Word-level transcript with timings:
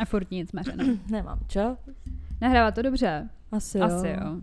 A 0.00 0.04
furt 0.04 0.30
nic, 0.30 0.52
Mařena. 0.52 0.84
Nemám, 1.10 1.40
čo? 1.48 1.76
Nahrává 2.40 2.70
to 2.70 2.82
dobře? 2.82 3.28
Asi 3.52 3.78
jo. 3.78 3.84
Asi 3.84 4.08
jo. 4.08 4.40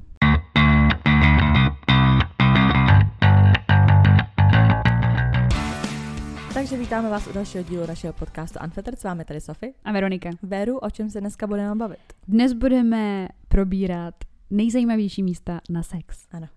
Takže 6.54 6.78
vítáme 6.78 7.10
vás 7.10 7.28
u 7.28 7.34
dalšího 7.34 7.64
dílu 7.64 7.88
našeho 7.88 8.14
podcastu 8.14 8.60
Unfettered. 8.64 9.00
S 9.00 9.04
vámi 9.04 9.26
tady 9.26 9.42
Sofie. 9.42 9.74
A 9.84 9.92
Veronika. 9.92 10.30
Veru, 10.42 10.78
o 10.78 10.90
čem 10.90 11.10
se 11.10 11.22
dneska 11.22 11.48
budeme 11.48 11.76
bavit? 11.76 12.00
Dnes 12.28 12.54
budeme 12.54 13.28
probírat 13.48 14.16
nejzajímavější 14.50 15.24
místa 15.24 15.62
na 15.70 15.84
sex. 15.84 16.28
Ano. 16.32 16.48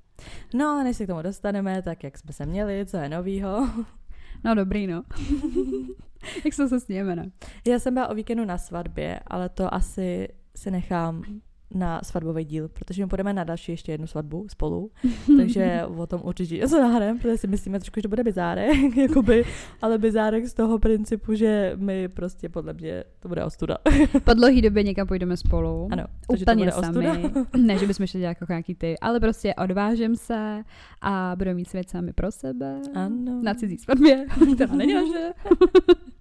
No, 0.55 0.67
ale 0.67 0.85
než 0.85 0.97
se 0.97 1.05
k 1.05 1.07
tomu 1.09 1.23
dostaneme, 1.23 1.83
tak 1.83 2.05
jak 2.05 2.19
jsme 2.19 2.33
se 2.33 2.47
měli, 2.47 2.87
co 2.87 2.97
je 2.97 3.09
novýho? 3.09 3.69
No 4.45 4.55
dobrý, 4.55 4.87
no. 4.87 5.03
jak 6.45 6.55
se 6.55 6.69
se 6.69 6.81
sněme, 6.81 7.17
ne? 7.17 7.31
Já 7.67 7.79
jsem 7.79 7.95
byla 7.95 8.09
o 8.09 8.15
víkendu 8.15 8.45
na 8.45 8.59
svatbě, 8.59 9.21
ale 9.27 9.49
to 9.49 9.75
asi 9.75 10.29
si 10.57 10.71
nechám 10.71 11.25
na 11.75 12.01
svatbový 12.03 12.45
díl, 12.45 12.69
protože 12.69 13.05
my 13.05 13.09
půjdeme 13.09 13.33
na 13.33 13.45
další 13.45 13.73
ještě 13.73 13.93
jednu 13.93 14.07
svatbu 14.07 14.47
spolu, 14.49 14.91
takže 15.37 15.83
o 15.97 16.07
tom 16.07 16.21
určitě 16.25 16.57
něco 16.57 16.81
nahrám, 16.81 17.19
protože 17.19 17.37
si 17.37 17.47
myslíme 17.47 17.79
trošku, 17.79 17.99
že 17.99 18.03
to 18.03 18.09
bude 18.09 18.25
bizárek, 18.25 18.97
jakoby, 18.97 19.45
ale 19.83 19.99
bizárek 19.99 20.47
z 20.47 20.55
toho 20.55 20.79
principu, 20.79 21.35
že 21.35 21.73
my 21.77 22.09
prostě 22.09 22.49
podle 22.49 22.73
mě 22.73 23.05
to 23.21 23.29
bude 23.29 23.45
ostuda. 23.45 23.79
Po 24.25 24.35
dlouhý 24.35 24.63
době 24.63 24.83
někam 24.83 25.07
půjdeme 25.07 25.37
spolu. 25.37 25.89
Ano, 25.93 26.05
úplně 26.29 26.73
sami. 26.73 27.31
ne, 27.57 27.79
že 27.79 27.87
bychom 27.87 28.07
šli 28.07 28.21
dělat 28.21 28.37
jako 28.41 28.53
nějaký 28.53 28.75
ty, 28.75 28.99
ale 28.99 29.21
prostě 29.21 29.55
odvážím 29.55 30.17
se 30.17 30.63
a 31.01 31.33
budeme 31.37 31.55
mít 31.55 31.69
svět 31.69 31.91
sami 31.91 32.13
pro 32.13 32.33
sebe. 32.33 32.81
Ano. 32.95 33.41
Na 33.43 33.55
cizí 33.55 33.79
svatbě, 33.79 34.27
která 34.55 34.75
není 34.75 34.95
naše. 34.95 35.33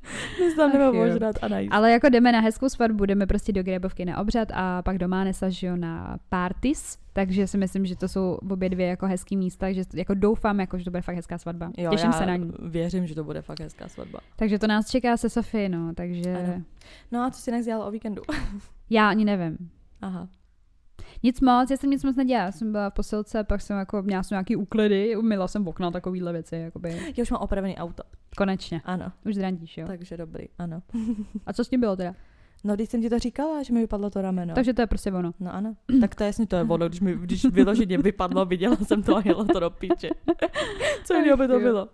My 0.40 0.52
se 0.52 0.56
tam 0.56 0.72
jdeme 0.72 1.30
a 1.42 1.48
najít. 1.48 1.72
Ale 1.72 1.92
jako 1.92 2.10
jdeme 2.10 2.32
na 2.32 2.40
hezkou 2.40 2.70
svatbu, 2.70 3.06
jdeme 3.06 3.28
prostě 3.28 3.54
do 3.54 3.64
Grébovky 3.64 4.06
na 4.06 4.18
obřad 4.18 4.48
a 4.54 4.82
pak 4.82 4.98
doma 4.98 5.24
Nesa, 5.24 5.50
že 5.50 5.68
jo, 5.68 5.76
na 5.76 6.18
parties, 6.30 6.98
takže 7.14 7.48
si 7.48 7.58
myslím, 7.58 7.86
že 7.86 7.96
to 7.96 8.08
jsou 8.08 8.40
obě 8.52 8.70
dvě 8.70 8.88
jako 8.88 9.06
hezký 9.08 9.38
místa, 9.38 9.66
takže 9.66 9.84
jako 9.94 10.14
doufám, 10.14 10.60
jako, 10.60 10.78
že 10.78 10.86
to 10.86 10.92
bude 10.92 11.02
fakt 11.02 11.16
hezká 11.16 11.38
svatba. 11.38 11.72
Jo, 11.78 11.92
Těším 11.92 12.14
se 12.14 12.26
na 12.26 12.36
ní. 12.36 12.52
věřím, 12.60 13.08
že 13.08 13.16
to 13.16 13.24
bude 13.24 13.42
fakt 13.42 13.60
hezká 13.60 13.88
svatba. 13.88 14.20
Takže 14.36 14.60
to 14.60 14.68
nás 14.68 14.90
čeká 14.90 15.18
se 15.18 15.30
Sofie, 15.30 15.70
no, 15.70 15.94
takže... 15.94 16.36
Ano. 16.36 16.64
No 17.12 17.24
a 17.24 17.32
co 17.32 17.42
si 17.42 17.64
dělala 17.64 17.86
o 17.86 17.92
víkendu? 17.92 18.22
Já 18.90 19.10
ani 19.10 19.26
nevím. 19.26 19.58
Aha. 20.02 20.28
Nic 21.24 21.42
moc, 21.42 21.72
já 21.72 21.78
jsem 21.78 21.90
nic 21.90 22.04
moc 22.04 22.16
nedělala. 22.16 22.46
Já 22.46 22.52
jsem 22.52 22.72
byla 22.72 22.90
v 22.90 22.94
posilce, 22.94 23.44
pak 23.44 23.62
jsem 23.62 23.78
jako 23.78 24.02
měla 24.02 24.24
jsem 24.24 24.36
nějaký 24.36 24.56
úklady, 24.56 25.16
umila 25.16 25.48
jsem 25.48 25.68
okna, 25.68 25.92
takovýhle 25.92 26.32
věci. 26.34 26.56
Jakoby. 26.56 27.14
Já 27.18 27.22
už 27.22 27.32
mám 27.32 27.42
opravený 27.42 27.78
auto. 27.78 28.04
Konečně. 28.38 28.82
Ano. 28.86 29.12
Už 29.26 29.36
zrandíš, 29.36 29.78
jo. 29.78 29.88
Takže 29.88 30.18
dobrý, 30.18 30.46
ano. 30.58 30.82
A 31.46 31.54
co 31.54 31.64
s 31.64 31.70
tím 31.70 31.80
bylo 31.80 31.96
teda? 31.96 32.16
No, 32.64 32.76
když 32.76 32.90
jsem 32.90 33.02
ti 33.02 33.10
to 33.10 33.20
říkala, 33.20 33.64
že 33.64 33.74
mi 33.74 33.80
vypadlo 33.80 34.10
to 34.10 34.22
rameno. 34.22 34.56
Takže 34.56 34.74
to 34.74 34.82
je 34.82 34.88
prostě 34.88 35.12
ono. 35.12 35.32
No 35.40 35.54
ano. 35.54 35.76
tak 36.02 36.16
to 36.16 36.24
je 36.24 36.28
jasně, 36.28 36.48
to 36.48 36.56
je 36.56 36.64
ono, 36.64 36.90
když 36.90 37.02
mi 37.02 37.16
když 37.16 37.46
vyloženě 37.46 37.98
vypadlo, 37.98 38.46
viděla 38.46 38.76
jsem 38.76 39.04
to 39.04 39.18
a 39.18 39.22
jela 39.26 39.46
to 39.46 39.60
do 39.60 39.70
píče. 39.70 40.10
Co 41.04 41.14
jiného 41.14 41.38
by 41.38 41.48
to 41.48 41.60
bylo? 41.60 41.90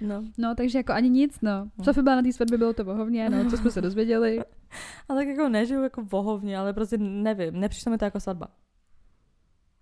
No. 0.00 0.24
no, 0.38 0.54
takže 0.54 0.78
jako 0.78 0.92
ani 0.92 1.10
nic, 1.10 1.40
no. 1.42 1.70
no. 1.78 1.84
Sofie 1.84 2.02
byla 2.02 2.16
na 2.16 2.22
té 2.22 2.32
svatbě, 2.32 2.58
bylo 2.58 2.72
to 2.72 2.84
vohovně, 2.84 3.30
no, 3.30 3.50
co 3.50 3.56
jsme 3.56 3.70
se 3.70 3.80
dozvěděli. 3.80 4.40
A 5.08 5.14
tak 5.14 5.28
jako 5.28 5.48
nežiju 5.48 5.82
jako 5.82 6.02
vohovně, 6.02 6.58
ale 6.58 6.72
prostě 6.72 6.98
nevím, 6.98 7.60
nepřišlo 7.60 7.92
mi 7.92 7.98
to 7.98 8.04
jako 8.04 8.20
svatba. 8.20 8.48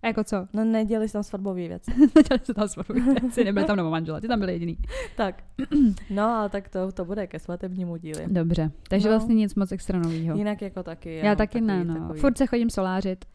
A 0.03 0.07
jako 0.07 0.23
co? 0.23 0.47
No 0.53 0.65
neděli 0.65 1.09
tam 1.09 1.23
svatbové 1.23 1.67
věci. 1.67 1.91
neděli 2.15 2.39
se 2.43 2.53
tam 2.53 2.67
svatbové 2.67 3.01
věci, 3.01 3.43
nebyly 3.43 3.65
tam 3.65 3.77
nebo 3.77 3.89
manžela, 3.89 4.21
ty 4.21 4.27
tam 4.27 4.39
byly 4.39 4.53
jediný. 4.53 4.77
tak. 5.15 5.43
No, 6.09 6.23
ale 6.23 6.49
tak 6.49 6.69
to, 6.69 6.91
to 6.91 7.05
bude 7.05 7.27
ke 7.27 7.39
svatebnímu 7.39 7.97
díli. 7.97 8.23
Dobře, 8.27 8.71
takže 8.89 9.09
no. 9.09 9.15
vlastně 9.15 9.35
nic 9.35 9.55
moc 9.55 9.71
extra 9.71 9.99
novýho. 9.99 10.37
Jinak 10.37 10.61
jako 10.61 10.83
taky. 10.83 11.15
Já 11.15 11.35
taky 11.35 11.61
takový, 11.61 11.67
ne, 11.67 11.83
no. 11.83 11.93
Takový. 11.93 12.19
Furt 12.19 12.37
se 12.37 12.45
chodím 12.45 12.69
solářit. 12.69 13.25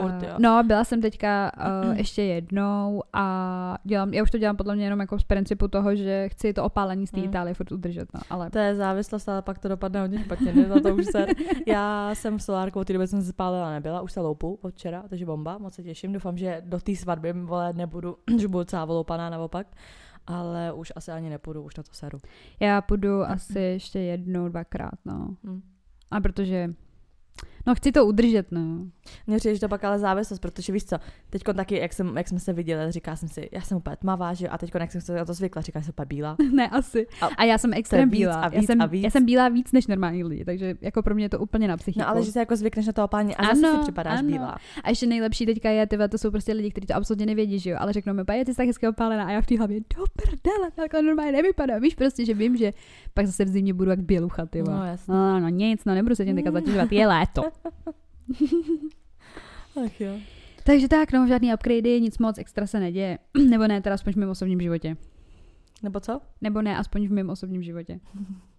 Furt, 0.00 0.22
jo. 0.22 0.34
No, 0.38 0.62
byla 0.64 0.84
jsem 0.84 1.00
teďka 1.00 1.52
uh, 1.84 1.98
ještě 1.98 2.22
jednou 2.22 3.02
a 3.12 3.78
dělám, 3.84 4.14
já 4.14 4.22
už 4.22 4.30
to 4.30 4.38
dělám 4.38 4.56
podle 4.56 4.74
mě 4.74 4.84
jenom 4.84 5.00
jako 5.00 5.18
z 5.18 5.24
principu 5.24 5.68
toho, 5.68 5.96
že 5.96 6.28
chci 6.28 6.52
to 6.52 6.64
opálení 6.64 7.06
z 7.06 7.10
té 7.10 7.20
hmm. 7.20 7.28
Itálie 7.28 7.54
furt 7.54 7.72
udržet, 7.72 8.08
no, 8.14 8.20
ale... 8.30 8.50
To 8.50 8.58
je 8.58 8.74
závislost, 8.74 9.28
ale 9.28 9.42
pak 9.42 9.58
to 9.58 9.68
dopadne 9.68 10.00
hodně 10.00 10.18
špatně, 10.18 10.52
ne? 10.52 10.80
to 10.80 10.94
už 10.94 11.06
se... 11.06 11.26
Já 11.66 12.10
jsem 12.14 12.38
v 12.38 12.42
solárku, 12.42 12.80
od 12.80 12.86
té 12.86 12.92
doby 12.92 13.06
jsem 13.06 13.22
se 13.22 13.28
spálila 13.28 13.70
nebyla, 13.70 14.00
už 14.00 14.12
se 14.12 14.20
loupu 14.20 14.58
od 14.62 14.74
včera, 14.74 15.04
takže 15.08 15.26
bomba, 15.26 15.58
moc 15.58 15.74
se 15.74 15.82
těším, 15.82 16.12
doufám, 16.12 16.38
že 16.38 16.62
do 16.64 16.80
té 16.80 16.96
svatby 16.96 17.32
vole 17.32 17.72
nebudu, 17.72 18.16
že 18.38 18.48
budu 18.48 18.64
celá 18.64 18.84
voloupaná 18.84 19.30
naopak 19.30 19.66
ale 20.26 20.72
už 20.72 20.92
asi 20.96 21.12
ani 21.12 21.30
nepůjdu, 21.30 21.62
už 21.62 21.76
na 21.76 21.82
to 21.82 21.92
seru. 21.92 22.18
Já 22.60 22.80
půjdu 22.80 23.22
asi 23.22 23.60
ještě 23.60 23.98
jednou, 23.98 24.48
dvakrát, 24.48 24.94
no. 25.04 25.36
Hmm. 25.44 25.62
A 26.10 26.20
protože 26.20 26.74
No 27.66 27.74
chci 27.74 27.92
to 27.92 28.06
udržet, 28.06 28.46
no. 28.50 28.86
Mně 29.26 29.36
přijde, 29.36 29.54
že 29.54 29.60
to 29.60 29.68
pak 29.68 29.84
ale 29.84 29.98
závislost, 29.98 30.38
protože 30.38 30.72
víš 30.72 30.84
co, 30.84 30.96
teď 31.30 31.42
taky, 31.56 31.76
jak, 31.76 31.92
jsem, 31.92 32.16
jak 32.16 32.28
jsme 32.28 32.40
se 32.40 32.52
viděli, 32.52 32.92
říká 32.92 33.16
jsem 33.16 33.28
si, 33.28 33.48
já 33.52 33.60
jsem 33.60 33.76
úplně 33.76 33.96
tmavá, 33.96 34.34
že 34.34 34.48
a 34.48 34.58
teď, 34.58 34.70
jak 34.80 34.92
jsem 34.92 35.00
se 35.00 35.14
na 35.14 35.24
to 35.24 35.34
zvykla, 35.34 35.62
říká 35.62 35.82
jsem 35.82 35.90
úplně 35.90 36.06
bílá. 36.06 36.36
ne, 36.52 36.68
asi. 36.68 37.06
A, 37.20 37.26
a 37.26 37.44
já 37.44 37.58
jsem 37.58 37.72
extrém 37.74 38.10
bílá. 38.10 38.34
A 38.34 38.48
víc, 38.48 38.56
já, 38.56 38.62
jsem, 38.62 38.82
a 38.82 38.86
víc. 38.86 39.04
já 39.04 39.10
jsem 39.10 39.24
bílá 39.24 39.48
víc 39.48 39.72
než 39.72 39.86
normální 39.86 40.24
lidi, 40.24 40.44
takže 40.44 40.74
jako 40.80 41.02
pro 41.02 41.14
mě 41.14 41.24
je 41.24 41.28
to 41.28 41.38
úplně 41.38 41.68
na 41.68 41.76
psychiku. 41.76 42.00
No 42.00 42.08
ale 42.08 42.22
že 42.22 42.32
se 42.32 42.38
jako 42.38 42.56
zvykneš 42.56 42.86
na 42.86 42.92
to 42.92 43.04
opání 43.04 43.36
a 43.36 43.42
ano, 43.42 43.60
zase 43.60 43.76
si 43.76 43.82
připadáš 43.82 44.18
ano. 44.18 44.28
bílá. 44.28 44.56
A 44.84 44.88
ještě 44.88 45.06
nejlepší 45.06 45.46
teďka 45.46 45.70
je, 45.70 45.86
tyhle, 45.86 46.08
to 46.08 46.18
jsou 46.18 46.30
prostě 46.30 46.52
lidi, 46.52 46.70
kteří 46.70 46.86
to 46.86 46.94
absolutně 46.94 47.26
nevědí, 47.26 47.58
že 47.58 47.70
jo, 47.70 47.76
ale 47.80 47.92
řeknou 47.92 48.14
mi, 48.14 48.22
je 48.32 48.44
ty 48.44 48.52
jsi 48.52 48.56
tak 48.56 48.66
hezky 48.66 48.88
opálená 48.88 49.24
a 49.24 49.30
já 49.30 49.40
v 49.40 49.46
té 49.46 49.58
hlavě, 49.58 49.80
do 49.80 50.04
prdele, 50.16 50.70
takhle 50.74 51.02
normálně 51.02 51.32
nevypadá. 51.32 51.78
Víš 51.78 51.94
prostě, 51.94 52.24
že 52.24 52.34
vím, 52.34 52.56
že 52.56 52.72
pak 53.14 53.26
zase 53.26 53.44
v 53.44 53.48
zimě 53.48 53.74
budu 53.74 53.90
jak 53.90 54.00
bělucha, 54.00 54.46
ty 54.46 54.62
no, 54.62 54.84
jasně. 54.84 55.14
no, 55.14 55.40
no, 55.40 55.48
nic, 55.48 55.84
no, 55.84 55.94
nebudu 55.94 56.14
se 56.14 56.24
tím 56.24 56.36
teďka 56.36 56.50
zatěžovat, 56.50 56.92
je 56.92 57.06
léto. 57.06 57.42
Ach 59.84 60.00
jo. 60.00 60.18
Takže 60.64 60.88
tak, 60.88 61.12
no, 61.12 61.26
žádný 61.26 61.54
upgradey, 61.54 62.00
nic 62.00 62.18
moc 62.18 62.38
extra 62.38 62.66
se 62.66 62.80
neděje. 62.80 63.18
Nebo 63.48 63.66
ne, 63.66 63.80
teda 63.80 63.94
aspoň 63.94 64.12
v 64.12 64.16
mém 64.16 64.30
osobním 64.30 64.60
životě. 64.60 64.96
Nebo 65.82 66.00
co? 66.00 66.20
Nebo 66.40 66.62
ne, 66.62 66.76
aspoň 66.76 67.08
v 67.08 67.12
mém 67.12 67.30
osobním 67.30 67.62
životě. 67.62 68.00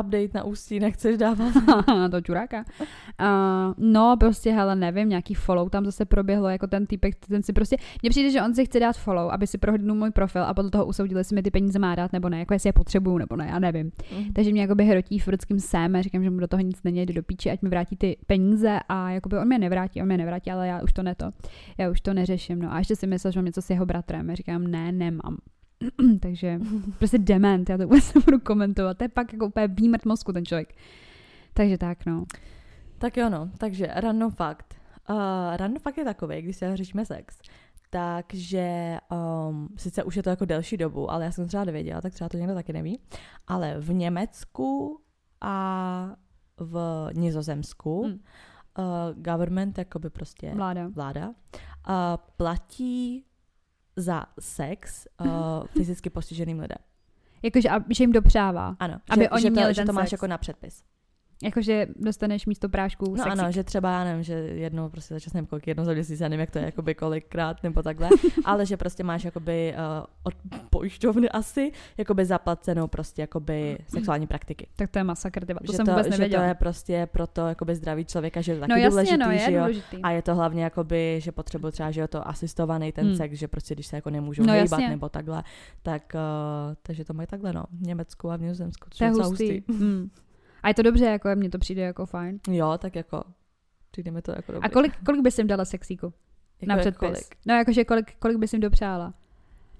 update 0.00 0.28
na 0.34 0.44
ústí 0.44 0.80
nechceš 0.80 1.18
dávat? 1.18 1.52
to 2.10 2.20
čuráka. 2.20 2.64
Uh, 2.80 3.74
no, 3.78 4.16
prostě, 4.20 4.52
hele, 4.52 4.76
nevím, 4.76 5.08
nějaký 5.08 5.34
follow 5.34 5.68
tam 5.68 5.84
zase 5.84 6.04
proběhlo, 6.04 6.48
jako 6.48 6.66
ten 6.66 6.86
týpek, 6.86 7.26
ten 7.26 7.42
si 7.42 7.52
prostě, 7.52 7.76
mně 8.02 8.10
přijde, 8.10 8.30
že 8.30 8.42
on 8.42 8.54
si 8.54 8.64
chce 8.64 8.80
dát 8.80 8.96
follow, 8.96 9.30
aby 9.30 9.46
si 9.46 9.58
prohodnul 9.58 9.96
můj 9.96 10.10
profil 10.10 10.44
a 10.44 10.54
podle 10.54 10.70
toho 10.70 10.86
usoudil, 10.86 11.18
jestli 11.18 11.34
mi 11.34 11.42
ty 11.42 11.50
peníze 11.50 11.78
má 11.78 11.94
dát 11.94 12.12
nebo 12.12 12.28
ne, 12.28 12.38
jako 12.38 12.54
jestli 12.54 12.68
je 12.68 12.72
potřebuju 12.72 13.18
nebo 13.18 13.36
ne, 13.36 13.46
já 13.50 13.58
nevím. 13.58 13.92
Mm. 14.18 14.32
Takže 14.32 14.52
mě 14.52 14.60
jakoby 14.60 14.84
hrotí 14.84 15.18
furckým 15.18 15.60
sem 15.60 15.96
a 15.96 16.02
říkám, 16.02 16.24
že 16.24 16.30
mu 16.30 16.38
do 16.38 16.48
toho 16.48 16.60
nic 16.60 16.82
není, 16.82 17.02
jde 17.02 17.14
do 17.14 17.22
píči, 17.22 17.50
ať 17.50 17.62
mi 17.62 17.68
vrátí 17.68 17.96
ty 17.96 18.16
peníze 18.26 18.78
a 18.88 19.10
jakoby 19.10 19.38
on 19.38 19.46
mě 19.46 19.58
nevrátí, 19.58 20.02
on 20.02 20.06
mě 20.06 20.18
nevrátí, 20.18 20.50
ale 20.50 20.68
já 20.68 20.82
už 20.82 20.92
to 20.92 21.02
ne 21.02 21.14
to, 21.14 21.30
já 21.78 21.90
už 21.90 22.00
to 22.00 22.14
neřeším, 22.14 22.58
no 22.62 22.72
a 22.72 22.78
ještě 22.78 22.96
si 22.96 23.06
myslel, 23.06 23.32
že 23.32 23.38
mám 23.38 23.44
něco 23.44 23.62
s 23.62 23.70
jeho 23.70 23.86
bratrem, 23.86 24.28
já 24.28 24.34
říkám, 24.34 24.66
ne, 24.66 24.92
nemám. 24.92 25.36
Takže 26.20 26.60
prostě 26.98 27.18
dement, 27.18 27.68
já 27.68 27.76
to 27.76 27.82
vůbec 27.82 28.14
nebudu 28.14 28.40
komentovat. 28.40 28.98
To 28.98 29.04
je 29.04 29.08
pak 29.08 29.32
jako 29.32 29.46
úplně 29.46 29.68
výmrt 29.68 30.04
mozku 30.04 30.32
ten 30.32 30.46
člověk. 30.46 30.74
Takže 31.54 31.78
tak, 31.78 32.06
no. 32.06 32.24
Tak 32.98 33.16
jo, 33.16 33.30
no. 33.30 33.50
Takže 33.58 33.86
random 33.94 34.30
fakt. 34.30 34.74
Uh, 35.10 35.16
random 35.56 35.78
fakt 35.78 35.98
je 35.98 36.04
takový, 36.04 36.42
když 36.42 36.56
se 36.56 36.76
řešíme 36.76 37.06
sex, 37.06 37.38
takže 37.90 38.98
um, 39.48 39.68
sice 39.76 40.04
už 40.04 40.16
je 40.16 40.22
to 40.22 40.30
jako 40.30 40.44
delší 40.44 40.76
dobu, 40.76 41.10
ale 41.10 41.24
já 41.24 41.32
jsem 41.32 41.48
třeba 41.48 41.64
nevěděla, 41.64 42.00
tak 42.00 42.12
třeba 42.12 42.28
to 42.28 42.36
někdo 42.36 42.54
taky 42.54 42.72
neví, 42.72 43.00
ale 43.46 43.80
v 43.80 43.92
Německu 43.92 45.00
a 45.40 46.16
v 46.58 47.08
Nizozemsku 47.14 48.04
hmm. 48.04 48.12
uh, 48.12 49.22
government, 49.22 49.78
jakoby 49.78 50.10
prostě 50.10 50.54
vláda, 50.54 50.88
vláda 50.88 51.28
uh, 51.28 51.34
platí 52.36 53.24
za 54.00 54.24
sex 54.40 55.06
uh, 55.20 55.26
fyzicky 55.76 56.10
postiženým 56.10 56.60
lidem. 56.60 56.78
Jakože, 57.42 57.68
že 57.90 58.02
jim 58.04 58.12
dopřává. 58.12 58.76
Ano, 58.78 59.00
aby 59.10 59.24
že, 59.24 59.30
oni 59.30 59.42
že 59.42 59.48
to, 59.48 59.52
měli 59.52 59.74
že 59.74 59.84
to 59.84 59.92
máš 59.92 60.04
sex. 60.04 60.12
jako 60.12 60.26
na 60.26 60.38
předpis. 60.38 60.82
Jakože 61.42 61.86
dostaneš 61.96 62.46
místo 62.46 62.68
prášku 62.68 63.16
No 63.16 63.24
ano, 63.24 63.52
že 63.52 63.64
třeba, 63.64 63.90
já 63.90 64.04
nevím, 64.04 64.22
že 64.22 64.34
jednou 64.34 64.88
prostě 64.88 65.14
začas 65.14 65.32
nevím 65.32 65.46
kolik, 65.46 65.66
jednou 65.66 65.84
za 65.84 65.92
měsíc, 65.92 66.20
já 66.20 66.28
nevím, 66.28 66.40
jak 66.40 66.50
to 66.50 66.58
je, 66.58 66.64
jakoby 66.64 66.94
kolikrát 66.94 67.62
nebo 67.62 67.82
takhle, 67.82 68.08
ale 68.44 68.66
že 68.66 68.76
prostě 68.76 69.04
máš 69.04 69.24
jakoby 69.24 69.74
uh, 69.74 70.06
od 70.22 70.34
pojišťovny 70.70 71.28
asi, 71.28 71.72
jakoby 71.98 72.24
zaplacenou 72.24 72.88
prostě 72.88 73.22
jakoby 73.22 73.78
sexuální 73.88 74.26
praktiky. 74.26 74.66
Tak 74.76 74.90
to 74.90 74.98
je 74.98 75.04
masakr, 75.04 75.46
tyba. 75.46 75.60
to 75.66 75.72
že 75.72 75.76
jsem 75.76 75.86
to, 75.86 75.92
vůbec 75.92 76.06
že 76.06 76.10
nevěděla. 76.10 76.42
to 76.42 76.48
je 76.48 76.54
prostě 76.54 77.08
pro 77.12 77.26
to 77.26 77.46
jakoby 77.46 77.74
zdraví 77.74 78.04
člověka, 78.04 78.40
že 78.40 78.52
je 78.52 78.56
to 78.56 78.60
taky 78.60 78.72
no, 78.72 78.76
jasně, 78.76 78.90
důležitý, 78.90 79.18
no, 79.18 79.30
je 79.30 79.38
že 79.38 79.52
jo? 79.52 79.60
důležitý. 79.60 80.02
A 80.02 80.10
je 80.10 80.22
to 80.22 80.34
hlavně 80.34 80.64
jakoby, 80.64 81.20
že 81.22 81.32
potřebuje 81.32 81.72
třeba, 81.72 81.90
že 81.90 82.00
je 82.00 82.08
to 82.08 82.28
asistovaný 82.28 82.92
ten 82.92 83.06
hmm. 83.06 83.16
sex, 83.16 83.38
že 83.38 83.48
prostě 83.48 83.74
když 83.74 83.86
se 83.86 83.96
jako 83.96 84.10
nemůžou 84.10 84.42
no, 84.42 84.52
hejbat 84.52 84.80
nebo 84.80 85.08
takhle, 85.08 85.42
tak 85.82 86.12
uh, 86.14 86.74
takže 86.82 87.04
to 87.04 87.14
mají 87.14 87.26
takhle, 87.26 87.52
no, 87.52 87.64
v 87.72 87.86
Německu 87.86 88.30
a 88.30 88.36
v 88.36 88.40
Nizozemsku. 88.40 88.88
To 88.98 89.04
je 89.04 89.10
hustý. 89.10 89.28
hustý. 89.28 89.62
Hmm. 89.68 90.10
A 90.62 90.68
je 90.68 90.74
to 90.74 90.82
dobře, 90.82 91.04
jako 91.04 91.28
mně 91.34 91.50
to 91.50 91.58
přijde 91.58 91.82
jako 91.82 92.06
fajn. 92.06 92.38
Jo, 92.50 92.78
tak 92.78 92.96
jako 92.96 93.22
přijde 93.90 94.10
mi 94.10 94.22
to 94.22 94.30
jako 94.36 94.52
dobrý. 94.52 94.66
A 94.66 94.68
kolik, 94.72 94.92
kolik 95.06 95.20
bys 95.22 95.38
jim 95.38 95.46
dala 95.46 95.64
sexíku? 95.64 96.06
Jako 96.60 96.68
na 96.68 96.76
předpis. 96.76 96.98
Kolik? 97.08 97.24
No 97.46 97.54
jakože 97.54 97.84
kolik, 97.84 98.14
kolik 98.18 98.38
bys 98.38 98.52
jim 98.52 98.60
dopřála? 98.62 99.14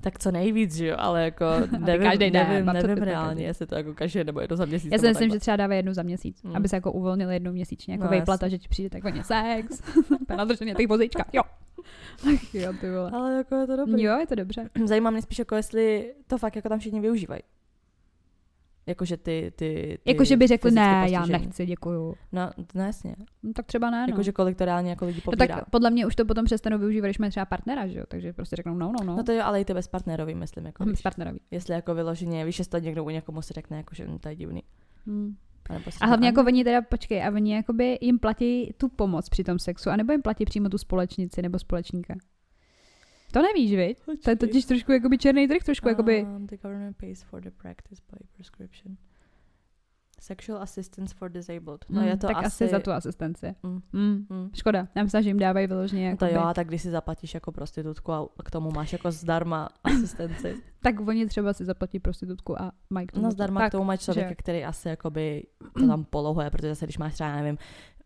Tak 0.03 0.19
co 0.19 0.31
nejvíc, 0.31 0.75
že 0.77 0.87
jo, 0.87 0.97
ale 0.99 1.25
jako 1.25 1.45
nevím, 1.79 2.09
každý 2.11 2.31
den, 2.31 2.49
nevím, 2.49 2.67
to 2.67 2.73
nevím 2.73 2.95
typ 2.97 3.05
reálně, 3.05 3.29
každý. 3.31 3.43
jestli 3.43 3.67
to 3.67 3.75
jako 3.75 3.95
každý 3.95 4.25
nebo 4.25 4.41
jedno 4.41 4.57
za 4.57 4.65
měsíc. 4.65 4.93
Já 4.93 4.99
si 4.99 5.09
myslím, 5.09 5.15
takhle. 5.29 5.37
že 5.37 5.41
třeba 5.41 5.57
dávají 5.57 5.79
jednu 5.79 5.93
za 5.95 6.03
měsíc, 6.03 6.43
Mm. 6.43 6.57
aby 6.57 6.69
se 6.69 6.77
jako 6.77 6.93
uvolnili 6.93 7.35
jednou 7.35 7.53
měsíčně, 7.53 7.95
jako 7.95 8.05
No, 8.05 8.11
vejplata, 8.11 8.49
že 8.49 8.59
ti 8.59 8.69
přijde 8.69 8.91
takzvaně 8.91 9.25
sex, 9.25 9.83
nadrženě 10.37 10.75
těch 10.75 10.89
vozíčka, 10.89 11.25
jo. 11.33 11.43
Ach 12.35 12.55
jo, 12.55 12.73
ty 12.81 12.91
vole. 12.91 13.11
Ale 13.11 13.35
jako 13.37 13.55
je 13.55 13.67
to 13.67 13.77
dobrý. 13.77 14.03
Jo, 14.03 14.19
je 14.19 14.27
to 14.27 14.35
dobře. 14.35 14.69
Zajímá 14.85 15.11
mě 15.11 15.23
spíš 15.23 15.39
jako 15.39 15.55
jestli 15.55 16.15
to 16.27 16.39
fakt 16.39 16.57
jako 16.57 16.69
tam 16.69 16.79
všichni 16.79 17.01
využívají. 17.01 17.41
Jakože 18.91 19.17
ty, 19.17 19.53
ty, 19.57 19.99
ty 20.03 20.11
Jakože 20.11 20.37
by 20.37 20.47
řekli, 20.47 20.71
fyzicky 20.71 20.85
ne, 20.85 21.07
já 21.11 21.21
postižení. 21.21 21.45
nechci, 21.45 21.67
děkuju. 21.67 22.15
No, 22.33 22.51
no 22.75 22.83
jasně. 22.85 23.17
No, 23.43 23.53
tak 23.53 23.67
třeba 23.67 23.91
ne, 23.91 24.01
no. 24.07 24.11
Jakože 24.11 24.33
kolik 24.33 24.57
to 24.59 24.65
reálně 24.65 24.91
jako 24.91 25.05
lidí 25.05 25.23
no 25.27 25.33
pobírá. 25.33 25.57
tak 25.57 25.71
podle 25.71 25.91
mě 25.91 26.07
už 26.07 26.17
to 26.17 26.25
potom 26.25 26.45
přestanou 26.45 26.79
využívat, 26.79 27.07
když 27.07 27.19
mají 27.19 27.31
třeba 27.31 27.47
partnera, 27.47 27.87
že 27.87 27.99
jo, 27.99 28.05
takže 28.09 28.33
prostě 28.33 28.57
řeknou 28.57 28.75
no, 28.75 28.93
no, 28.99 29.05
no. 29.05 29.17
No 29.17 29.23
to 29.23 29.33
jo, 29.33 29.43
ale 29.45 29.61
i 29.61 29.65
ty 29.65 29.75
bez 29.75 29.89
partnerový, 29.89 30.35
myslím. 30.35 30.67
Jako, 30.67 30.85
Hm, 30.85 30.89
víš. 30.91 30.99
s 30.99 31.03
partnerovi. 31.03 31.39
Jestli 31.51 31.75
jako 31.75 31.95
vyloženě, 31.95 32.45
víš, 32.45 32.59
jestli 32.59 32.71
to 32.71 32.79
někdo 32.79 33.05
u 33.05 33.11
někomu 33.11 33.43
si 33.43 33.53
řekne, 33.53 33.77
jako, 33.77 33.95
že 33.95 34.07
hm, 34.07 34.19
to 34.19 34.29
je 34.29 34.37
divný. 34.37 34.63
Hm. 35.07 35.35
Si 35.91 35.99
A 36.01 36.07
hlavně 36.07 36.29
jako 36.29 36.41
oni 36.43 36.65
teda, 36.65 36.83
počkej, 36.83 37.25
a 37.25 37.31
oni 37.31 37.55
jakoby 37.55 37.99
jim 38.01 38.19
platí 38.19 38.75
tu 38.77 38.89
pomoc 38.89 39.29
při 39.29 39.45
tom 39.45 39.59
sexu, 39.59 39.91
anebo 39.91 40.13
jim 40.13 40.23
platí 40.23 40.45
přímo 40.45 40.69
tu 40.69 40.79
společnici 40.79 41.43
nebo 41.43 41.59
společníka? 41.59 42.15
To 43.33 43.43
nevíš, 43.43 43.71
viď? 43.75 43.97
To 44.05 44.11
je 44.11 44.17
Počkej. 44.17 44.37
totiž 44.37 44.65
trošku 44.65 44.93
jakoby 44.93 45.19
černý 45.19 45.49
trh, 45.49 45.63
trošku 45.65 45.89
jakoby... 45.89 46.23
Um, 46.23 46.47
the 46.47 46.57
government 46.57 46.97
pays 46.97 47.23
for 47.23 47.41
the 47.43 47.51
practice 47.51 48.03
by 48.13 48.19
prescription. 48.37 48.97
Sexual 50.21 50.63
assistance 50.63 51.15
for 51.15 51.31
disabled. 51.31 51.85
No 51.89 52.01
hm, 52.03 52.07
je 52.07 52.17
to 52.17 52.27
tak 52.27 52.37
asi... 52.37 52.47
asi 52.65 52.69
za 52.69 52.79
tu 52.79 52.91
asistenci. 52.93 53.55
Mm, 53.63 53.81
Hm. 53.93 54.27
mm. 54.31 54.51
Škoda, 54.55 54.89
já 54.95 55.03
myslím, 55.03 55.23
že 55.23 55.29
jim 55.31 55.39
dávají 55.39 55.67
vyloženě 55.67 56.11
No 56.11 56.17
to 56.17 56.25
jakoby... 56.25 56.41
jo, 56.41 56.47
a 56.49 56.55
tak 56.55 56.67
když 56.69 56.83
si 56.83 56.91
zaplatíš 56.91 57.35
jako 57.35 57.53
prostitutku 57.53 58.13
a 58.13 58.29
k 58.45 58.51
tomu 58.51 58.71
máš 58.71 58.93
jako 58.93 59.11
zdarma 59.11 59.69
asistenci. 59.85 60.63
Tak 60.83 61.01
oni 61.01 61.27
třeba 61.27 61.53
si 61.53 61.65
zaplatí 61.65 61.99
prostitutku 61.99 62.63
a 62.63 62.73
mají 62.91 63.07
k 63.07 63.13
tomu 63.13 63.25
No 63.25 63.31
zdarma 63.31 63.61
tak, 63.61 63.69
k 63.69 63.73
tomu 63.73 63.85
máš 63.85 64.01
člověka, 64.01 64.29
že- 64.29 64.35
který 64.35 64.65
asi 64.65 64.89
jakoby 64.89 65.43
to 65.79 65.87
tam 65.87 66.05
polohuje, 66.05 66.51
protože 66.51 66.69
zase 66.69 66.87
když 66.87 66.99
máš 66.99 67.15
třeba, 67.15 67.37
nevím, 67.37 67.59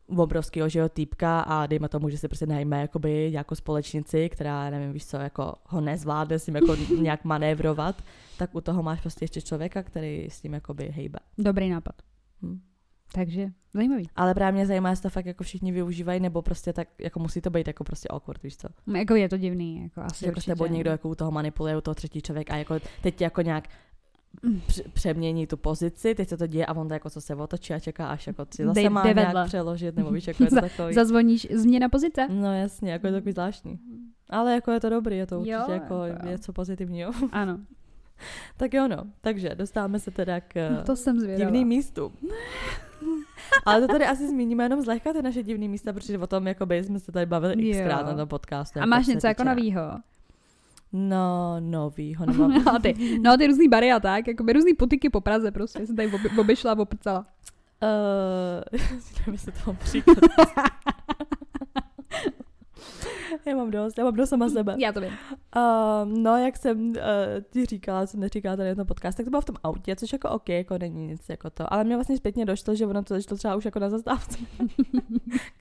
obrovského 0.06 0.68
že 0.68 0.78
jo, 0.78 0.88
týpka 0.88 1.40
a 1.40 1.66
dejme 1.66 1.88
tomu, 1.88 2.08
že 2.08 2.18
si 2.18 2.28
prostě 2.28 2.46
najme 2.46 2.80
jakoby 2.80 3.30
nějakou 3.30 3.54
společnici, 3.54 4.28
která, 4.28 4.70
nevím, 4.70 4.92
víš 4.92 5.06
co, 5.06 5.16
jako 5.16 5.54
ho 5.64 5.80
nezvládne 5.80 6.38
s 6.38 6.46
ním 6.46 6.56
jako 6.56 6.76
nějak 7.00 7.24
manévrovat, 7.24 8.02
tak 8.38 8.54
u 8.54 8.60
toho 8.60 8.82
máš 8.82 9.00
prostě 9.00 9.24
ještě 9.24 9.42
člověka, 9.42 9.82
který 9.82 10.28
s 10.30 10.40
tím 10.40 10.54
jakoby 10.54 10.88
hejbe. 10.88 11.18
Dobrý 11.38 11.68
nápad. 11.68 11.94
Hm. 12.42 12.60
Takže 13.12 13.50
zajímavý. 13.74 14.08
Ale 14.16 14.34
právě 14.34 14.52
mě 14.52 14.66
zajímá, 14.66 14.90
jestli 14.90 15.02
to 15.02 15.10
fakt 15.10 15.26
jako 15.26 15.44
všichni 15.44 15.72
využívají, 15.72 16.20
nebo 16.20 16.42
prostě 16.42 16.72
tak, 16.72 16.88
jako 16.98 17.20
musí 17.20 17.40
to 17.40 17.50
být 17.50 17.66
jako 17.66 17.84
prostě 17.84 18.08
awkward, 18.08 18.42
víš 18.42 18.56
co? 18.56 18.68
Jako 18.96 19.14
je 19.14 19.28
to 19.28 19.36
divný, 19.36 19.82
jako 19.82 20.00
asi 20.00 20.20
Že 20.20 20.26
jako 20.26 20.34
s 20.34 20.36
určitě. 20.36 20.50
tebou 20.50 20.66
někdo 20.66 20.90
jako 20.90 21.08
u 21.08 21.14
toho 21.14 21.30
manipuluje, 21.30 21.76
u 21.76 21.80
toho 21.80 21.94
třetí 21.94 22.22
člověk 22.22 22.50
a 22.50 22.56
jako 22.56 22.74
teď 23.02 23.20
jako 23.20 23.42
nějak 23.42 23.68
přemění 24.92 25.46
tu 25.46 25.56
pozici, 25.56 26.14
teď 26.14 26.28
se 26.28 26.36
to 26.36 26.46
děje 26.46 26.66
a 26.66 26.74
on 26.76 26.88
to 26.88 26.94
jako 26.94 27.10
co 27.10 27.20
se 27.20 27.34
otočí 27.34 27.74
a 27.74 27.78
čeká, 27.78 28.08
až 28.08 28.26
jako 28.26 28.46
si 28.54 28.64
zase 28.64 28.80
Dej- 28.80 28.90
má 28.90 29.06
jde 29.06 29.14
nějak 29.14 29.46
přeložit, 29.46 29.96
nebo 29.96 30.10
víš, 30.10 30.26
jako 30.26 30.44
je 30.44 30.50
to 30.50 30.56
takový. 30.60 30.94
Zazvoníš 30.94 31.46
změna 31.50 31.88
pozice? 31.88 32.28
No 32.30 32.54
jasně, 32.54 32.92
jako 32.92 33.06
je 33.06 33.12
to 33.12 33.16
takový 33.16 33.32
zvláštní. 33.32 33.78
Ale 34.30 34.54
jako 34.54 34.70
je 34.70 34.80
to 34.80 34.90
dobrý, 34.90 35.16
je 35.16 35.26
to 35.26 35.38
určitě 35.38 35.52
Jo, 35.52 35.58
jako 35.58 35.72
jako 35.72 35.94
jo. 35.94 36.30
něco 36.30 36.52
pozitivního. 36.52 37.12
Ano, 37.32 37.58
tak 38.56 38.74
jo 38.74 38.88
no, 38.88 38.96
takže 39.20 39.54
dostáváme 39.54 39.98
se 39.98 40.10
teda 40.10 40.40
k 40.40 40.70
no 40.70 40.82
to 40.82 40.96
jsem 40.96 41.36
divným 41.36 41.68
místům. 41.68 42.12
Ale 43.66 43.80
to 43.80 43.86
tady 43.86 44.04
asi 44.04 44.28
zmíníme 44.28 44.64
jenom 44.64 44.82
zlehka 44.82 45.12
ty 45.12 45.22
naše 45.22 45.42
divný 45.42 45.68
místa, 45.68 45.92
protože 45.92 46.18
o 46.18 46.26
tom 46.26 46.46
jakoby 46.46 46.84
jsme 46.84 47.00
se 47.00 47.12
tady 47.12 47.26
bavili 47.26 47.72
xkrát 47.72 48.06
na 48.06 48.14
tom 48.14 48.28
podcastu. 48.28 48.80
A 48.80 48.86
máš 48.86 49.06
něco 49.06 49.26
jako 49.26 49.44
novýho? 49.44 49.82
No, 50.96 51.56
novýho 51.60 52.26
nemám. 52.26 52.64
No 52.64 52.78
ty, 52.78 53.18
no 53.22 53.36
ty 53.36 53.46
různý 53.46 53.68
bary 53.68 53.92
a 53.92 54.00
tak, 54.00 54.26
jako 54.26 54.44
různý 54.52 54.74
potyky 54.74 55.10
po 55.10 55.20
Praze 55.20 55.50
prostě, 55.50 55.86
jsem 55.86 55.96
tady 55.96 56.12
obešla 56.38 56.72
a 56.72 56.78
oprcala. 56.78 57.26
Uh, 57.82 58.78
nevím, 59.18 59.32
jestli 59.32 59.52
to 59.52 59.58
mám 59.66 59.76
příklad. 59.76 60.18
já 63.46 63.56
mám 63.56 63.70
dost, 63.70 63.98
já 63.98 64.04
mám 64.04 64.14
dost 64.14 64.28
sama 64.28 64.48
sebe. 64.48 64.76
Já 64.78 64.92
to 64.92 65.00
vím. 65.00 65.10
Um, 65.10 66.22
no, 66.22 66.36
jak 66.36 66.56
jsem 66.56 66.88
uh, 66.88 66.94
ti 67.50 67.66
říkala, 67.66 68.06
jsem 68.06 68.20
neříkala 68.20 68.56
tady 68.56 68.68
na 68.68 68.74
tom 68.74 68.86
podcast, 68.86 69.16
tak 69.16 69.24
to 69.24 69.30
bylo 69.30 69.42
v 69.42 69.44
tom 69.44 69.56
autě, 69.64 69.96
což 69.96 70.12
jako 70.12 70.30
OK, 70.30 70.48
jako 70.48 70.78
není 70.78 71.06
nic 71.06 71.28
jako 71.28 71.50
to. 71.50 71.72
Ale 71.72 71.84
mě 71.84 71.96
vlastně 71.96 72.16
zpětně 72.16 72.44
došlo, 72.46 72.74
že 72.74 72.86
ono 72.86 73.02
to 73.02 73.14
začalo 73.14 73.38
třeba 73.38 73.56
už 73.56 73.64
jako 73.64 73.78
na 73.78 73.90
zastávce. 73.90 74.38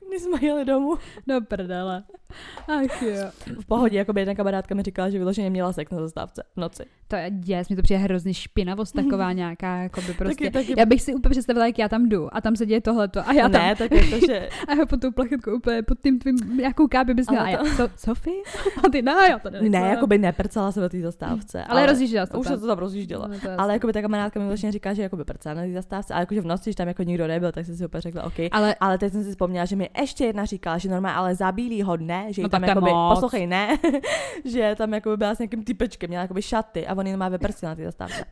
Když 0.07 0.21
jsme 0.21 0.37
jeli 0.41 0.65
domů. 0.65 0.95
No 1.27 1.41
prdele. 1.41 2.03
Ach 2.67 3.01
jo. 3.01 3.15
V 3.61 3.65
pohodě, 3.65 3.97
jako 3.97 4.13
by 4.13 4.21
jedna 4.21 4.35
kamarádka 4.35 4.75
mi 4.75 4.83
říkala, 4.83 5.09
že 5.09 5.17
vyloženě 5.17 5.49
měla 5.49 5.73
sex 5.73 5.91
na 5.91 5.99
zastávce 5.99 6.43
v 6.53 6.59
noci. 6.59 6.83
To 7.07 7.15
je 7.15 7.31
děs, 7.31 7.69
mi 7.69 7.75
to 7.75 7.81
přijde 7.81 7.99
hrozně 7.99 8.33
špinavost 8.33 8.95
taková 8.95 9.31
nějaká, 9.43 9.75
jako 9.77 10.01
by 10.01 10.13
prostě. 10.13 10.51
Taky, 10.51 10.67
taky, 10.67 10.79
Já 10.79 10.85
bych 10.85 11.01
si 11.01 11.15
úplně 11.15 11.29
představila, 11.31 11.65
jak 11.65 11.79
já 11.79 11.89
tam 11.89 12.09
jdu 12.09 12.35
a 12.35 12.41
tam 12.41 12.55
se 12.55 12.65
děje 12.65 12.81
tohleto 12.81 13.29
a 13.29 13.33
já 13.33 13.49
tam 13.49 13.61
ne, 13.61 13.75
tak 13.75 13.91
jako, 13.91 14.25
že 14.27 14.49
a 14.67 14.75
já 14.75 14.85
pod 14.85 15.01
tou 15.01 15.11
plachetkou 15.11 15.55
úplně 15.55 15.81
pod 15.83 15.99
tím 15.99 16.19
tvým, 16.19 16.59
jakou 16.59 16.87
káby 16.87 17.13
bys 17.13 17.29
měla. 17.29 17.43
A 17.43 17.47
Ale 17.47 17.51
já, 17.51 17.57
to- 17.57 17.67
so, 17.75 17.89
Sofie? 17.95 18.41
A 18.85 18.89
ty, 18.91 19.01
ne, 19.01 19.13
já 19.29 19.39
to 19.39 19.49
nechci. 19.49 19.69
ne, 19.69 19.79
jako 19.79 20.07
by 20.07 20.17
neprcala 20.17 20.71
se 20.71 20.79
do 20.79 20.89
té 20.89 21.01
zastávce. 21.01 21.63
Ale 21.63 21.85
rozjížděla 21.85 22.25
to 22.25 22.39
Už 22.39 22.47
se 22.47 22.57
to 22.57 22.67
tam 22.67 22.77
rozjížděla. 22.77 23.27
No, 23.27 23.39
to 23.39 23.47
je 23.49 23.55
Ale 23.55 23.73
jako 23.73 23.87
by 23.87 23.93
ta 23.93 24.01
kamarádka 24.01 24.39
mi 24.39 24.47
vlastně 24.47 24.71
říká, 24.71 24.93
že 24.93 25.01
jako 25.01 25.17
by 25.17 25.23
prcá 25.23 25.53
na 25.53 25.61
té 25.61 25.73
zastávce, 25.73 26.13
ale 26.13 26.21
jakože 26.21 26.41
v 26.41 26.45
noci, 26.45 26.63
když 26.63 26.75
tam 26.75 26.87
jako 26.87 27.03
nikdo 27.03 27.27
nebyl, 27.27 27.51
tak 27.51 27.65
jsem 27.65 27.75
si 27.75 27.85
úplně 27.85 28.01
řekla, 28.01 28.23
OK. 28.23 28.33
ale 28.51 28.75
Ale 28.79 28.97
teď 28.97 29.11
jsem 29.13 29.23
si 29.23 29.29
vzpomněla, 29.29 29.65
že 29.65 29.75
mi 29.75 29.89
ještě 30.01 30.25
jedna 30.25 30.45
říkala, 30.45 30.77
že 30.77 30.89
normálně 30.89 31.15
ale 31.17 31.35
za 31.35 31.51
bílýho 31.51 31.97
že 32.29 32.41
No 32.41 32.49
tam 32.49 32.63
jakoby, 32.63 32.89
moc. 32.91 33.15
poslouchej, 33.15 33.47
ne, 33.47 33.77
že 34.45 34.75
tam 34.77 34.93
jako 34.93 35.17
byla 35.17 35.35
s 35.35 35.39
nějakým 35.39 35.63
typečkem, 35.63 36.07
měla 36.09 36.21
jakoby 36.21 36.41
šaty 36.41 36.87
a 36.87 36.95
on 36.97 37.07
jen 37.07 37.19
má 37.19 37.29
vyprsil 37.29 37.69
na 37.69 37.75
té 37.75 37.83
zastávce. 37.85 38.25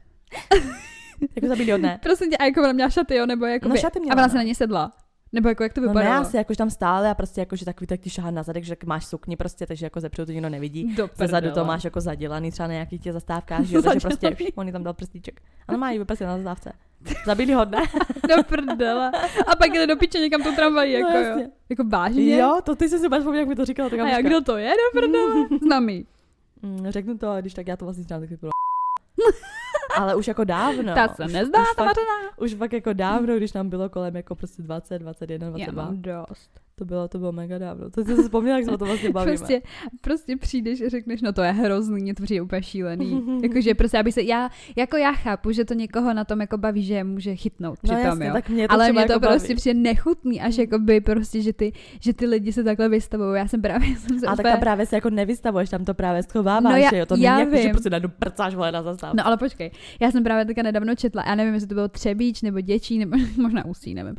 jako 1.35 1.47
za 1.47 1.55
bílýho 1.55 1.77
dne. 1.77 1.99
prosím 2.03 2.29
tě, 2.29 2.37
a 2.37 2.45
jako 2.45 2.61
ona 2.61 2.71
měla 2.71 2.89
šaty, 2.89 3.15
jo, 3.15 3.25
nebo 3.25 3.45
jako 3.45 3.67
No, 3.69 3.75
šaty 3.77 3.99
měla, 3.99 4.13
A 4.13 4.17
ona 4.17 4.23
no. 4.27 4.29
se 4.31 4.35
na 4.37 4.43
ně 4.43 4.55
sedla. 4.55 4.91
Nebo 5.33 5.49
jako 5.49 5.63
jak 5.63 5.73
to 5.73 5.81
No 5.81 5.93
ne, 5.93 6.09
asi 6.09 6.37
jakož 6.37 6.57
tam 6.57 6.69
stále 6.69 7.09
a 7.09 7.13
prostě 7.13 7.41
jakože 7.41 7.65
takový 7.65 7.87
tak 7.87 7.99
ti 7.99 8.09
šahá 8.09 8.31
na 8.31 8.43
zadek, 8.43 8.63
že 8.63 8.75
tak 8.75 8.83
máš 8.83 9.05
sukni 9.05 9.37
prostě, 9.37 9.65
takže 9.65 9.85
jako 9.85 9.99
zepředu 9.99 10.25
to 10.25 10.31
nikdo 10.31 10.49
nevidí. 10.49 10.95
Ze 11.15 11.27
zadu 11.27 11.51
to 11.51 11.65
máš 11.65 11.83
jako 11.83 12.01
zadělaný 12.01 12.51
třeba 12.51 12.67
na 12.67 12.73
nějakých 12.73 13.01
těch 13.01 13.13
zastávkách, 13.13 13.63
že 13.63 13.75
jo, 13.75 13.81
takže 13.81 13.99
prostě 13.99 14.35
on 14.55 14.71
tam 14.71 14.83
dal 14.83 14.93
prstíček. 14.93 15.41
Ale 15.67 15.77
má 15.77 15.91
jí 15.91 15.99
vyprsil 15.99 16.27
na 16.27 16.37
zastávce. 16.37 16.73
Za 17.25 17.35
bílýho 17.35 17.65
dne. 17.65 17.81
Do 18.27 18.43
prdele. 18.43 19.11
A 19.47 19.55
pak 19.55 19.73
jde 19.73 19.87
do 19.87 19.95
piče 19.95 20.19
někam 20.19 20.43
tu 20.43 20.55
tramvají, 20.55 20.93
jako 20.93 21.11
no, 21.11 21.19
jo. 21.19 21.47
Jako 21.69 21.83
vážně? 21.83 22.37
Jo, 22.37 22.61
to 22.63 22.75
ty 22.75 22.89
jsi 22.89 22.99
si 22.99 23.07
úplně 23.07 23.39
jak 23.39 23.47
mi 23.47 23.55
to 23.55 23.65
říkala. 23.65 23.89
ta 23.89 23.95
A 23.95 23.97
kamoška. 23.97 24.21
kdo 24.21 24.41
to 24.41 24.57
je, 24.57 24.69
do 24.69 24.99
prdele? 24.99 25.47
Znám 25.61 25.89
jí. 25.89 26.05
Mm, 26.61 26.91
řeknu 26.91 27.17
to, 27.17 27.27
ale 27.27 27.41
když 27.41 27.53
tak 27.53 27.67
já 27.67 27.77
to 27.77 27.85
vlastně 27.85 28.03
znám, 28.03 28.19
tak 28.21 28.29
vypadalo. 28.29 28.51
Ale 29.97 30.15
už 30.15 30.27
jako 30.27 30.43
dávno. 30.43 30.95
Ta 30.95 31.07
se 31.07 31.27
nezdá, 31.27 31.61
už 31.61 31.75
ta 31.75 31.83
fakt, 31.85 31.97
už 32.37 32.53
fakt 32.53 32.73
jako 32.73 32.93
dávno, 32.93 33.37
když 33.37 33.53
nám 33.53 33.69
bylo 33.69 33.89
kolem 33.89 34.15
jako 34.15 34.35
prostě 34.35 34.61
20, 34.61 34.99
21, 34.99 35.47
Já 35.47 35.51
22. 35.51 35.85
mám 35.85 36.01
dost. 36.01 36.59
To 36.81 36.85
bylo, 36.85 37.07
to 37.07 37.19
bylo 37.19 37.31
mega 37.31 37.57
dávno. 37.57 37.89
To 37.89 38.03
jsi 38.03 38.15
si 38.15 38.23
vzpomněla, 38.23 38.57
jak 38.57 38.65
jsme 38.65 38.77
to 38.77 38.85
vlastně 38.85 39.09
bavíme. 39.09 39.37
Prostě, 39.37 39.61
prostě 40.01 40.37
přijdeš 40.37 40.81
a 40.81 40.89
řekneš, 40.89 41.21
no 41.21 41.33
to 41.33 41.41
je 41.41 41.51
hrozný, 41.51 42.01
mě 42.01 42.13
to 42.13 42.23
přijde 42.23 42.41
úplně 42.41 42.63
šílený. 42.63 43.23
Jakože 43.43 43.75
prostě, 43.75 43.97
aby 43.99 44.11
se, 44.11 44.21
já, 44.21 44.49
jako 44.75 44.97
já 44.97 45.11
chápu, 45.13 45.51
že 45.51 45.65
to 45.65 45.73
někoho 45.73 46.13
na 46.13 46.23
tom 46.25 46.41
jako 46.41 46.57
baví, 46.57 46.83
že 46.83 46.93
je 46.93 47.03
může 47.03 47.35
chytnout 47.35 47.79
no 47.83 47.87
přitom, 47.89 48.05
jasně, 48.05 48.25
jo. 48.27 48.33
tak 48.33 48.49
mě 48.49 48.67
to 48.67 48.73
Ale 48.73 48.91
mě 48.91 49.05
to 49.05 49.11
jako 49.13 49.27
prostě 49.27 49.55
přijde 49.55 49.79
nechutný, 49.79 50.41
až 50.41 50.57
jakoby 50.57 51.01
prostě, 51.01 51.41
že 51.41 51.53
ty, 51.53 51.73
že 51.99 52.13
ty 52.13 52.25
lidi 52.25 52.53
se 52.53 52.63
takhle 52.63 52.89
vystavují. 52.89 53.37
Já 53.37 53.47
jsem 53.47 53.61
právě 53.61 53.87
jsem 53.97 54.19
se 54.19 54.25
A 54.25 54.29
tak 54.29 54.39
úplně... 54.39 54.51
tam 54.51 54.59
právě 54.59 54.85
se 54.85 54.95
jako 54.95 55.09
nevystavuješ, 55.09 55.69
tam 55.69 55.85
to 55.85 55.93
právě 55.93 56.23
schováváš, 56.23 56.73
No 56.73 56.77
já- 56.79 56.89
že 56.89 56.97
jo, 56.97 57.05
to 57.05 57.15
já 57.17 57.37
není 57.37 57.51
jako, 57.51 57.63
že 57.63 57.69
prostě 57.69 57.89
najednou 57.89 58.09
prcáš 58.19 58.55
vole 58.55 58.71
na 58.71 58.83
zastávce. 58.83 59.17
No 59.17 59.27
ale 59.27 59.37
počkej, 59.37 59.71
já 59.99 60.11
jsem 60.11 60.23
právě 60.23 60.45
teďka 60.45 60.63
nedávno 60.63 60.95
četla, 60.95 61.23
já 61.27 61.35
nevím, 61.35 61.53
jestli 61.53 61.67
to 61.67 61.75
bylo 61.75 61.87
Třebíč 61.87 62.41
nebo 62.41 62.61
Děčí, 62.61 62.97
nebo 62.99 63.17
možná 63.37 63.65
Ústí, 63.65 63.93
nevím. 63.93 64.15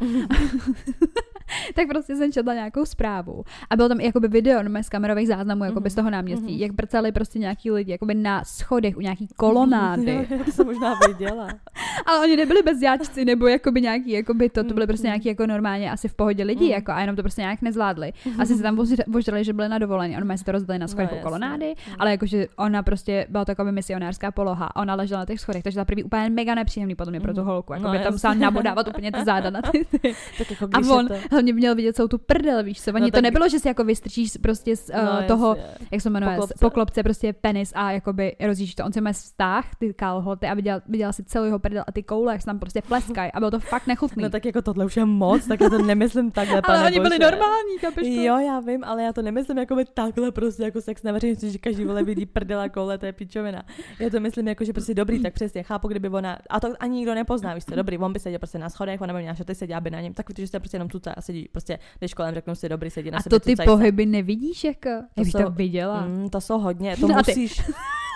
tak 1.75 1.89
prostě 1.89 2.17
jsem 2.17 2.33
četla 2.33 2.55
nějakou 2.55 2.85
zprávu 2.85 3.45
a 3.71 3.77
bylo 3.77 3.89
tam 3.89 4.01
jakoby 4.01 4.29
video 4.29 4.63
no, 4.63 4.83
z 4.83 4.89
kamerových 4.89 5.29
záznamů 5.29 5.65
jakoby 5.65 5.91
z 5.91 5.95
toho 5.95 6.11
náměstí, 6.11 6.53
Mhm. 6.53 6.61
jak 6.63 6.73
prcali 6.73 7.13
prostě 7.13 7.39
nějaký 7.39 7.71
lidi 7.71 7.93
jakoby 7.93 8.15
na 8.15 8.45
schodech 8.45 8.97
u 8.97 9.01
nějaký 9.01 9.29
kolonády. 9.37 10.29
To 10.45 10.51
jsem 10.53 10.67
možná 10.67 10.95
viděla. 11.09 11.49
Ale 12.07 12.21
oni 12.21 12.37
nebyli 12.37 12.63
bezděláčci 12.63 13.25
nebo 13.25 13.47
jakoby 13.47 13.81
nějaký, 13.81 14.11
jakoby 14.11 14.49
to, 14.49 14.65
to 14.65 14.75
byly 14.75 14.87
prostě 14.87 15.07
nějaký 15.07 15.29
jako 15.29 15.47
normálně 15.47 15.91
asi 15.91 16.09
v 16.09 16.15
pohodě 16.15 16.45
lidi, 16.45 16.65
Mm. 16.65 16.71
jako 16.71 16.93
a 16.93 17.01
jenom 17.01 17.17
to 17.17 17.23
prostě 17.23 17.41
nějak 17.41 17.63
nezvládli. 17.63 18.13
Asi 18.39 18.55
se 18.57 18.63
tam 18.63 18.77
vož- 18.77 19.05
vožrali, 19.09 19.45
že 19.45 19.53
byli 19.53 19.69
na 19.69 19.79
dovolení, 19.79 20.17
oni 20.17 20.39
si 20.39 20.45
to 20.45 20.53
rozdali 20.53 20.79
na 20.79 20.89
schodech 20.89 21.11
No, 21.11 21.15
no, 21.15 21.17
jasně. 21.17 21.23
kolonády, 21.31 21.67
Mm. 21.89 21.95
ale 21.99 22.11
jakože 22.11 22.47
ona 22.57 22.83
prostě 22.83 23.27
byla 23.29 23.45
taková 23.45 23.71
misionářská 23.71 24.31
poloha 24.31 24.67
a 24.67 24.81
ona 24.81 24.95
ležela 24.95 25.21
na 25.21 25.27
těch 25.27 25.41
schodech, 25.41 25.63
takže 25.63 25.75
za 25.77 25.85
prvý 25.85 26.05
úplně 26.05 26.31
mega 26.31 26.55
nepříjemný 26.55 26.95
podle 26.95 27.11
mě 27.11 27.21
pro 27.21 27.35
tu 27.35 27.41
Mhm. 27.41 27.49
holku, 27.49 27.73
jako 27.73 27.85
No, 27.87 27.93
by 27.93 27.99
tam 27.99 28.13
musela 28.13 28.35
nabodávat 28.35 28.89
úplně 28.89 29.13
ty 29.13 29.25
záda 29.25 29.51
na 29.51 29.63
ty, 29.63 29.87
ty. 30.01 30.15
Tak 30.39 30.51
jako 30.51 30.69
A 30.73 30.79
on, 30.95 31.09
je 31.13 31.21
to... 31.21 31.37
hlavně 31.43 31.53
měl 31.53 31.75
vidět 31.75 31.97
celou 31.97 32.09
tu 32.09 32.19
prdel, 32.19 32.63
víš 32.65 32.81
co? 32.83 32.91
Oni 32.91 33.01
No 33.01 33.07
no, 33.07 33.11
to 33.11 33.13
tak- 33.17 33.23
nebylo, 33.23 33.49
že 33.49 33.59
si 33.59 33.69
jako 33.69 33.85
vystrčíš 33.85 34.33
prostě 34.43 34.77
z 34.77 34.89
uh, 34.91 35.05
No, 35.05 35.23
toho, 35.27 35.49
jasně. 35.57 35.87
jak 35.91 36.01
se 36.01 36.11
jmenuje, 36.11 36.33
Poklopce. 36.37 36.55
poklopce. 36.61 37.03
prostě 37.03 37.33
penis 37.33 37.73
a 37.75 37.91
jakoby 37.93 38.37
rozjíždíš 38.47 38.75
to. 38.75 38.85
On 38.85 38.93
si 38.93 39.01
má 39.01 39.13
vztah, 39.13 39.75
ty 39.79 39.95
kalhoty 39.95 40.47
a 40.47 40.55
viděl, 40.55 40.81
viděl 40.89 41.13
si 41.13 41.25
celý 41.25 41.47
jeho 41.49 41.59
prdel 41.59 41.85
a 41.87 41.93
ty 41.93 42.03
koule, 42.03 42.33
jak 42.33 42.41
se 42.43 42.47
tam 42.47 42.59
prostě 42.59 42.83
pleskají 42.83 43.33
a 43.33 43.39
bylo 43.39 43.51
to 43.51 43.61
fakt 43.61 43.87
nechutný. 43.87 44.23
No 44.23 44.31
tak 44.31 44.45
jako 44.45 44.63
tohle 44.63 44.85
už 44.85 44.97
je 44.97 45.05
moc, 45.05 45.47
tak 45.47 45.61
já 45.61 45.71
to 45.71 45.79
nemyslím 45.79 46.31
takhle, 46.31 46.63
pane 46.67 46.79
ale 46.79 46.87
oni 46.87 47.01
byli 47.01 47.19
bože. 47.19 47.31
normální, 47.31 47.79
kapeš 47.81 48.09
to? 48.09 48.23
Jo, 48.23 48.39
já 48.39 48.61
vím, 48.61 48.85
ale 48.85 49.03
já 49.03 49.13
to 49.13 49.23
nemyslím 49.23 49.59
jako 49.59 49.75
by 49.77 49.85
takhle 49.85 50.31
prostě 50.33 50.63
jako 50.63 50.81
sex 50.81 51.03
na 51.03 51.13
veřejnosti, 51.13 51.51
že 51.51 51.59
každý 51.59 51.85
vole 51.85 52.03
vidí 52.05 52.27
prdela 52.27 52.69
koule, 52.69 52.99
to 52.99 53.07
je 53.07 53.13
pičovina. 53.13 53.63
Já 53.99 54.11
to 54.11 54.21
myslím 54.21 54.49
jako, 54.49 54.65
že 54.65 54.73
prostě 54.73 54.95
dobrý, 54.95 55.23
tak 55.23 55.35
přesně 55.35 55.63
chápu, 55.63 55.89
kdyby 55.89 56.09
ona, 56.09 56.39
a 56.51 56.61
to 56.61 56.69
ani 56.81 56.97
nikdo 56.97 57.15
nepozná, 57.15 57.55
víš 57.55 57.65
co, 57.65 57.75
dobrý, 57.75 57.99
on 57.99 58.13
by 58.13 58.19
seděl 58.19 58.39
prostě 58.39 58.59
na 58.59 58.69
schodech, 58.69 59.01
ona 59.01 59.15
by 59.15 59.21
měla 59.21 59.35
šaty, 59.35 59.55
seděla 59.55 59.81
by 59.81 59.91
na 59.91 60.01
něm, 60.01 60.15
tak 60.15 60.27
protože 60.27 60.47
jste 60.47 60.61
prostě 60.61 60.75
jenom 60.75 60.89
tuca 60.89 61.13
a 61.13 61.21
sedí, 61.33 61.49
prostě 61.53 61.79
jdeš 62.01 62.15
kolem, 62.15 62.35
řeknou 62.35 62.55
si 62.55 62.69
dobrý, 62.69 62.91
sedí 62.91 63.11
na 63.11 63.19
A 63.19 63.23
sebe, 63.23 63.31
to 63.37 63.41
ty 63.41 63.51
cucaj 63.51 63.67
se. 63.67 63.71
pohyby 63.71 64.07
nevidíš 64.07 64.65
jako? 64.65 64.89
Já 64.89 65.05
bych 65.25 65.33
to 65.33 65.51
viděla. 65.51 66.01
Mm, 66.07 66.31
to 66.31 66.41
jsou 66.41 66.59
hodně, 66.59 66.97
to 67.01 67.09
No 67.09 67.15
musíš, 67.15 67.57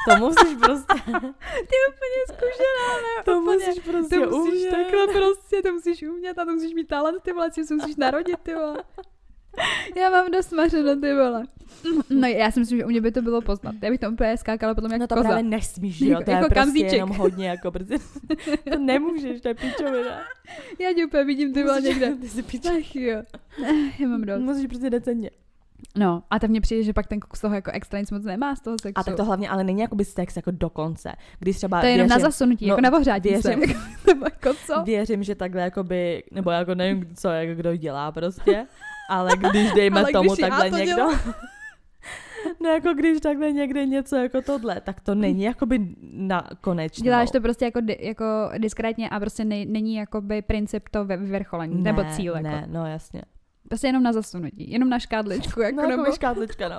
to 0.08 0.16
musíš 0.16 0.56
prostě, 0.60 0.94
Ty 1.70 1.76
úplně 1.88 2.20
zkušená, 2.28 2.88
ne? 3.06 3.22
to 3.24 3.38
úplně. 3.40 3.56
musíš 3.66 3.84
prostě 3.84 4.16
To 4.20 4.26
musíš 4.38 4.52
umět. 4.54 4.70
takhle 4.70 5.06
prostě, 5.06 5.62
to 5.62 5.72
musíš 5.72 6.02
umět 6.02 6.38
a 6.38 6.44
to 6.44 6.52
musíš 6.52 6.74
mít 6.74 6.88
talent, 6.88 7.22
ty 7.22 7.32
vole, 7.32 7.50
si 7.50 7.64
se 7.64 7.74
musíš 7.74 7.96
narodit, 7.96 8.38
ty 8.42 8.54
vole. 8.54 8.82
Já 9.96 10.10
mám 10.10 10.30
dost 10.30 10.52
mařeno, 10.52 10.96
ty 11.00 11.14
vole. 11.14 11.44
No 12.10 12.28
já 12.28 12.50
si 12.50 12.60
myslím, 12.60 12.78
že 12.78 12.84
u 12.84 12.88
mě 12.88 13.00
by 13.00 13.12
to 13.12 13.22
bylo 13.22 13.40
poznat. 13.40 13.74
Já 13.82 13.90
bych 13.90 14.00
to 14.00 14.10
úplně 14.10 14.36
skákala 14.36 14.74
potom 14.74 14.90
jako 14.92 15.00
No 15.02 15.06
to 15.06 15.14
koza. 15.14 15.28
právě 15.28 15.42
nesmíš, 15.44 16.00
jo, 16.00 16.08
Jako- 16.10 16.24
to 16.24 16.30
je 16.30 16.34
jako 16.34 16.46
prostě 16.46 16.60
kamzíček. 16.60 16.92
jenom 16.92 17.10
hodně, 17.16 17.48
jako 17.48 17.70
prostě, 17.70 17.96
to 18.72 18.78
nemůžeš, 18.78 19.40
to 19.40 19.48
je 19.48 19.54
pičovina. 19.54 20.18
Já 20.80 20.92
tě 20.94 21.06
úplně 21.06 21.24
vidím, 21.24 21.52
ty 21.54 21.62
vole, 21.62 21.80
někde. 21.80 22.14
Ty 22.20 22.28
jsi 22.28 22.42
pičovina. 22.42 22.80
Ach 22.88 22.96
jo. 22.96 23.22
Ach, 23.62 24.00
Já 24.00 24.08
mám 24.08 24.22
dost. 24.22 24.40
Musíš 24.40 24.66
prostě 24.66 24.90
decentně. 24.90 25.30
No, 25.96 26.22
a 26.30 26.38
tak 26.38 26.50
mně 26.50 26.60
přijde, 26.60 26.82
že 26.82 26.92
pak 26.92 27.06
ten 27.06 27.18
z 27.34 27.40
toho 27.40 27.54
jako 27.54 27.70
extra 27.74 27.98
nic 28.00 28.10
moc 28.10 28.22
nemá 28.24 28.56
z 28.56 28.60
toho 28.60 28.76
sexu. 28.82 29.00
A 29.00 29.02
tak 29.04 29.16
to 29.16 29.24
hlavně 29.24 29.48
ale 29.48 29.64
není 29.64 29.80
jakoby 29.80 30.04
sex 30.04 30.36
jako 30.36 30.50
dokonce. 30.50 31.12
Když 31.38 31.56
třeba 31.56 31.80
to 31.80 31.86
je 31.86 31.92
jenom 31.92 32.08
věřím, 32.08 32.22
na 32.22 32.28
zasunutí, 32.30 32.66
no, 32.66 32.72
jako 32.72 32.80
na 32.80 32.92
ohřátí 32.92 33.36
se. 33.36 33.56
věřím. 33.56 33.74
Nebo 34.06 34.24
jako 34.24 34.54
co? 34.66 34.82
věřím, 34.82 35.22
že 35.22 35.34
takhle 35.34 35.60
jakoby, 35.62 36.22
nebo 36.32 36.50
jako 36.50 36.74
nevím, 36.74 37.14
co 37.16 37.28
jako 37.28 37.54
kdo 37.54 37.76
dělá 37.76 38.12
prostě, 38.12 38.66
ale 39.10 39.30
když 39.50 39.72
dejme 39.72 40.00
Ale 40.00 40.12
tomu 40.12 40.30
když 40.34 40.40
takhle 40.40 40.70
to 40.70 40.76
někdo, 40.76 40.94
dělám. 40.94 41.20
no 42.60 42.68
jako 42.68 42.94
když 42.94 43.20
takhle 43.20 43.52
někde 43.52 43.86
něco 43.86 44.16
jako 44.16 44.42
tohle, 44.42 44.80
tak 44.80 45.00
to 45.00 45.14
není 45.14 45.42
jakoby 45.42 45.78
na 46.12 46.48
konečnou. 46.60 47.04
Děláš 47.04 47.30
to 47.30 47.40
prostě 47.40 47.64
jako, 47.64 47.80
di, 47.80 47.98
jako 48.00 48.24
diskrétně 48.58 49.08
a 49.08 49.20
prostě 49.20 49.44
nej, 49.44 49.66
není 49.66 49.94
jakoby 49.94 50.42
princip 50.42 50.88
to 50.88 51.04
vyvrcholení, 51.04 51.82
nebo 51.82 52.04
cíl. 52.04 52.34
Ne, 52.40 52.50
Jako. 52.52 52.66
no 52.72 52.86
jasně. 52.86 53.22
Prostě 53.68 53.86
jenom 53.86 54.02
na 54.02 54.12
zasunutí, 54.12 54.70
jenom 54.70 54.88
na 54.88 54.98
škádličku. 54.98 55.60
Jako, 55.66 55.76
No 55.82 55.88
nebo 55.88 56.02
jako 56.02 56.14
škátlička, 56.14 56.68
no. 56.68 56.78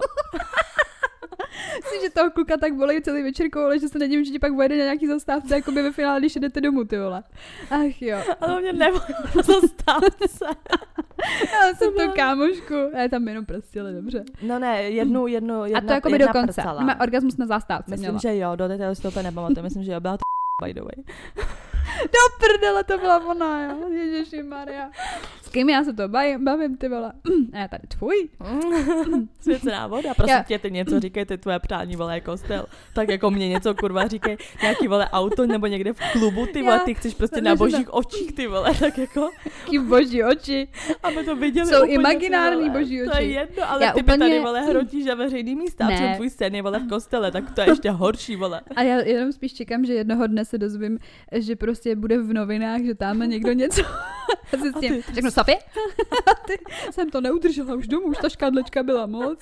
myslím, 1.84 2.02
že 2.02 2.10
toho 2.10 2.32
kluka 2.32 2.58
tak 2.58 2.74
bolí 2.74 3.02
celý 3.02 3.24
večerkou, 3.24 3.60
ale 3.60 3.80
že 3.80 3.88
se 3.88 4.00
nedivím, 4.00 4.26
že 4.26 4.32
ti 4.32 4.40
pak 4.40 4.52
vojede 4.52 4.78
na 4.78 4.84
nějaký 4.84 5.08
zastávce, 5.08 5.56
jako 5.56 5.72
by 5.72 5.82
ve 5.82 5.92
finále, 5.92 6.20
když 6.20 6.36
jdete 6.36 6.62
domů, 6.62 6.84
ty 6.84 6.98
vole. 6.98 7.24
Ach 7.72 8.02
jo. 8.02 8.18
Ale 8.42 8.62
mě 8.62 8.74
nebo 8.74 9.00
zastávce. 9.44 10.46
Já 11.54 11.76
jsem 11.76 11.94
to 11.94 12.14
kámošku. 12.16 12.74
Já 12.94 13.02
je 13.02 13.10
tam 13.10 13.28
jenom 13.28 13.46
prostě, 13.46 13.82
ale 13.82 13.94
dobře. 13.94 14.24
No 14.42 14.60
ne, 14.60 14.82
jednu, 14.84 15.28
jednu, 15.28 15.66
jedna, 15.66 15.80
A 15.80 15.82
to 15.82 15.92
jako 15.94 16.10
by 16.10 16.20
dokonce. 16.20 16.64
Má 16.64 17.00
orgasmus 17.02 17.38
na 17.38 17.46
zastávce 17.46 17.92
Myslím, 17.92 18.10
měla. 18.10 18.20
že 18.22 18.38
jo, 18.38 18.56
do 18.56 18.68
detailu 18.68 18.96
si 18.96 19.02
to 19.02 19.08
úplně 19.08 19.24
nepamatuju, 19.24 19.64
myslím, 19.64 19.84
že 19.84 19.92
jo, 19.92 20.00
byla 20.00 20.18
to 20.18 20.22
by 20.66 20.74
the 20.74 20.82
way. 20.82 21.04
Do 22.03 22.46
prdele, 22.48 22.84
to 22.84 22.98
byla 22.98 23.25
ona, 23.25 23.63
jo. 23.72 23.89
Ježiši 23.89 24.44
Maria. 24.44 24.89
S 25.41 25.50
kým 25.50 25.70
já 25.70 25.84
se 25.84 25.94
to 25.94 26.08
bavím, 26.08 26.44
bavím 26.46 26.77
ty 26.77 26.89
vole. 26.89 27.13
A 27.53 27.58
já 27.58 27.67
tady 27.67 27.84
tvůj. 27.88 28.29
Svěcená 29.39 29.88
voda, 29.88 30.13
prosím 30.13 30.36
Já- 30.38 30.44
tě, 30.44 30.60
ty 30.60 30.72
něco 30.72 31.00
říkej, 31.00 31.25
ty 31.25 31.38
tvoje 31.38 31.60
přání, 31.60 31.96
vole, 31.96 32.22
kostel. 32.22 32.65
Tak 32.96 33.10
jako 33.10 33.32
mě 33.32 33.50
něco, 33.50 33.75
kurva, 33.75 34.08
říkej, 34.08 34.38
nějaký, 34.62 34.88
vole, 34.88 35.10
auto 35.12 35.46
nebo 35.46 35.67
někde 35.67 35.94
v 35.94 36.00
klubu, 36.12 36.46
ty 36.46 36.62
vole, 36.62 36.79
ty 36.86 36.94
chceš 36.94 37.13
prostě 37.13 37.36
to 37.36 37.41
na 37.41 37.56
božích 37.56 37.94
očích, 37.94 38.32
ty 38.34 38.48
vole, 38.48 38.74
tak 38.79 38.98
jako, 38.98 39.29
Jaký 39.65 39.79
boží 39.79 40.24
oči. 40.24 40.67
aby 41.03 41.24
to 41.24 41.36
viděli 41.36 41.67
Jsou 41.70 41.77
úplně, 41.77 41.94
imaginární 41.94 42.63
ty 42.63 42.70
vole. 42.70 42.79
boží 42.82 43.00
To 43.06 43.12
oči. 43.12 43.24
je 43.24 43.29
jedno, 43.29 43.70
ale 43.72 43.84
Já 43.86 43.91
ty 43.91 44.01
by 44.01 44.08
tady, 44.08 44.17
úplně- 44.25 44.39
vole, 44.39 44.62
hrotíš 44.62 45.06
na 45.06 45.15
veřejný 45.15 45.56
místa, 45.56 45.86
a 45.86 45.88
Ne. 45.88 45.96
přitom 45.96 46.15
tvůj 46.15 46.29
sen 46.29 46.56
je, 46.56 46.62
vole, 46.62 46.79
v 46.79 46.89
kostele, 46.89 47.32
tak 47.32 47.51
to 47.56 47.62
je 47.62 47.70
ještě 47.70 47.91
horší, 47.91 48.36
vole. 48.36 48.62
A 48.75 48.82
já 48.84 48.98
jenom 49.00 49.32
spíš 49.32 49.53
čekám, 49.53 49.86
že 49.86 49.94
jednoho 49.94 50.27
dne 50.27 50.46
se 50.46 50.58
dozvím, 50.58 51.00
že 51.32 51.56
prostě 51.56 51.77
bude 51.96 52.18
v 52.18 52.34
novinách, 52.34 52.82
že 52.82 52.96
tam 52.96 53.20
někdo 53.20 53.52
něco 53.52 53.82
si 54.62 54.72
s 54.72 54.80
tím 54.80 55.02
řeknu, 55.14 55.32
Sofie? 55.32 55.58
jsem 56.92 57.10
to 57.10 57.22
neudržela 57.22 57.76
už 57.76 57.88
domů, 57.88 58.08
už 58.08 58.18
ta 58.18 58.30
škádlečka 58.30 58.84
byla 58.84 59.06
moc. 59.06 59.40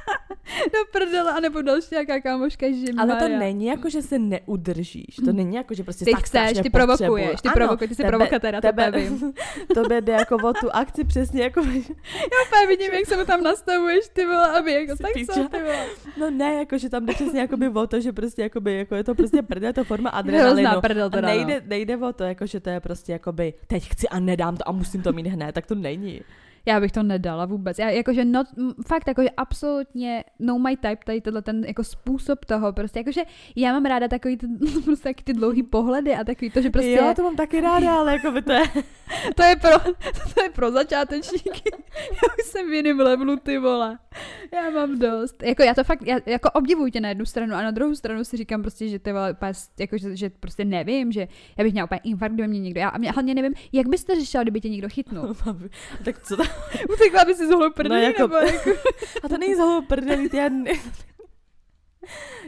Do 0.72 0.78
prdele, 0.92 1.32
anebo 1.32 1.62
další 1.62 1.88
nějaká 1.92 2.20
kámoška, 2.20 2.66
že 2.66 2.92
Ale 2.98 3.16
to 3.16 3.28
není 3.28 3.66
jako, 3.66 3.90
že 3.90 4.02
se 4.02 4.18
neudržíš. 4.18 5.16
To 5.24 5.32
není 5.32 5.56
jako, 5.56 5.74
že 5.74 5.84
prostě 5.84 6.04
Ty 6.04 6.10
tak 6.10 6.24
chceš, 6.24 6.58
ty 6.62 6.70
provokuješ, 6.70 7.40
ty 7.40 7.48
provokuješ, 7.48 7.88
ty 7.88 7.94
jsi 7.94 8.04
provokatéra, 8.04 8.60
to 8.60 8.66
tebe, 8.66 8.90
vím. 8.90 9.32
tebe 9.74 10.00
jde 10.00 10.12
jako 10.12 10.36
o 10.36 10.52
tu 10.52 10.76
akci 10.76 11.04
přesně 11.04 11.42
jako, 11.42 11.60
Já 11.66 12.38
úplně 12.46 12.66
vidím, 12.68 12.92
jak 12.92 13.06
se 13.06 13.16
mu 13.16 13.24
tam 13.24 13.42
nastavuješ, 13.42 14.08
ty 14.12 14.26
vole, 14.26 14.58
aby 14.58 14.72
jako 14.72 14.96
tak 14.96 15.12
piča. 15.12 15.32
co, 15.32 15.48
ty 15.48 15.62
vole. 15.62 15.86
no 16.16 16.30
ne, 16.30 16.54
jako, 16.54 16.78
že 16.78 16.88
tam 16.88 17.06
jde 17.06 17.14
přesně 17.14 17.40
jakoby 17.40 17.68
o 17.68 17.86
to, 17.86 18.00
že 18.00 18.12
prostě 18.12 18.42
jakoby, 18.42 18.76
jako 18.76 18.94
je 18.94 19.04
to 19.04 19.14
prostě 19.14 19.42
prdel, 19.42 19.72
to 19.72 19.84
forma 19.84 20.10
Hrozná 20.10 20.40
adrenalinu. 20.40 20.80
prdel 20.80 21.06
A 21.06 21.10
teda, 21.10 21.28
nejde, 21.28 21.54
no. 21.54 21.66
nejde 21.66 21.96
o 21.96 22.12
to, 22.12 22.24
jako, 22.24 22.46
že 22.46 22.60
to 22.60 22.70
je 22.70 22.80
prostě 22.80 23.12
jakoby, 23.12 23.54
teď 23.66 23.88
chci 23.88 24.08
a 24.08 24.20
nedám 24.20 24.56
to 24.56 24.68
a 24.68 24.72
musím 24.72 25.02
to 25.02 25.12
mít 25.12 25.26
hned, 25.26 25.52
tak 25.52 25.66
to 25.66 25.74
není. 25.74 26.20
Já 26.66 26.80
bych 26.80 26.92
to 26.92 27.02
nedala 27.02 27.46
vůbec. 27.46 27.78
Já 27.78 27.90
jakože 27.90 28.24
not, 28.24 28.46
fakt 28.86 29.08
jakože 29.08 29.30
absolutně 29.36 30.24
no 30.38 30.58
my 30.58 30.76
type, 30.76 31.04
tady 31.04 31.20
tenhle 31.20 31.42
ten 31.42 31.64
jako 31.64 31.84
způsob 31.84 32.44
toho, 32.44 32.72
prostě 32.72 32.98
jakože 32.98 33.20
já 33.56 33.72
mám 33.72 33.84
ráda 33.84 34.08
takový 34.08 34.36
ty, 34.36 34.46
prostě 34.84 35.04
taky 35.04 35.24
ty 35.24 35.32
dlouhý 35.32 35.62
pohledy 35.62 36.14
a 36.14 36.24
takový 36.24 36.50
to, 36.50 36.60
že 36.60 36.70
prostě 36.70 36.90
Jo, 36.90 37.12
to 37.16 37.22
mám 37.22 37.36
taky 37.36 37.60
ráda, 37.60 37.98
ale 37.98 38.12
jako 38.12 38.30
by 38.30 38.42
to 38.42 38.52
je, 38.52 38.62
to 39.34 39.42
je 39.42 39.56
pro, 39.56 39.78
to 40.34 40.42
je 40.42 40.50
pro 40.50 40.70
začátečníky. 40.70 41.70
já 41.94 42.34
už 42.38 42.46
jsem 42.46 42.70
v 42.70 42.72
jiném 42.72 43.00
levelu, 43.00 43.36
ty 43.36 43.58
vole. 43.58 43.98
Já 44.52 44.70
mám 44.70 44.98
dost. 44.98 45.42
Jako 45.42 45.62
já 45.62 45.74
to 45.74 45.84
fakt, 45.84 46.02
já, 46.06 46.18
jako 46.26 46.50
obdivuju 46.50 46.90
tě 46.90 47.00
na 47.00 47.08
jednu 47.08 47.24
stranu 47.24 47.54
a 47.54 47.62
na 47.62 47.70
druhou 47.70 47.94
stranu 47.94 48.24
si 48.24 48.36
říkám 48.36 48.62
prostě, 48.62 48.88
že 48.88 48.98
ty 48.98 49.12
vole, 49.12 49.36
jako, 49.80 49.98
že, 49.98 50.16
že, 50.16 50.30
prostě 50.30 50.64
nevím, 50.64 51.12
že 51.12 51.28
já 51.58 51.64
bych 51.64 51.72
měla 51.72 51.84
úplně 51.84 52.00
infarkt, 52.04 52.34
kdyby 52.34 52.48
mě 52.48 52.60
někdo, 52.60 52.80
já 52.80 52.88
a 52.88 52.98
mě, 52.98 53.10
hlavně 53.10 53.34
nevím, 53.34 53.54
jak 53.72 53.88
bys 53.88 54.04
to 54.04 54.14
řešila, 54.14 54.42
kdyby 54.42 54.60
tě 54.60 54.68
někdo 54.68 54.88
chytnul. 54.88 55.34
tak 56.04 56.18
co 56.22 56.36
to, 56.36 56.42
Utekla 56.92 57.24
by 57.24 57.34
si 57.34 57.46
z 57.46 57.50
holou 57.50 57.70
prdeli, 57.70 58.00
No, 58.00 58.06
jako- 58.06 58.22
nebo 58.22 58.36
jako... 58.36 58.70
a 59.22 59.28
to 59.28 59.38
není 59.38 59.54
prdeli, 59.88 60.28
ty 60.28 60.36
já 60.36 60.48
ne... 60.48 60.70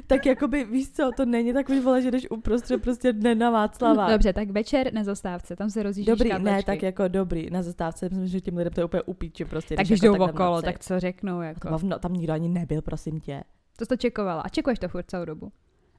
tak 0.06 0.26
jakoby, 0.26 0.64
víš 0.64 0.90
co, 0.92 1.10
to 1.16 1.24
není 1.24 1.52
takový, 1.52 1.80
vole, 1.80 2.02
že 2.02 2.10
jdeš 2.10 2.30
uprostřed 2.30 2.82
prostě 2.82 3.12
dne 3.12 3.34
na 3.34 3.50
Václava. 3.50 4.10
Dobře, 4.12 4.32
tak 4.32 4.50
večer 4.50 4.94
na 4.94 5.04
zastávce, 5.04 5.56
tam 5.56 5.70
se 5.70 5.82
rozjíždí 5.82 6.10
Dobrý, 6.10 6.28
ne, 6.28 6.34
škáblečky. 6.34 6.64
tak 6.66 6.82
jako 6.82 7.08
dobrý, 7.08 7.50
na 7.50 7.62
zastávce, 7.62 8.08
myslím, 8.08 8.26
že 8.26 8.40
tím 8.40 8.56
lidem 8.56 8.72
to 8.72 8.80
je 8.80 8.84
úplně 8.84 9.02
upíči 9.02 9.44
prostě. 9.44 9.76
tak 9.76 9.86
když 9.86 10.00
když 10.00 10.00
jdou 10.00 10.12
jako 10.12 10.24
okolo, 10.24 10.62
tak 10.62 10.78
co 10.78 11.00
řeknou, 11.00 11.40
jako. 11.40 11.68
Jako, 11.68 11.86
no, 11.86 11.98
tam 11.98 12.12
nikdo 12.12 12.32
ani 12.32 12.48
nebyl, 12.48 12.82
prosím 12.82 13.20
tě. 13.20 13.42
To 13.78 13.84
jsi 13.84 13.88
to 13.88 13.96
čekovala. 13.96 14.42
A 14.42 14.48
čekuješ 14.48 14.78
to 14.78 14.88
furt 14.88 15.10
celou 15.10 15.24
dobu. 15.24 15.52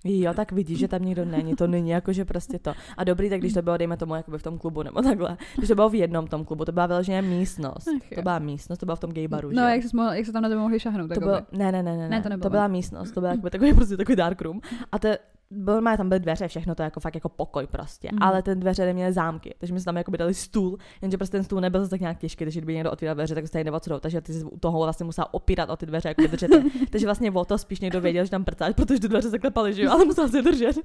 Jo, 0.04 0.34
tak 0.34 0.52
vidíš, 0.52 0.80
že 0.80 0.88
tam 0.88 1.02
nikdo 1.02 1.26
není, 1.26 1.56
to 1.56 1.68
není 1.68 1.90
jako, 1.90 2.14
že 2.14 2.26
prostě 2.26 2.60
to. 2.60 2.74
A 2.98 3.04
dobrý, 3.04 3.30
tak 3.30 3.40
když 3.40 3.54
to 3.54 3.62
bylo, 3.62 3.78
dejme 3.78 3.98
tomu, 3.98 4.16
jakoby 4.16 4.38
v 4.38 4.44
tom 4.44 4.58
klubu 4.58 4.84
nebo 4.84 5.02
takhle, 5.02 5.38
když 5.58 5.68
to 5.68 5.76
bylo 5.76 5.90
v 5.90 5.96
jednom 5.96 6.28
tom 6.28 6.46
klubu, 6.46 6.66
to 6.66 6.72
byla 6.72 6.86
vyloženě 6.88 7.22
místnost. 7.22 7.88
Ach. 7.96 8.16
To 8.16 8.22
byla 8.22 8.40
místnost, 8.40 8.80
to 8.80 8.86
byla 8.86 8.96
v 8.96 9.00
tom 9.00 9.12
gay 9.12 9.28
baru, 9.28 9.50
No, 9.52 9.64
že? 9.64 9.70
jak, 9.72 9.84
jsi 9.84 9.96
mohl, 9.98 10.10
jak 10.14 10.26
se 10.26 10.32
tam 10.32 10.44
na 10.44 10.50
to 10.50 10.60
mohli 10.60 10.80
šahnout, 10.80 11.14
to 11.14 11.20
bylo, 11.20 11.34
ne, 11.52 11.72
ne, 11.72 11.84
ne, 11.84 11.84
ne, 11.84 11.98
Ne, 11.98 12.10
ne, 12.10 12.22
to 12.22 12.30
nebylo. 12.30 12.44
to 12.44 12.50
byla 12.50 12.68
místnost, 12.68 13.12
to 13.12 13.20
byl 13.22 13.30
jakoby 13.30 13.50
takový 13.50 13.74
prostě 13.76 13.98
takový 13.98 14.16
dark 14.16 14.42
room. 14.42 14.60
A 14.92 15.00
to 15.00 15.08
byl, 15.52 15.82
má 15.82 15.98
tam 15.98 16.10
byly 16.10 16.20
dveře, 16.20 16.48
všechno 16.48 16.76
to 16.76 16.84
jako 16.84 17.00
fakt 17.00 17.16
jako 17.16 17.30
pokoj 17.30 17.68
prostě, 17.68 18.10
mm. 18.12 18.24
ale 18.24 18.42
ten 18.42 18.60
dveře 18.60 18.86
neměly 18.86 19.14
zámky, 19.14 19.56
takže 19.60 19.74
my 19.74 19.80
jsme 19.80 19.86
tam 19.86 19.98
jako 19.98 20.12
dali 20.12 20.34
stůl, 20.34 20.78
jenže 21.02 21.18
prostě 21.18 21.38
ten 21.38 21.44
stůl 21.44 21.62
nebyl 21.62 21.82
zase 21.82 21.90
tak 21.90 22.00
nějak 22.00 22.18
těžký, 22.18 22.46
takže 22.46 22.60
kdyby 22.60 22.74
někdo 22.74 22.92
otvíral 22.92 23.16
dveře, 23.16 23.36
tak 23.36 23.48
se 23.48 23.52
tady 23.52 23.64
neodcudou, 23.64 24.00
takže 24.00 24.22
ty 24.22 24.34
jsi 24.34 24.44
u 24.44 24.60
toho 24.60 24.80
vlastně 24.80 25.04
musel 25.04 25.26
opírat 25.32 25.70
o 25.70 25.78
ty 25.78 25.86
dveře, 25.86 26.10
jako 26.10 26.28
držet. 26.28 26.52
takže 26.92 27.06
vlastně 27.08 27.32
o 27.32 27.46
to 27.46 27.58
spíš 27.58 27.80
někdo 27.80 28.02
věděl, 28.02 28.26
že 28.26 28.32
tam 28.32 28.46
prcáš, 28.46 28.74
protože 28.76 29.00
ty 29.00 29.08
dveře 29.08 29.30
zaklepaly, 29.30 29.74
že 29.74 29.84
jo, 29.84 29.92
ale 29.92 30.06
musel 30.06 30.30
se 30.30 30.42
držet. 30.42 30.76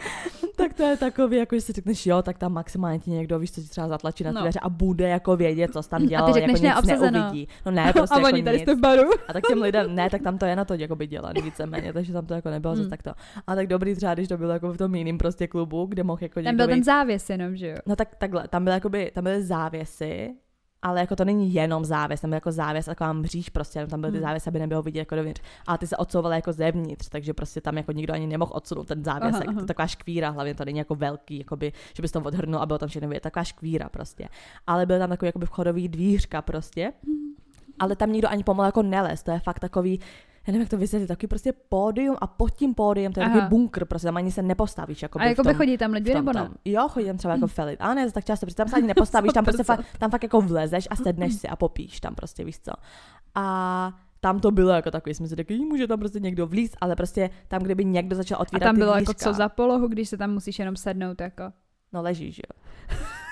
tak 0.56 0.74
to 0.74 0.82
je 0.82 0.96
takový, 0.96 1.36
jako 1.36 1.54
že 1.54 1.60
si 1.60 1.72
řekneš, 1.72 2.06
jo, 2.06 2.22
tak 2.22 2.38
tam 2.38 2.52
maximálně 2.52 2.98
ti 2.98 3.10
někdo, 3.10 3.38
víš, 3.38 3.52
co 3.52 3.60
ti 3.60 3.68
třeba 3.68 3.88
zatlačí 3.88 4.24
na 4.24 4.32
No. 4.32 4.40
dveře 4.40 4.58
a 4.62 4.68
bude 4.68 5.08
jako 5.08 5.36
vědět, 5.36 5.72
co 5.72 5.82
jsi 5.82 5.90
tam 5.90 6.00
A 6.02 6.04
ty 6.04 6.08
dělal, 6.08 6.32
řekneš, 6.32 6.60
jako 6.60 6.76
nic 6.80 6.90
obsazeno. 6.90 7.18
neuvidí. 7.20 7.48
No 7.66 7.72
ne, 7.72 7.92
prostě 7.96 8.14
a 8.14 8.18
jako 8.18 8.28
oni 8.34 8.42
tady 8.42 8.56
nic. 8.56 8.62
jste 8.62 8.74
v 8.74 8.80
baru. 8.80 9.10
A 9.28 9.32
tak 9.32 9.44
těm 9.48 9.62
lidem, 9.62 9.94
ne, 9.94 10.10
tak 10.10 10.22
tam 10.22 10.38
to 10.38 10.44
je 10.46 10.56
na 10.56 10.64
to 10.64 10.74
jako 10.74 10.96
by 10.96 11.06
dělaný 11.06 11.42
víceméně, 11.42 11.92
takže 11.92 12.12
tam 12.12 12.26
to 12.26 12.34
jako 12.34 12.50
nebylo 12.50 12.74
Hmm. 12.74 12.82
zase 12.82 12.90
takto. 12.90 13.10
A 13.46 13.54
tak 13.54 13.66
dobrý 13.66 13.94
třeba, 13.94 14.14
když 14.14 14.28
to 14.28 14.36
bylo 14.36 14.52
jako 14.52 14.72
v 14.72 14.78
tom 14.78 14.94
jiném 14.94 15.18
prostě 15.18 15.46
klubu, 15.46 15.86
kde 15.86 16.02
mohl 16.02 16.18
jako 16.22 16.34
Tam 16.34 16.44
někdo 16.44 16.56
byl 16.56 16.66
ten 16.66 16.78
být- 16.78 16.84
závěs 16.84 17.30
jenom, 17.30 17.56
že 17.56 17.68
jo. 17.68 17.76
No 17.86 17.96
tak 17.96 18.14
takhle, 18.18 18.48
tam 18.48 18.64
byly, 18.64 18.74
jakoby, 18.74 19.10
tam 19.14 19.24
byly 19.24 19.42
závěsy, 19.42 20.34
ale 20.82 21.00
jako 21.00 21.16
to 21.16 21.24
není 21.24 21.54
jenom 21.54 21.84
závěs, 21.84 22.20
tam 22.20 22.30
byl 22.30 22.36
jako 22.36 22.52
závěs, 22.52 22.86
taková 22.86 23.12
mříž 23.12 23.48
prostě, 23.48 23.86
tam 23.86 24.00
byl 24.00 24.10
ty 24.10 24.16
Hmm. 24.16 24.26
závěs, 24.26 24.46
aby 24.46 24.58
nebylo 24.58 24.82
vidět 24.82 24.98
jako 24.98 25.14
dovnitř. 25.16 25.42
A 25.66 25.78
ty 25.78 25.86
se 25.86 25.96
odsouvaly 25.96 26.36
jako 26.36 26.52
zevnitř, 26.52 27.08
takže 27.08 27.34
prostě 27.34 27.60
tam 27.60 27.76
jako 27.76 27.92
nikdo 27.92 28.14
ani 28.14 28.26
nemohl 28.26 28.52
odsunout 28.54 28.88
ten 28.88 29.04
závěsek. 29.04 29.42
Aha, 29.42 29.44
aha. 29.48 29.54
To 29.54 29.60
je 29.62 29.66
taková 29.66 29.86
škvíra, 29.86 30.30
hlavně 30.30 30.54
to 30.54 30.64
není 30.64 30.78
jako 30.78 30.94
velký, 30.94 31.38
jakoby, 31.38 31.72
že 31.96 32.02
bys 32.02 32.12
to 32.12 32.20
odhrnul 32.20 32.60
a 32.60 32.66
bylo 32.66 32.78
tam 32.78 32.88
všechno 32.88 33.08
vidět, 33.08 33.20
taková 33.20 33.44
škvíra 33.44 33.88
prostě. 33.88 34.28
Ale 34.66 34.86
byl 34.86 34.98
tam 34.98 35.08
takový 35.10 35.26
jakoby 35.28 35.46
vchodový 35.46 35.88
dvířka 35.88 36.42
prostě, 36.42 36.92
ale 37.78 37.96
tam 37.96 38.12
nikdo 38.12 38.28
ani 38.28 38.44
pomalu 38.44 38.66
jako 38.68 38.82
nelez, 38.82 39.22
to 39.22 39.30
je 39.30 39.40
fakt 39.40 39.58
takový, 39.60 40.00
já 40.46 40.52
nevím, 40.52 40.60
jak 40.60 40.68
to 40.68 40.76
vysvětlit, 40.76 41.06
takový 41.06 41.28
prostě 41.28 41.52
pódium 41.52 42.16
a 42.20 42.26
pod 42.26 42.50
tím 42.50 42.74
pódiem 42.74 43.12
to 43.12 43.20
je 43.20 43.26
Aha. 43.26 43.34
takový 43.34 43.50
bunkr, 43.50 43.84
prostě 43.84 44.06
tam 44.06 44.16
ani 44.16 44.32
se 44.32 44.42
nepostavíš. 44.42 45.02
Jako 45.02 45.20
A 45.20 45.24
jako 45.24 45.42
by 45.42 45.54
chodí 45.54 45.78
tam 45.78 45.92
lidi 45.92 46.14
nebo 46.14 46.32
ne? 46.32 46.48
Jo, 46.64 46.88
chodí 46.88 47.06
tam 47.06 47.16
třeba 47.16 47.34
jako 47.34 47.46
felit. 47.46 47.80
Ale 47.80 47.94
ne, 47.94 48.10
tak 48.10 48.24
často, 48.24 48.46
protože 48.46 48.56
tam 48.56 48.68
se 48.68 48.76
ani 48.76 48.86
nepostavíš, 48.86 49.32
tam 49.32 49.44
prostě 49.44 49.62
fakt, 49.64 49.86
tam 49.98 50.10
fakt 50.10 50.22
jako 50.22 50.40
vlezeš 50.40 50.88
a 50.90 50.96
sedneš 50.96 51.34
si 51.34 51.48
a 51.48 51.56
popíš 51.56 52.00
tam 52.00 52.14
prostě, 52.14 52.44
víš 52.44 52.58
co. 52.60 52.72
A 53.34 53.92
tam 54.20 54.40
to 54.40 54.50
bylo 54.50 54.70
jako 54.70 54.90
takový, 54.90 55.14
jsme 55.14 55.28
si 55.28 55.34
řekli, 55.34 55.58
může 55.58 55.86
tam 55.86 55.98
prostě 55.98 56.20
někdo 56.20 56.46
vlíz, 56.46 56.72
ale 56.80 56.96
prostě 56.96 57.30
tam, 57.48 57.62
kdyby 57.62 57.84
někdo 57.84 58.16
začal 58.16 58.38
A 58.38 58.40
otvírat 58.40 58.66
tam 58.66 58.74
ty 58.74 58.78
bylo 58.78 58.94
dvířka, 58.94 59.10
jako 59.10 59.24
co 59.24 59.32
za 59.32 59.48
polohu, 59.48 59.88
když 59.88 60.08
se 60.08 60.16
tam 60.16 60.30
musíš 60.30 60.58
jenom 60.58 60.76
sednout 60.76 61.20
jako. 61.20 61.42
No 61.92 62.02
ležíš, 62.02 62.38
jo. 62.38 62.96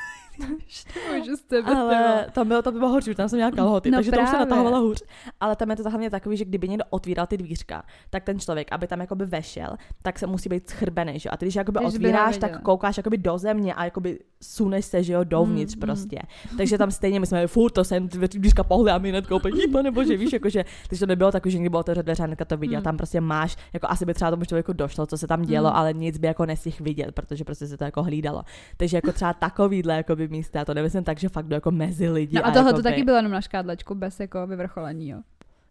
S 1.37 1.43
tebe, 1.49 1.75
Ale 1.75 2.27
tam 2.33 2.49
bylo, 2.49 2.63
tam 2.63 2.75
bylo 2.75 2.89
horší, 2.89 3.15
tam 3.15 3.29
jsem 3.29 3.37
měla 3.37 3.51
kalhoty, 3.51 3.91
No 3.91 3.99
takže 3.99 4.11
to 4.11 4.21
už 4.21 4.29
se 4.29 4.31
právě. 4.37 4.47
natahovalo 4.51 4.81
hůř. 4.87 5.03
Ale 5.41 5.57
tam 5.57 5.71
je 5.71 5.77
to 5.77 5.91
hlavně 5.91 6.11
takový, 6.11 6.37
že 6.37 6.45
kdyby 6.45 6.69
někdo 6.69 6.85
otvíral 6.91 7.27
ty 7.27 7.37
dvířka, 7.37 7.83
tak 8.11 8.25
ten 8.25 8.39
člověk, 8.41 8.69
aby 8.71 8.87
tam 8.87 9.01
jakoby 9.01 9.27
vešel, 9.27 9.77
tak 10.03 10.19
se 10.19 10.27
musí 10.27 10.49
být 10.49 10.71
schrbený, 10.71 11.19
že? 11.19 11.29
A 11.31 11.37
ty, 11.37 11.45
když 11.45 11.55
jakoby 11.55 11.79
Když 11.83 11.95
otvíráš, 11.95 12.39
tak 12.39 12.63
koukáš 12.63 12.97
jakoby 12.97 13.19
do 13.19 13.39
země 13.39 13.75
a 13.75 13.85
jakoby 13.85 14.19
suneš 14.43 14.85
se, 14.85 15.03
že 15.03 15.13
jo, 15.13 15.25
dovnitř 15.25 15.75
Mm, 15.75 15.81
prostě. 15.81 16.19
Takže 16.57 16.79
tam 16.79 16.91
stejně 16.91 17.21
my 17.21 17.27
jsme, 17.27 17.47
furt 17.47 17.71
to 17.71 17.85
jsem, 17.85 18.09
dvířka 18.09 18.65
pohly 18.65 18.91
a 18.91 18.99
my 18.99 19.11
hned 19.11 19.27
koupili, 19.27 19.67
nebo 19.83 20.05
že 20.05 20.17
víš, 20.17 20.33
jakože, 20.33 20.65
když 20.89 21.01
to 21.01 21.07
nebylo 21.07 21.33
tak, 21.33 21.47
že 21.47 21.59
někdy 21.59 21.69
bylo 21.71 21.81
otevřet 21.81 22.03
dveře 22.07 22.23
a 22.41 22.45
to 22.45 22.57
viděl, 22.57 22.81
Mm. 22.81 22.85
tam 22.85 22.97
prostě 22.97 23.21
máš, 23.21 23.57
jako 23.73 23.87
asi 23.91 24.05
by 24.07 24.15
třeba 24.15 24.31
tomu 24.31 24.45
člověku 24.45 24.73
došlo, 24.73 25.07
co 25.07 25.19
se 25.19 25.27
tam 25.27 25.43
dělo, 25.43 25.71
Mm. 25.71 25.77
ale 25.77 25.93
nic 25.93 26.19
by 26.19 26.27
jako 26.27 26.47
nestihl 26.47 26.77
vidět, 26.81 27.13
protože 27.15 27.45
prostě 27.45 27.67
se 27.67 27.77
to 27.77 27.85
jako 27.85 28.03
hlídalo. 28.03 28.43
Takže 28.77 28.97
jako 28.97 29.13
třeba 29.13 29.33
takovýhle 29.33 29.97
jakoby 29.97 30.24
místa, 30.31 30.59
já 30.59 30.65
to 30.65 30.75
nemyslím 30.75 31.05
tak, 31.05 31.19
že 31.19 31.29
fakt 31.29 31.47
jdu 31.47 31.55
jako 31.55 31.71
mezi 31.71 32.09
lidi. 32.11 32.37
No 32.37 32.47
a 32.47 32.51
tohle 32.51 32.63
to 32.63 32.69
jakoby- 32.69 32.83
taky 32.83 33.05
bylo 33.05 33.17
jenom 33.17 33.33
na 33.33 33.41
škádlečku 33.41 33.95
bez 33.95 34.21
jako 34.21 34.47
vyvrcholení, 34.47 35.09
jo. 35.09 35.19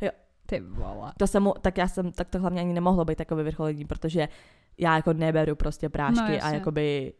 Jo. 0.01 0.09
Ty 0.45 0.59
vole. 0.59 1.13
to 1.17 1.27
jsem 1.27 1.49
tak 1.61 1.77
já 1.77 1.87
jsem, 1.87 2.11
tak 2.11 2.29
to 2.29 2.39
hlavně 2.39 2.61
ani 2.61 2.73
nemohlo 2.73 3.05
být 3.05 3.17
takové 3.17 3.43
vyvrcholení, 3.43 3.85
protože 3.85 4.27
já 4.77 4.95
jako 4.95 5.13
neberu 5.13 5.55
prostě 5.55 5.89
prášky 5.89 6.31
No, 6.31 6.45
a 6.45 6.49
jakoby 6.49 7.13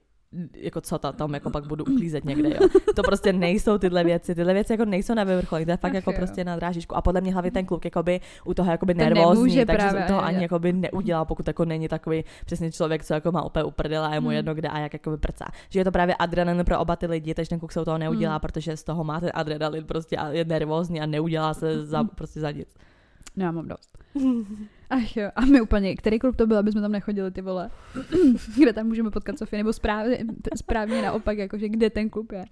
jako 0.56 0.82
co 0.82 0.98
ta, 1.00 1.12
tam 1.12 1.34
jako 1.34 1.50
pak 1.50 1.68
budu 1.68 1.84
uklízet 1.84 2.26
někde, 2.26 2.50
jo. 2.50 2.68
To 2.96 3.04
prostě 3.04 3.34
nejsou 3.34 3.78
tyhle 3.78 4.04
věci, 4.04 4.36
tyhle 4.36 4.54
věci 4.54 4.74
jako 4.74 4.86
nejsou 4.86 5.14
na 5.14 5.24
vyvrcholení, 5.24 5.66
to 5.66 5.72
je 5.72 5.78
fakt 5.78 5.90
Ach 5.92 5.96
jako 5.96 6.12
jo. 6.12 6.18
prostě 6.18 6.44
na 6.44 6.56
drážičku 6.56 6.96
a 6.96 7.02
podle 7.02 7.22
mě 7.22 7.34
hlavně 7.34 7.52
ten 7.52 7.66
kluk 7.66 7.86
jakoby 7.86 8.20
u 8.46 8.54
toho 8.54 8.72
jakoby 8.72 8.94
To 8.94 8.98
nervózní, 9.00 9.44
nemůže 9.44 9.66
takže 9.66 9.88
právě, 9.88 10.04
to 10.04 10.14
jo, 10.14 10.20
ani 10.20 10.42
jakoby 10.42 10.74
neudělá, 10.74 11.26
pokud 11.26 11.48
jako 11.48 11.66
není 11.66 11.88
takový 11.88 12.24
přesně 12.46 12.72
člověk, 12.72 13.04
co 13.06 13.14
jako 13.14 13.32
má 13.32 13.46
úplně 13.46 13.64
uprdele 13.64 14.08
a 14.08 14.14
je 14.14 14.20
mu 14.20 14.28
Hmm. 14.28 14.36
jedno 14.36 14.54
kde 14.56 14.68
a 14.68 14.80
jak 14.80 14.94
jakoby 14.94 15.18
prcá. 15.18 15.46
Že 15.70 15.80
je 15.80 15.84
to 15.84 15.92
právě 15.92 16.16
adrenalin 16.16 16.66
pro 16.66 16.80
oba 16.80 16.96
ty 16.96 17.06
lidi, 17.06 17.34
takže 17.34 17.50
ten 17.50 17.60
kluk 17.60 17.72
se 17.72 17.82
u 17.82 17.86
toho 17.86 17.98
neudělá, 17.98 18.34
Hmm. 18.34 18.40
protože 18.40 18.78
z 18.78 18.84
toho 18.84 19.04
má 19.04 19.20
ten 19.20 19.32
adrenalin 19.34 19.84
prostě 19.84 20.18
a 20.18 20.30
je 20.30 20.46
nervózní 20.46 21.02
a 21.02 21.06
neudělá 21.06 21.54
se 21.54 21.86
za, 21.86 22.04
prostě 22.16 22.40
za 22.40 22.52
nic. 22.52 22.68
No 23.36 23.46
já 23.46 23.52
mám 23.52 23.68
dost. 23.68 23.98
Ach 24.90 25.18
jo, 25.18 25.30
a 25.36 25.42
my 25.46 25.62
úplně, 25.62 25.96
který 25.96 26.20
klub 26.20 26.36
to 26.36 26.48
byl, 26.48 26.58
aby 26.58 26.72
jsme 26.72 26.82
tam 26.82 26.92
nechodili, 26.92 27.32
ty 27.32 27.42
vole. 27.42 27.70
kde 28.60 28.74
tam 28.74 28.88
můžeme 28.88 29.12
potkat 29.12 29.38
Sofie, 29.38 29.58
nebo 29.60 29.74
správně, 29.74 30.18
správně 30.56 31.02
naopak, 31.02 31.38
jakože 31.38 31.70
kde 31.70 31.90
ten 31.90 32.10
klub 32.10 32.32
je. 32.32 32.46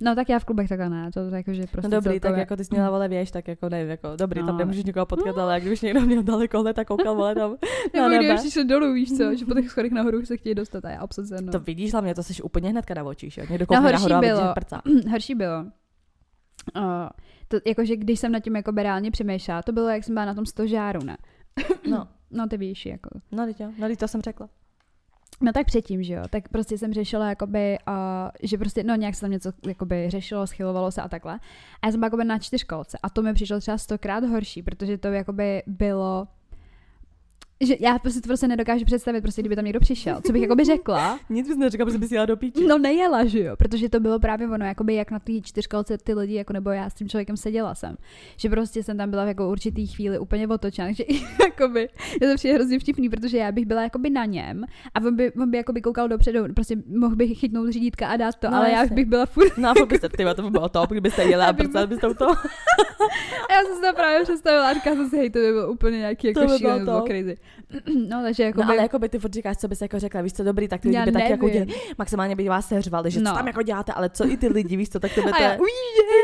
No 0.00 0.14
tak 0.14 0.28
já 0.28 0.38
v 0.38 0.44
klubech 0.44 0.68
takhle 0.68 0.88
ne, 0.88 1.10
to 1.14 1.20
jakože 1.20 1.62
prostě 1.72 1.88
No 1.88 1.96
dobrý, 2.00 2.20
tak 2.20 2.22
celkově- 2.22 2.40
jako 2.40 2.56
ty 2.56 2.64
jsi 2.64 2.68
měla 2.74 2.90
vole 2.90 3.08
věž, 3.08 3.30
tak 3.30 3.48
jako 3.48 3.68
nevím, 3.68 3.90
jako 3.90 4.08
dobrý, 4.16 4.40
No. 4.40 4.46
tam 4.46 4.58
nemůžeš 4.58 4.84
nikoho 4.84 5.06
potkat, 5.06 5.38
ale 5.38 5.54
jak 5.54 5.62
kdybych 5.62 5.82
někdo 5.82 6.00
měl 6.00 6.22
daleko 6.22 6.62
let, 6.62 6.74
tak 6.76 6.86
koukal 6.86 7.14
vole 7.14 7.34
tam 7.34 7.50
na 7.94 8.08
Nebo 8.08 8.22
nebe. 8.22 8.34
přišli 8.40 8.64
dolů, 8.64 8.92
víš 8.92 9.12
co, 9.16 9.34
že 9.34 9.44
po 9.44 9.54
těch 9.54 9.70
schodech 9.70 9.92
nahoru 9.92 10.26
se 10.26 10.36
chtějí 10.36 10.54
dostat 10.54 10.84
a 10.84 10.90
já 10.90 11.02
obsazeno. 11.02 11.52
To 11.52 11.60
vidíš 11.60 11.92
hlavně, 11.92 12.14
to 12.14 12.22
jsi 12.22 12.42
úplně 12.42 12.68
hnedka 12.70 12.94
na 12.94 13.04
očích, 13.04 13.38
jo? 13.38 13.44
Někdo 13.50 13.62
No, 13.62 13.66
koukne 13.66 13.80
horší 13.80 13.94
nahoru 13.94 14.14
a 14.14 14.20
bylo. 14.20 14.40
že 14.40 14.52
prcá. 14.54 14.82
Horší 15.10 15.34
bylo. 15.34 15.64
Uh, 16.76 16.82
to, 17.48 17.56
jakože 17.66 17.96
když 17.96 18.20
jsem 18.20 18.32
nad 18.32 18.40
tím 18.40 18.56
jako 18.56 18.70
reálně 18.70 19.10
přemýšlela, 19.10 19.62
to 19.62 19.72
bylo, 19.72 19.88
jak 19.88 20.04
jsem 20.04 20.14
byla 20.14 20.26
na 20.26 20.34
tom 20.34 20.46
stožáru, 20.46 21.04
ne? 21.04 21.16
No, 21.90 22.08
No 22.32 22.48
ty 22.48 22.56
víš, 22.56 22.86
jako. 22.86 23.08
no, 23.32 23.46
teď 23.46 23.60
no, 23.78 23.88
teď 23.88 23.98
to 23.98 24.08
jsem 24.08 24.22
řekla. 24.22 24.48
No 25.40 25.52
tak 25.52 25.66
předtím, 25.66 26.02
že 26.02 26.14
jo, 26.14 26.22
tak 26.30 26.48
prostě 26.48 26.78
jsem 26.78 26.92
řešila 26.92 27.28
jakoby, 27.28 27.78
uh, 27.88 27.94
že 28.42 28.58
prostě, 28.58 28.84
no 28.84 28.94
nějak 28.94 29.14
se 29.14 29.20
tam 29.20 29.30
něco 29.30 29.52
jakoby 29.66 30.10
řešilo, 30.10 30.46
schylovalo 30.46 30.90
se 30.90 31.02
a 31.02 31.08
takhle. 31.08 31.34
A 31.82 31.86
já 31.86 31.92
jsem 31.92 32.00
byla 32.00 32.06
jakoby 32.06 32.24
na 32.24 32.38
čtyřkolce 32.38 32.98
a 33.02 33.10
to 33.10 33.22
mi 33.22 33.34
přišlo 33.34 33.60
třeba 33.60 33.78
stokrát 33.78 34.24
horší, 34.24 34.62
protože 34.62 34.98
to 34.98 35.08
jakoby 35.08 35.62
bylo, 35.66 36.28
že 37.62 37.76
já 37.80 37.98
prostě 37.98 38.20
to 38.20 38.26
prostě 38.28 38.48
nedokážu 38.48 38.84
představit, 38.84 39.20
prostě 39.20 39.42
kdyby 39.42 39.56
tam 39.56 39.64
někdo 39.64 39.80
přišel, 39.80 40.20
co 40.26 40.32
bych 40.32 40.42
jakoby 40.42 40.64
řekla, 40.64 41.18
Nic 41.30 41.48
bys 41.48 41.56
neřekla, 41.56 41.86
protože 41.86 41.98
bys 41.98 42.12
jela 42.12 42.26
do 42.26 42.36
píči. 42.36 42.66
No 42.66 42.78
nejela, 42.78 43.24
že 43.24 43.40
jo, 43.40 43.56
protože 43.56 43.88
to 43.88 44.00
bylo 44.00 44.18
právě 44.18 44.48
ono, 44.48 44.66
jakoby 44.66 44.94
jak 44.94 45.10
na 45.10 45.18
té 45.18 45.32
čtyřkolce 45.42 45.98
ty 45.98 46.14
lidi, 46.14 46.34
jako 46.34 46.52
nebo 46.52 46.70
já 46.70 46.90
s 46.90 46.94
tím 46.94 47.08
člověkem 47.08 47.36
seděla 47.36 47.74
jsem. 47.74 47.96
Že 48.36 48.48
prostě 48.48 48.82
jsem 48.82 48.96
tam 48.96 49.10
byla 49.10 49.24
v 49.24 49.28
jako 49.28 49.50
určitý 49.50 49.86
chvíli 49.86 50.18
úplně 50.18 50.48
otočená, 50.48 50.86
takže 50.88 51.04
jakoby, 51.44 51.88
je 52.22 52.28
to 52.28 52.34
přijde 52.34 52.54
hrozně 52.54 52.78
vtipný, 52.78 53.08
protože 53.08 53.38
já 53.38 53.52
bych 53.52 53.66
byla 53.66 53.82
jakoby 53.82 54.10
na 54.10 54.24
něm 54.24 54.64
a 54.94 55.00
on 55.00 55.16
by, 55.16 55.32
on 55.32 55.50
by 55.50 55.56
jakoby 55.56 55.80
koukal 55.82 56.08
dopředu, 56.08 56.54
prostě 56.54 56.76
mohl 56.98 57.16
bych 57.16 57.38
chytnout 57.38 57.70
řídítka 57.70 58.08
a 58.08 58.16
dát 58.16 58.34
to, 58.34 58.50
No, 58.50 58.56
ale 58.56 58.70
já 58.70 58.86
bych 58.86 59.06
byla 59.06 59.26
furt, 59.26 59.58
No 59.58 59.68
a 59.70 59.74
furt 59.74 59.86
byste, 59.86 60.08
tyba, 60.08 60.34
to 60.34 60.42
by 60.42 60.50
bylo 60.50 60.68
top, 60.68 60.90
kdybyste 60.90 61.24
jela 61.24 61.46
a 61.46 61.52
prcala 61.52 61.86
byste 61.86 62.06
a 62.06 62.10
já 63.50 63.62
jsem 63.64 63.80
to 63.90 63.96
právě 63.96 64.22
představila 64.22 64.68
a 64.68 64.74
říkala 64.74 64.96
jsem 64.96 65.10
si, 65.10 65.16
hej, 65.16 65.30
to 65.30 65.38
by 65.38 65.52
bylo 65.52 65.72
úplně 65.72 65.98
nějaký 65.98 66.22
To 66.22 66.28
jako 66.28 66.40
by 66.40 66.46
bylo 66.46 66.58
šílený, 66.58 66.78
to. 66.78 66.84
bylo 66.84 67.02
crazy. 67.06 67.36
No, 68.08 68.22
takže 68.22 68.42
jakoby, 68.42 68.64
No 68.66 68.72
ale 68.72 68.82
jako 68.82 68.98
by 68.98 69.08
ty 69.08 69.18
furt 69.18 69.32
říkáš, 69.34 69.56
co 69.56 69.68
bys 69.68 69.80
jako 69.82 69.98
řekla, 69.98 70.20
víš 70.22 70.32
co, 70.32 70.44
dobrý, 70.44 70.68
tak 70.68 70.80
ty 70.80 70.88
lidi 70.88 71.00
by 71.04 71.12
taky 71.12 71.30
jako 71.30 71.46
nevím. 71.46 71.62
udělali, 71.62 71.82
maximálně 71.98 72.36
by 72.36 72.48
vás 72.48 72.68
seřvali, 72.68 73.10
že 73.10 73.18
co 73.20 73.24
No. 73.24 73.34
tam 73.34 73.46
jako 73.46 73.62
děláte, 73.62 73.92
ale 73.92 74.10
co 74.10 74.26
i 74.30 74.36
ty 74.36 74.48
lidi, 74.48 74.76
víš 74.76 74.88
co, 74.88 75.00
tak 75.00 75.14
tebe 75.14 75.30
a 75.30 75.36
to 75.36 75.42
je, 75.42 75.58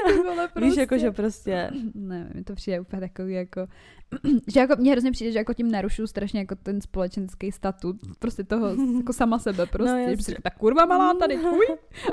ty 0.06 0.22
vole, 0.22 0.48
prostě. 0.48 0.60
víš, 0.68 0.76
jako 0.76 0.98
že 0.98 1.10
prostě, 1.10 1.70
Ne, 1.94 2.30
mi 2.34 2.44
to 2.44 2.54
přijde 2.54 2.80
úplně 2.80 3.00
takový 3.00 3.34
jako, 3.34 3.66
že 4.46 4.60
jako 4.60 4.76
mně 4.76 4.92
hrozně 4.92 5.10
přijde, 5.12 5.32
že 5.32 5.38
jako 5.38 5.54
tím 5.54 5.70
narušuju 5.70 6.06
strašně 6.06 6.40
jako 6.40 6.54
ten 6.54 6.80
společenský 6.80 7.52
statut, 7.52 7.96
prostě 8.18 8.44
toho 8.44 8.68
jako 8.96 9.12
sama 9.12 9.38
sebe 9.38 9.66
prostě. 9.66 9.92
No, 9.92 9.98
No, 9.98 10.08
jasně. 10.10 10.36
ta 10.42 10.50
kurva 10.50 10.86
malá 10.86 11.14
tady, 11.14 11.36
fuj, 11.36 11.66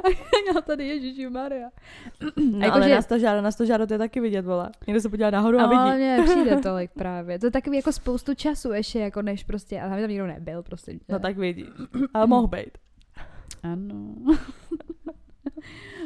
a 0.03 0.07
já 0.55 0.61
tady 0.61 0.87
Ježíši 0.87 1.29
Maria. 1.29 1.69
no, 2.51 2.59
jako, 2.65 2.75
ale 2.75 2.89
že- 2.89 2.95
na 2.95 3.01
stožáru, 3.01 3.41
na 3.41 3.51
stožáru 3.51 3.85
to 3.87 3.93
je 3.93 3.97
taky 3.97 4.19
vidět, 4.19 4.45
vole. 4.45 4.69
Někdo 4.87 5.01
se 5.01 5.09
podívá 5.09 5.29
nahoru 5.29 5.59
a 5.59 5.63
Ale 5.63 5.91
vidí. 5.91 6.03
mně 6.03 6.19
přijde 6.25 6.55
tolik 6.61 6.91
právě. 6.93 7.39
To 7.39 7.45
je 7.47 7.51
takový 7.51 7.77
jako 7.77 7.91
spoustu 7.91 8.33
času 8.33 8.71
ještě, 8.73 8.99
jako 8.99 9.21
než 9.21 9.43
prostě, 9.43 9.81
a 9.81 9.89
tam 9.89 10.09
nikdo 10.09 10.27
nebyl 10.27 10.63
prostě. 10.63 10.93
No 11.09 11.19
tak 11.19 11.37
vidí. 11.37 11.65
Ale 12.13 12.27
mohl 12.27 12.47
být. 12.47 12.71
Ano. 13.63 14.15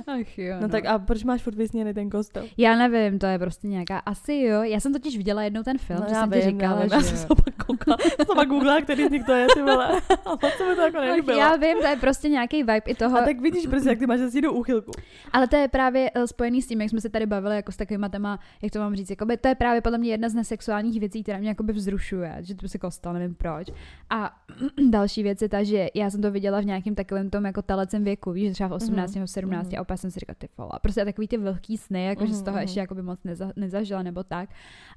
Ach 0.08 0.38
jo, 0.38 0.56
No 0.62 0.70
tak 0.70 0.86
a 0.86 1.00
proč 1.00 1.24
máš 1.24 1.42
furt 1.42 1.56
vysněný 1.56 1.94
ten 1.94 2.10
kostel? 2.10 2.46
Já 2.58 2.76
nevím, 2.76 3.20
to 3.20 3.26
je 3.26 3.40
prostě 3.40 3.68
nějaká, 3.68 3.98
asi 3.98 4.34
jo. 4.34 4.64
Já 4.64 4.80
jsem 4.80 4.94
totiž 4.94 5.18
viděla 5.18 5.44
jednou 5.44 5.64
ten 5.64 5.78
film, 5.78 6.00
no 6.00 6.06
co 6.06 6.14
já 6.14 6.22
jsem 6.22 6.30
vím, 6.30 6.42
ti 6.42 6.48
říkala, 6.48 6.76
já, 6.76 6.82
vím, 6.82 6.90
že 6.90 6.96
já 6.96 7.02
jsem 7.02 7.18
se 7.18 7.28
pak 7.28 7.66
koukala, 7.66 7.98
jsem 8.26 8.36
pak 8.36 8.48
googlila, 8.48 8.82
který 8.82 9.08
z 9.08 9.12
nich 9.12 9.24
to 9.26 9.34
je, 9.34 9.48
ty 9.54 9.62
vole. 9.62 10.02
A 10.26 10.30
moc 10.30 10.54
se 10.58 10.70
mi 10.70 10.76
to 10.76 10.82
jako 10.82 10.98
nelíbilo. 10.98 11.40
já 11.40 11.56
vím, 11.56 11.78
to 11.82 11.88
je 11.88 11.96
prostě 11.96 12.30
nějaký 12.30 12.58
vibe 12.58 12.78
i 12.78 12.96
toho. 12.96 13.18
A 13.18 13.22
tak 13.22 13.40
vidíš 13.42 13.68
prostě, 13.68 13.90
jak 13.90 14.00
ty 14.00 14.08
máš 14.08 14.20
do 14.42 14.54
úchylku. 14.54 14.92
Ale 15.34 15.48
to 15.48 15.56
je 15.56 15.68
právě 15.68 16.12
eh, 16.14 16.28
spojený 16.28 16.62
s 16.62 16.68
tím, 16.68 16.82
jak 16.82 16.90
jsme 16.90 17.02
se 17.02 17.10
tady 17.10 17.26
bavili 17.26 17.56
jako 17.56 17.72
s 17.72 17.78
takovýma 17.78 18.10
téma, 18.10 18.40
jak 18.62 18.72
to 18.72 18.80
mám 18.80 18.96
říct, 18.96 19.10
jakoby, 19.10 19.38
to 19.38 19.48
je 19.48 19.56
právě 19.56 19.82
podle 19.82 19.98
mě 19.98 20.10
jedna 20.10 20.30
z 20.30 20.34
nesexuálních 20.34 21.00
věcí, 21.00 21.24
která 21.24 21.38
mě 21.38 21.50
jakoby 21.50 21.74
vzrušuje, 21.74 22.38
že 22.40 22.56
to 22.56 22.68
si 22.68 22.80
kostel, 22.80 23.14
nevím 23.14 23.36
proč. 23.36 23.68
A 24.10 24.32
další 24.90 25.24
věc 25.24 25.42
je 25.42 25.50
ta, 25.50 25.64
že 25.64 25.88
já 25.94 26.10
jsem 26.10 26.22
to 26.22 26.32
viděla 26.32 26.62
v 26.62 26.66
nějakém 26.66 26.96
takovém 26.96 27.30
tom 27.30 27.46
jako 27.46 27.62
telecem 27.62 28.04
věku, 28.04 28.32
víš, 28.32 28.54
třeba 28.54 28.70
v 28.70 28.74
18 28.74 29.16
nebo 29.16 29.28
17 29.28 29.72
mhm. 29.72 29.78
a 29.78 29.82
opět 29.90 29.98
jsem 29.98 30.12
si 30.12 30.20
říkala, 30.20 30.36
ty 30.40 30.48
vole, 30.58 30.70
prostě 30.82 31.06
takový 31.06 31.28
ty 31.28 31.38
velký 31.38 31.78
sny, 31.78 32.06
jako 32.06 32.26
že 32.26 32.34
z 32.34 32.42
toho 32.42 32.56
Mhm, 32.56 32.62
ještě 32.62 32.80
jakoby 32.80 33.02
moc 33.02 33.24
neza, 33.24 33.52
nezažila 33.56 34.04
nebo 34.04 34.24
tak. 34.24 34.50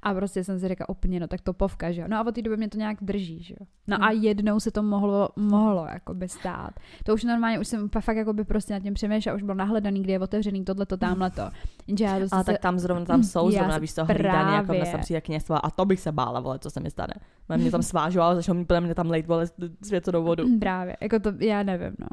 A 0.02 0.14
prostě 0.14 0.44
jsem 0.44 0.58
si 0.60 0.68
říkala 0.68 0.88
úplně, 0.88 1.20
no 1.20 1.26
tak 1.28 1.40
topovka, 1.40 1.92
že 1.92 2.00
jo. 2.00 2.06
No 2.10 2.16
a 2.16 2.26
od 2.26 2.34
té 2.34 2.42
doby 2.42 2.56
mě 2.56 2.68
to 2.68 2.78
nějak 2.78 2.96
drží, 3.00 3.42
že 3.42 3.54
jo. 3.60 3.66
No 3.86 3.96
a 4.04 4.10
Mhm. 4.10 4.22
jednou 4.22 4.60
se 4.60 4.70
to 4.70 4.82
mohlo, 4.82 5.28
mohlo 5.36 5.86
jakoby 5.86 6.28
stát. 6.28 6.70
To 7.04 7.14
už 7.14 7.24
normálně, 7.24 7.58
už 7.58 7.68
jsem 7.68 7.88
fakt 8.00 8.16
jakoby 8.16 8.44
prostě 8.44 8.72
nad 8.74 8.80
tím 8.80 8.94
přemýšlela, 8.94 9.36
už 9.36 9.42
bylo 9.42 9.54
nahledaný, 9.54 10.02
kde 10.02 10.12
je 10.12 10.18
otevřený 10.20 10.64
tohle 10.64 10.86
to 10.86 10.96
tamhle 10.96 11.30
to. 11.30 11.42
Já 12.00 12.16
prostě 12.18 12.36
Ale 12.36 12.44
tak 12.44 12.58
tam 12.58 12.78
zrovna 12.78 13.04
tam 13.04 13.22
jsou, 13.22 13.50
Já 13.50 13.58
zrovna 13.58 13.74
se 13.74 13.80
víš 13.80 13.94
co, 13.94 14.04
hlídaný, 14.04 14.54
jako 14.54 14.72
dnes 14.72 14.90
tam 14.90 15.00
přijde 15.00 15.20
kněstvo 15.20 15.66
a 15.66 15.70
to 15.70 15.84
bych 15.84 16.00
se 16.00 16.12
bála, 16.12 16.40
vole, 16.40 16.58
co 16.58 16.70
se 16.70 16.80
mi 16.80 16.90
stane. 16.90 17.14
Mě 17.48 17.56
mě 17.58 17.70
tam 17.70 17.82
svážou 17.82 18.20
a 18.20 18.34
začnou 18.34 18.54
mi 18.54 18.64
podle 18.64 18.80
mě 18.80 18.94
tam 18.94 19.10
lejt, 19.10 19.26
vole, 19.26 19.46
svěcenou 19.82 20.22
vodu. 20.24 20.58
Právě, 20.58 20.96
jako 21.00 21.18
to, 21.18 21.32
já 21.38 21.62
nevím, 21.62 21.92
no. 21.98 22.06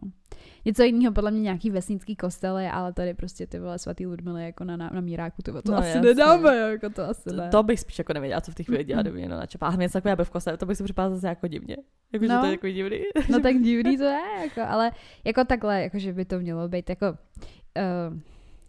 Něco 0.69 0.83
jiného, 0.83 1.13
podle 1.13 1.31
mě 1.31 1.41
nějaký 1.41 1.69
vesnický 1.69 2.15
kostely, 2.15 2.67
ale 2.67 2.93
tady 2.93 3.13
prostě 3.13 3.47
ty 3.47 3.59
vole 3.59 3.79
svatý 3.79 4.05
Ludmily 4.07 4.43
jako 4.45 4.63
na, 4.63 4.77
na, 4.77 4.89
na 4.93 5.01
míráku, 5.01 5.41
ty 5.41 5.51
vole, 5.51 5.61
to 5.63 5.71
No, 5.71 5.77
asi 5.77 5.87
jasně. 5.87 6.01
nedáme, 6.01 6.55
jako 6.57 6.89
to 6.89 7.03
asi 7.03 7.23
To, 7.29 7.35
ne. 7.35 7.49
to 7.49 7.63
bych 7.63 7.79
spíš 7.79 7.97
jako 7.97 8.13
nevěděla, 8.13 8.41
co 8.41 8.51
v 8.51 8.55
té 8.55 8.63
chvíli 8.63 8.83
dělá, 8.83 9.01
kdyby 9.01 9.17
mě 9.17 9.29
načapá. 9.29 9.65
A 9.65 9.69
hlavně 9.69 9.89
takové, 9.89 10.11
aby 10.11 10.25
v 10.25 10.29
kostele, 10.29 10.57
to 10.57 10.65
bych 10.65 10.77
si 10.77 10.83
připadala 10.83 11.15
zase 11.15 11.27
jako 11.27 11.47
divně. 11.47 11.77
Jako, 12.13 12.25
že 12.25 12.31
No. 12.33 12.39
to 12.39 12.45
je 12.45 12.51
jako 12.51 12.67
divný. 12.67 12.99
No 13.31 13.39
tak 13.39 13.55
divný 13.61 13.97
to 13.97 14.03
je, 14.03 14.19
jako, 14.43 14.61
ale 14.71 14.91
jako 15.23 15.43
takhle, 15.43 15.81
jako 15.83 15.99
že 15.99 16.13
by 16.13 16.25
to 16.25 16.39
mělo 16.39 16.67
být 16.67 16.89
jako, 16.89 17.05
uh, 17.09 18.17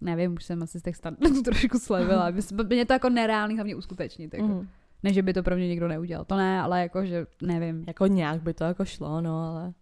nevím, 0.00 0.32
už 0.34 0.44
jsem 0.44 0.62
asi 0.62 0.78
z 0.78 0.82
těch 0.82 0.96
standardů 0.96 1.42
trošku 1.44 1.78
slevila. 1.78 2.30
Mě 2.68 2.86
to 2.86 2.92
jako 2.92 3.08
nereálný 3.08 3.54
hlavně 3.54 3.74
uskutečnit. 3.76 4.34
Jako. 4.34 4.46
Mm. 4.48 4.68
Ne, 5.02 5.12
že 5.12 5.22
by 5.22 5.32
to 5.32 5.42
pro 5.42 5.56
mě 5.56 5.68
někdo 5.68 5.88
neudělal. 5.88 6.24
To 6.24 6.36
ne, 6.36 6.60
ale 6.60 6.82
jako, 6.82 7.04
že 7.06 7.26
nevím. 7.42 7.84
Jako 7.86 8.06
nějak 8.06 8.42
by 8.42 8.54
to 8.54 8.64
jako 8.64 8.84
šlo, 8.84 9.20
no, 9.20 9.44
ale... 9.44 9.72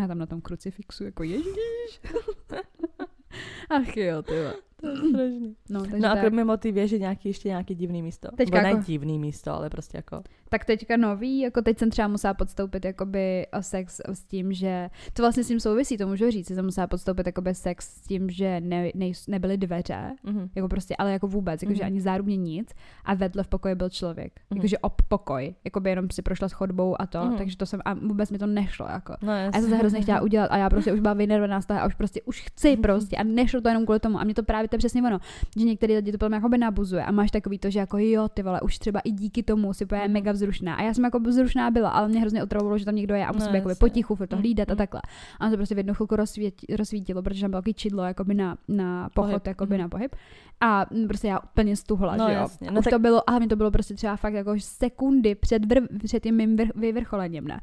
Já 0.00 0.06
tam 0.06 0.18
na 0.18 0.26
tom 0.26 0.40
krucifixu 0.40 1.04
jako 1.04 1.22
ježíš. 1.22 2.00
Ach 3.70 3.96
jo, 3.96 4.22
ty 4.22 4.34
to 4.80 4.86
je 4.86 4.96
strašný. 4.96 5.56
No, 5.70 5.82
no 5.98 6.10
a 6.10 6.16
kromě 6.16 6.44
motivě, 6.44 6.88
že 6.88 6.98
nějaký 6.98 7.28
ještě 7.28 7.48
nějaký 7.48 7.74
divný 7.74 8.02
místo. 8.02 8.28
Teďka 8.36 8.62
jako... 8.62 8.76
ne 8.76 8.84
divný 8.84 9.18
místo, 9.18 9.52
ale 9.52 9.70
prostě 9.70 9.98
jako... 9.98 10.22
Tak 10.48 10.64
teďka 10.64 10.96
nový, 10.96 11.38
jako 11.38 11.62
teď 11.62 11.78
jsem 11.78 11.90
třeba 11.90 12.08
musela 12.08 12.34
podstoupit 12.34 12.84
jakoby 12.84 13.46
sex 13.60 14.00
s 14.08 14.24
tím, 14.24 14.52
že 14.52 14.90
to 15.12 15.22
vlastně 15.22 15.44
s 15.44 15.48
tím 15.48 15.60
souvisí, 15.60 15.96
to 15.96 16.06
můžu 16.06 16.30
říct, 16.30 16.46
jsem 16.46 16.64
musela 16.64 16.86
podstoupit 16.86 17.26
jakoby 17.26 17.54
sex 17.54 17.94
s 17.94 18.00
tím, 18.00 18.30
že 18.30 18.60
ne, 18.60 18.90
ne, 18.94 19.10
nebyly 19.28 19.56
dveře, 19.56 20.16
mm-hmm. 20.24 20.48
jako 20.54 20.68
prostě, 20.68 20.96
ale 20.96 21.12
jako 21.12 21.26
vůbec, 21.26 21.62
jakože 21.62 21.82
mm-hmm. 21.82 21.86
ani 21.86 22.00
zárubně 22.00 22.36
nic 22.36 22.70
a 23.04 23.14
vedle 23.14 23.42
v 23.42 23.48
pokoji 23.48 23.74
byl 23.74 23.90
člověk, 23.90 24.32
mm-hmm. 24.32 24.56
jakože 24.56 24.78
ob 24.78 25.02
pokoj, 25.08 25.54
jakoby 25.64 25.90
jenom 25.90 26.10
si 26.10 26.22
prošla 26.22 26.48
schodbou 26.48 27.00
a 27.02 27.06
to, 27.06 27.18
mm-hmm. 27.18 27.36
takže 27.38 27.56
to 27.56 27.66
jsem, 27.66 27.80
a 27.84 27.94
vůbec 27.94 28.30
mi 28.30 28.38
to 28.38 28.46
nešlo, 28.46 28.86
jako. 28.90 29.14
No, 29.22 29.32
a 29.32 29.36
já 29.36 29.52
jsem 29.52 29.70
se 29.70 29.76
hrozně 29.76 30.00
chtěla 30.00 30.20
udělat 30.20 30.46
a 30.50 30.56
já 30.56 30.70
prostě 30.70 30.92
už 30.92 31.00
byla 31.00 31.14
vynervená 31.14 31.60
z 31.60 31.66
toho 31.66 31.80
a 31.80 31.86
už 31.86 31.94
prostě 31.94 32.22
už 32.22 32.40
chci 32.40 32.76
prostě 32.82 33.16
a 33.16 33.22
nešlo 33.24 33.60
to 33.60 33.68
jenom 33.68 33.84
kvůli 33.84 34.00
tomu 34.00 34.20
a 34.20 34.24
mě 34.24 34.34
to 34.34 34.42
právě 34.42 34.67
to 34.68 34.74
je 34.74 34.78
přesně 34.78 35.02
ono, 35.02 35.18
že 35.58 35.64
některý 35.64 35.96
lidi 35.96 36.12
to 36.12 36.18
potom 36.18 36.50
by 36.50 36.58
nabuzuje 36.58 37.04
a 37.04 37.12
máš 37.12 37.30
takový 37.30 37.58
to, 37.58 37.70
že 37.70 37.78
jako 37.78 37.98
jo, 37.98 38.28
ty 38.28 38.42
vole, 38.42 38.60
už 38.60 38.78
třeba 38.78 39.00
i 39.00 39.10
díky 39.10 39.42
tomu 39.42 39.74
si 39.74 39.84
bude 39.84 40.08
mm. 40.08 40.12
mega 40.12 40.32
vzrušná. 40.32 40.74
A 40.74 40.82
já 40.82 40.94
jsem 40.94 41.04
jako 41.04 41.18
vzrušná 41.20 41.70
byla, 41.70 41.90
ale 41.90 42.08
mě 42.08 42.20
hrozně 42.20 42.42
otravovalo, 42.42 42.78
že 42.78 42.84
tam 42.84 42.94
někdo 42.94 43.14
je 43.14 43.26
a 43.26 43.32
musím 43.32 43.52
no, 43.52 43.56
jako 43.56 43.70
potichu 43.78 44.16
to 44.16 44.36
mm, 44.36 44.42
hlídat 44.42 44.68
mm. 44.68 44.72
a 44.72 44.76
takhle. 44.76 45.00
A 45.40 45.50
to 45.50 45.56
prostě 45.56 45.74
v 45.74 45.78
jednu 45.78 45.94
chvilku 45.94 46.16
rozsvítilo, 46.16 46.76
rozsvítilo 46.76 47.22
protože 47.22 47.40
tam 47.40 47.50
bylo 47.50 47.62
takový 47.62 47.74
čidlo 47.74 48.02
jakoby 48.02 48.34
na, 48.34 48.56
na 48.68 49.08
pochod, 49.14 49.30
pohyb. 49.30 49.46
jakoby 49.46 49.74
mm. 49.74 49.80
na 49.80 49.88
pohyb. 49.88 50.16
A 50.60 50.86
prostě 51.06 51.28
já 51.28 51.40
úplně 51.40 51.76
stuhla, 51.76 52.16
no, 52.16 52.28
že 52.28 52.34
jo. 52.34 52.40
Jasně. 52.40 52.70
No, 52.70 52.78
Už 52.78 52.84
tak... 52.84 52.92
to 52.92 52.98
bylo, 52.98 53.30
ale 53.30 53.40
mi 53.40 53.46
to 53.46 53.56
bylo 53.56 53.70
prostě 53.70 53.94
třeba 53.94 54.16
fakt 54.16 54.34
jako 54.34 54.54
sekundy 54.58 55.34
před, 55.34 55.72
vr, 55.72 55.98
před 56.04 56.22
tím 56.22 56.36
mým 56.36 56.56
vyvrcholením, 56.74 57.44
ne 57.44 57.60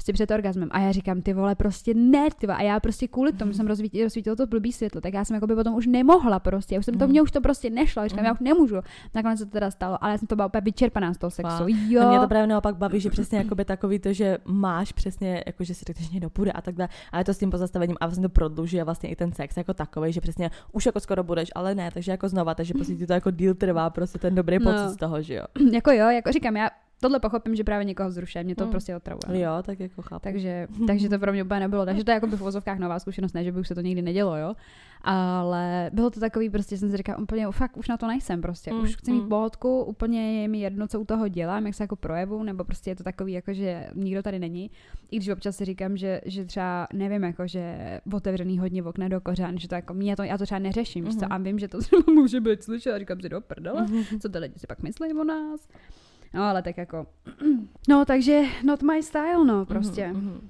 prostě 0.00 0.12
před 0.12 0.30
orgasmem. 0.30 0.68
A 0.72 0.80
já 0.80 0.92
říkám, 0.92 1.22
ty 1.22 1.32
vole, 1.32 1.54
prostě 1.54 1.94
ne, 1.94 2.28
ty 2.38 2.46
vole. 2.46 2.58
A 2.58 2.62
já 2.62 2.80
prostě 2.80 3.08
kvůli 3.08 3.32
tomu, 3.32 3.52
že 3.52 3.56
jsem 3.56 3.66
rozsvítil, 3.66 4.04
rozsvítil 4.04 4.36
to 4.36 4.46
blbý 4.46 4.72
světlo, 4.72 5.00
tak 5.00 5.14
já 5.14 5.24
jsem 5.24 5.34
jako 5.34 5.46
by 5.46 5.54
potom 5.54 5.74
už 5.74 5.86
nemohla 5.86 6.38
prostě. 6.38 6.74
Já 6.74 6.78
už 6.78 6.84
jsem 6.84 6.94
to, 6.94 7.04
mhm. 7.04 7.10
mě 7.10 7.22
už 7.22 7.30
to 7.30 7.40
prostě 7.40 7.70
nešlo. 7.70 8.08
Říkám, 8.08 8.24
já 8.24 8.32
už 8.32 8.40
nemůžu. 8.40 8.76
Nakonec 9.14 9.38
se 9.38 9.44
to 9.44 9.50
teda 9.50 9.70
stalo, 9.70 10.04
ale 10.04 10.12
já 10.12 10.18
jsem 10.18 10.26
to 10.26 10.36
byla 10.36 10.46
úplně 10.46 10.60
vyčerpaná 10.60 11.14
z 11.14 11.18
toho 11.18 11.30
sexu. 11.30 11.64
Jo. 11.88 12.02
A 12.02 12.10
mě 12.10 12.18
to 12.18 12.28
právě 12.28 12.46
naopak 12.46 12.76
baví, 12.76 13.00
že 13.00 13.10
přesně 13.10 13.38
jako 13.38 13.54
by 13.54 13.64
takový 13.64 13.98
to, 13.98 14.12
že 14.12 14.38
máš 14.44 14.92
přesně, 14.92 15.44
jako 15.46 15.64
že 15.64 15.74
si 15.74 15.84
řekneš, 15.86 16.10
že 16.10 16.28
půjde 16.28 16.52
a 16.52 16.60
tak 16.60 16.74
dále, 16.74 16.88
ale 17.12 17.24
to 17.24 17.34
s 17.34 17.38
tím 17.38 17.50
pozastavením 17.50 17.96
a 18.00 18.06
vlastně 18.06 18.22
to 18.22 18.28
prodlužuje 18.28 18.84
vlastně 18.84 19.08
i 19.08 19.16
ten 19.16 19.32
sex 19.32 19.56
jako 19.56 19.74
takový, 19.74 20.12
že 20.12 20.20
přesně 20.20 20.50
už 20.72 20.86
jako 20.86 21.00
skoro 21.00 21.24
budeš, 21.24 21.48
ale 21.54 21.74
ne, 21.74 21.90
takže 21.94 22.10
jako 22.10 22.28
znova, 22.28 22.54
takže 22.54 22.74
prostě 22.74 23.06
to 23.06 23.12
jako 23.12 23.30
díl 23.30 23.54
trvá, 23.54 23.90
prostě 23.90 24.18
ten 24.18 24.34
dobrý 24.34 24.58
no. 24.58 24.72
pocit 24.72 24.94
z 24.94 24.96
toho, 24.96 25.22
že 25.22 25.34
jo. 25.34 25.44
Jako 25.72 25.90
jo, 25.90 26.08
jako 26.10 26.32
říkám, 26.32 26.56
já 26.56 26.70
tohle 27.00 27.20
pochopím, 27.20 27.54
že 27.54 27.64
právě 27.64 27.84
někoho 27.84 28.10
zrušuje, 28.10 28.44
mě 28.44 28.54
to 28.54 28.64
mm. 28.64 28.70
prostě 28.70 28.96
otravuje. 28.96 29.40
Jo, 29.40 29.50
tak 29.62 29.80
jako 29.80 30.02
chápu. 30.02 30.22
Takže, 30.22 30.66
takže 30.86 31.08
to 31.08 31.18
pro 31.18 31.32
mě 31.32 31.44
úplně 31.44 31.60
nebylo. 31.60 31.84
Takže 31.84 32.04
to 32.04 32.10
je 32.10 32.14
jako 32.14 32.26
by 32.26 32.36
v 32.36 32.40
vozovkách 32.40 32.78
nová 32.78 32.98
zkušenost, 32.98 33.32
ne, 33.32 33.44
že 33.44 33.52
by 33.52 33.60
už 33.60 33.68
se 33.68 33.74
to 33.74 33.80
nikdy 33.80 34.02
nedělo, 34.02 34.36
jo. 34.36 34.54
Ale 35.02 35.90
bylo 35.92 36.10
to 36.10 36.20
takový, 36.20 36.50
prostě 36.50 36.78
jsem 36.78 36.90
si 36.90 36.96
říkala, 36.96 37.18
úplně, 37.18 37.46
fakt 37.50 37.76
už 37.76 37.88
na 37.88 37.96
to 37.96 38.06
nejsem 38.06 38.40
prostě. 38.40 38.72
Mm. 38.72 38.80
Už 38.80 38.96
chci 38.96 39.12
mít 39.12 39.22
mm. 39.22 39.28
pohodku, 39.28 39.84
úplně 39.84 40.42
je 40.42 40.48
mi 40.48 40.60
jedno, 40.60 40.88
co 40.88 41.00
u 41.00 41.04
toho 41.04 41.28
dělám, 41.28 41.66
jak 41.66 41.74
se 41.74 41.84
jako 41.84 41.96
projevu, 41.96 42.42
nebo 42.42 42.64
prostě 42.64 42.90
je 42.90 42.96
to 42.96 43.04
takový, 43.04 43.32
jako 43.32 43.52
že 43.52 43.90
nikdo 43.94 44.22
tady 44.22 44.38
není. 44.38 44.70
I 45.10 45.16
když 45.16 45.28
občas 45.28 45.56
si 45.56 45.64
říkám, 45.64 45.96
že, 45.96 46.20
že 46.24 46.44
třeba 46.44 46.86
nevím, 46.92 47.22
jako 47.22 47.46
že 47.46 48.00
otevřený 48.12 48.58
hodně 48.58 48.82
okna 48.82 49.08
do 49.08 49.20
kořán, 49.20 49.58
že 49.58 49.68
to 49.68 49.74
jako 49.74 49.94
mě 49.94 50.16
to, 50.16 50.22
já 50.22 50.38
to 50.38 50.44
třeba 50.44 50.58
neřeším, 50.58 51.04
mm-hmm. 51.04 51.18
co, 51.18 51.32
a 51.32 51.38
vím, 51.38 51.58
že 51.58 51.68
to 51.68 51.78
třeba 51.78 52.02
může 52.12 52.40
být 52.40 52.62
slyšet 52.62 52.92
a 52.92 52.98
říkám 52.98 53.20
si 53.20 53.28
do 53.28 53.40
prdele, 53.40 53.82
mm-hmm. 53.82 54.18
co 54.20 54.28
ty 54.28 54.38
lidi 54.38 54.58
si 54.58 54.66
pak 54.66 54.82
myslí 54.82 55.14
o 55.14 55.24
nás. 55.24 55.68
No 56.34 56.42
ale 56.42 56.62
tak 56.62 56.76
jako, 56.76 57.06
no 57.88 58.04
takže 58.04 58.42
not 58.64 58.82
my 58.82 59.02
style, 59.02 59.44
no 59.44 59.66
prostě. 59.66 60.10
Mm-hmm. 60.14 60.40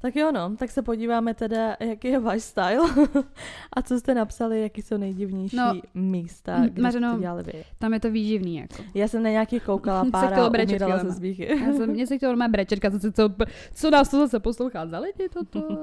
Tak 0.00 0.16
jo, 0.16 0.32
no, 0.32 0.56
tak 0.56 0.70
se 0.70 0.82
podíváme 0.82 1.34
teda, 1.34 1.76
jaký 1.80 2.08
je 2.08 2.20
váš 2.20 2.42
style 2.42 2.90
a 3.72 3.82
co 3.82 3.98
jste 3.98 4.14
napsali, 4.14 4.60
jaký 4.62 4.82
jsou 4.82 4.96
nejdivnější 4.96 5.56
no, 5.56 5.72
místa, 5.94 6.66
kde 6.68 6.82
Mařeno, 6.82 7.12
jste 7.12 7.20
dělali 7.20 7.42
vy. 7.42 7.64
Tam 7.78 7.94
je 7.94 8.00
to 8.00 8.10
výživný, 8.10 8.56
jako. 8.56 8.82
Já 8.94 9.08
jsem 9.08 9.22
na 9.22 9.30
nějaký 9.30 9.60
koukala 9.60 10.04
pár 10.12 10.34
a 10.34 10.48
umírala 10.48 10.98
se 10.98 11.10
zbíchy. 11.10 11.58
Já 11.60 11.72
jsem, 11.72 11.90
mě 11.90 12.06
se 12.06 12.16
chtěla 12.16 12.48
brečet, 12.48 12.80
co, 13.00 13.12
co, 13.12 13.34
co 13.74 13.90
nás 13.90 14.08
to 14.08 14.18
zase 14.18 14.40
poslouchá 14.40 14.86
za 14.86 14.98
lidi 14.98 15.28
toto. 15.28 15.82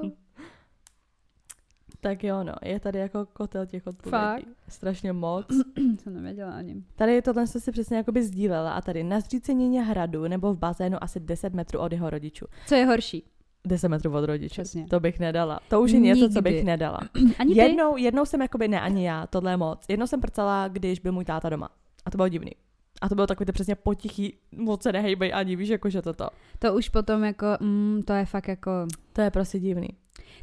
Tak 2.04 2.24
jo, 2.24 2.44
no, 2.44 2.52
je 2.64 2.80
tady 2.80 2.98
jako 2.98 3.26
kotel 3.32 3.66
těch 3.66 3.86
odpovědí. 3.86 4.10
Fakt? 4.10 4.44
Strašně 4.68 5.12
moc. 5.12 5.46
Jsem 6.02 6.14
nevěděla 6.14 6.52
ani. 6.52 6.76
Tady 6.96 7.22
tohle 7.22 7.46
jsem 7.46 7.60
si 7.60 7.72
přesně 7.72 7.96
jako 7.96 8.12
by 8.12 8.22
sdílela 8.22 8.72
a 8.72 8.80
tady 8.80 9.04
na 9.04 9.20
zřícenině 9.20 9.82
hradu 9.82 10.28
nebo 10.28 10.54
v 10.54 10.58
bazénu 10.58 11.04
asi 11.04 11.20
10 11.20 11.54
metrů 11.54 11.78
od 11.78 11.92
jeho 11.92 12.10
rodičů. 12.10 12.46
Co 12.66 12.74
je 12.74 12.84
horší? 12.86 13.24
10 13.66 13.88
metrů 13.88 14.14
od 14.14 14.24
rodičů. 14.24 14.52
Přesně. 14.52 14.86
To 14.86 15.00
bych 15.00 15.20
nedala. 15.20 15.60
To 15.68 15.82
už 15.82 15.90
je 15.90 16.00
něco, 16.00 16.20
Nikdy. 16.20 16.34
co 16.34 16.42
bych 16.42 16.64
nedala. 16.64 17.00
ani 17.38 17.54
ty? 17.54 17.60
Jednou, 17.60 17.96
jednou 17.96 18.24
jsem 18.24 18.42
jakoby, 18.42 18.68
ne, 18.68 18.80
ani 18.80 19.06
já, 19.06 19.26
tohle 19.26 19.52
je 19.52 19.56
moc. 19.56 19.84
Jednou 19.88 20.06
jsem 20.06 20.20
prcala, 20.20 20.68
když 20.68 21.00
byl 21.00 21.12
můj 21.12 21.24
táta 21.24 21.48
doma. 21.48 21.68
A 22.04 22.10
to 22.10 22.16
bylo 22.18 22.28
divný. 22.28 22.52
A 23.00 23.08
to 23.08 23.14
bylo 23.14 23.26
takový 23.26 23.46
to 23.46 23.52
přesně 23.52 23.74
potichý, 23.74 24.38
moc 24.56 24.82
se 24.82 24.92
nehejbej 24.92 25.34
ani, 25.34 25.56
víš, 25.56 25.68
jakože 25.68 26.02
toto. 26.02 26.28
To 26.58 26.74
už 26.74 26.88
potom 26.88 27.24
jako, 27.24 27.46
mm, 27.60 28.02
to 28.06 28.12
je 28.12 28.24
fakt 28.24 28.48
jako... 28.48 28.70
To 29.12 29.20
je 29.20 29.30
prostě 29.30 29.58
divný. 29.58 29.88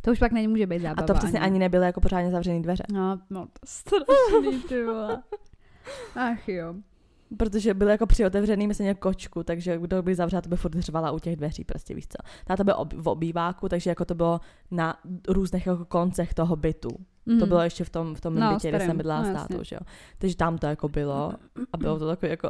To 0.01 0.11
už 0.11 0.19
pak 0.19 0.31
nemůže 0.31 0.67
být 0.67 0.81
zábava. 0.81 1.03
A 1.03 1.05
to 1.07 1.13
přesně 1.13 1.39
ani, 1.39 1.47
ani 1.47 1.59
nebylo 1.59 1.83
jako 1.83 2.01
pořádně 2.01 2.31
zavřený 2.31 2.61
dveře. 2.61 2.83
No, 2.93 3.19
no 3.29 3.45
to 3.45 3.59
strašný, 3.65 4.63
ty 4.69 4.83
vole. 4.83 5.23
Ach 6.15 6.49
jo. 6.49 6.75
Protože 7.37 7.73
byl 7.73 7.89
jako 7.89 8.07
při 8.07 8.25
otevřený, 8.25 8.67
myslím, 8.67 8.95
kočku, 8.95 9.43
takže 9.43 9.77
kdo 9.77 10.01
by 10.01 10.15
zavřela, 10.15 10.41
to 10.41 10.49
by 10.49 10.55
furt 10.57 10.75
řvala 10.75 11.11
u 11.11 11.19
těch 11.19 11.35
dveří, 11.35 11.63
prostě 11.63 11.93
víš 11.93 12.07
co. 12.07 12.29
Táta 12.45 12.63
byl 12.63 12.75
v 12.95 13.07
obýváku, 13.07 13.69
takže 13.69 13.89
jako 13.89 14.05
to 14.05 14.15
bylo 14.15 14.39
na 14.71 14.99
různých 15.27 15.67
jako 15.67 15.85
koncech 15.85 16.33
toho 16.33 16.55
bytu. 16.55 16.89
Mm. 17.25 17.39
To 17.39 17.45
mhm. 17.45 17.47
bylo 17.47 17.61
ještě 17.61 17.83
v 17.83 17.89
tom, 17.89 18.15
v 18.15 18.21
tom 18.21 18.35
no, 18.35 18.49
bytě, 18.49 18.59
starým. 18.59 18.75
kde 18.75 18.85
jsem 18.85 18.97
bydlela 18.97 19.21
no, 19.21 19.29
s 19.29 19.33
tátou, 19.33 19.63
že 19.63 19.75
jo. 19.75 19.79
Takže 20.17 20.35
tam 20.35 20.57
to 20.57 20.65
jako 20.65 20.89
bylo 20.89 21.33
a 21.73 21.77
bylo 21.77 21.99
to 21.99 22.07
takové 22.07 22.29
jako 22.29 22.49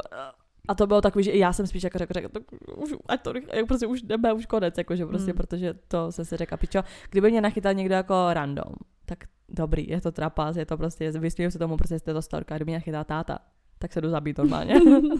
a 0.68 0.74
to 0.74 0.86
bylo 0.86 1.00
takový, 1.00 1.24
že 1.24 1.30
i 1.30 1.38
já 1.38 1.52
jsem 1.52 1.66
spíš 1.66 1.82
jako 1.82 1.98
řekla, 1.98 2.14
řekla 2.14 2.40
už, 2.76 2.94
ať 3.08 3.22
to, 3.22 3.32
jak 3.52 3.66
prostě 3.66 3.86
už 3.86 4.02
jdeme, 4.02 4.32
už 4.32 4.46
konec, 4.46 4.78
jakože 4.78 5.06
prostě, 5.06 5.32
mm. 5.32 5.36
protože 5.36 5.74
to 5.88 6.12
se 6.12 6.24
si 6.24 6.36
řekla, 6.36 6.56
pičo, 6.56 6.82
kdyby 7.10 7.30
mě 7.30 7.40
nachytal 7.40 7.74
někdo 7.74 7.94
jako 7.94 8.26
random, 8.32 8.74
tak 9.04 9.18
dobrý, 9.48 9.88
je 9.88 10.00
to 10.00 10.12
trapas, 10.12 10.56
je 10.56 10.66
to 10.66 10.76
prostě, 10.76 11.10
vysměju 11.10 11.50
se 11.50 11.58
tomu, 11.58 11.76
prostě 11.76 11.98
jste 11.98 12.14
to 12.14 12.22
storka, 12.22 12.56
kdyby 12.56 12.70
mě 12.70 12.78
nachytal 12.78 13.04
táta, 13.04 13.38
tak 13.82 13.92
se 13.92 14.00
jdu 14.00 14.10
zabít 14.10 14.38
normálně. 14.38 14.74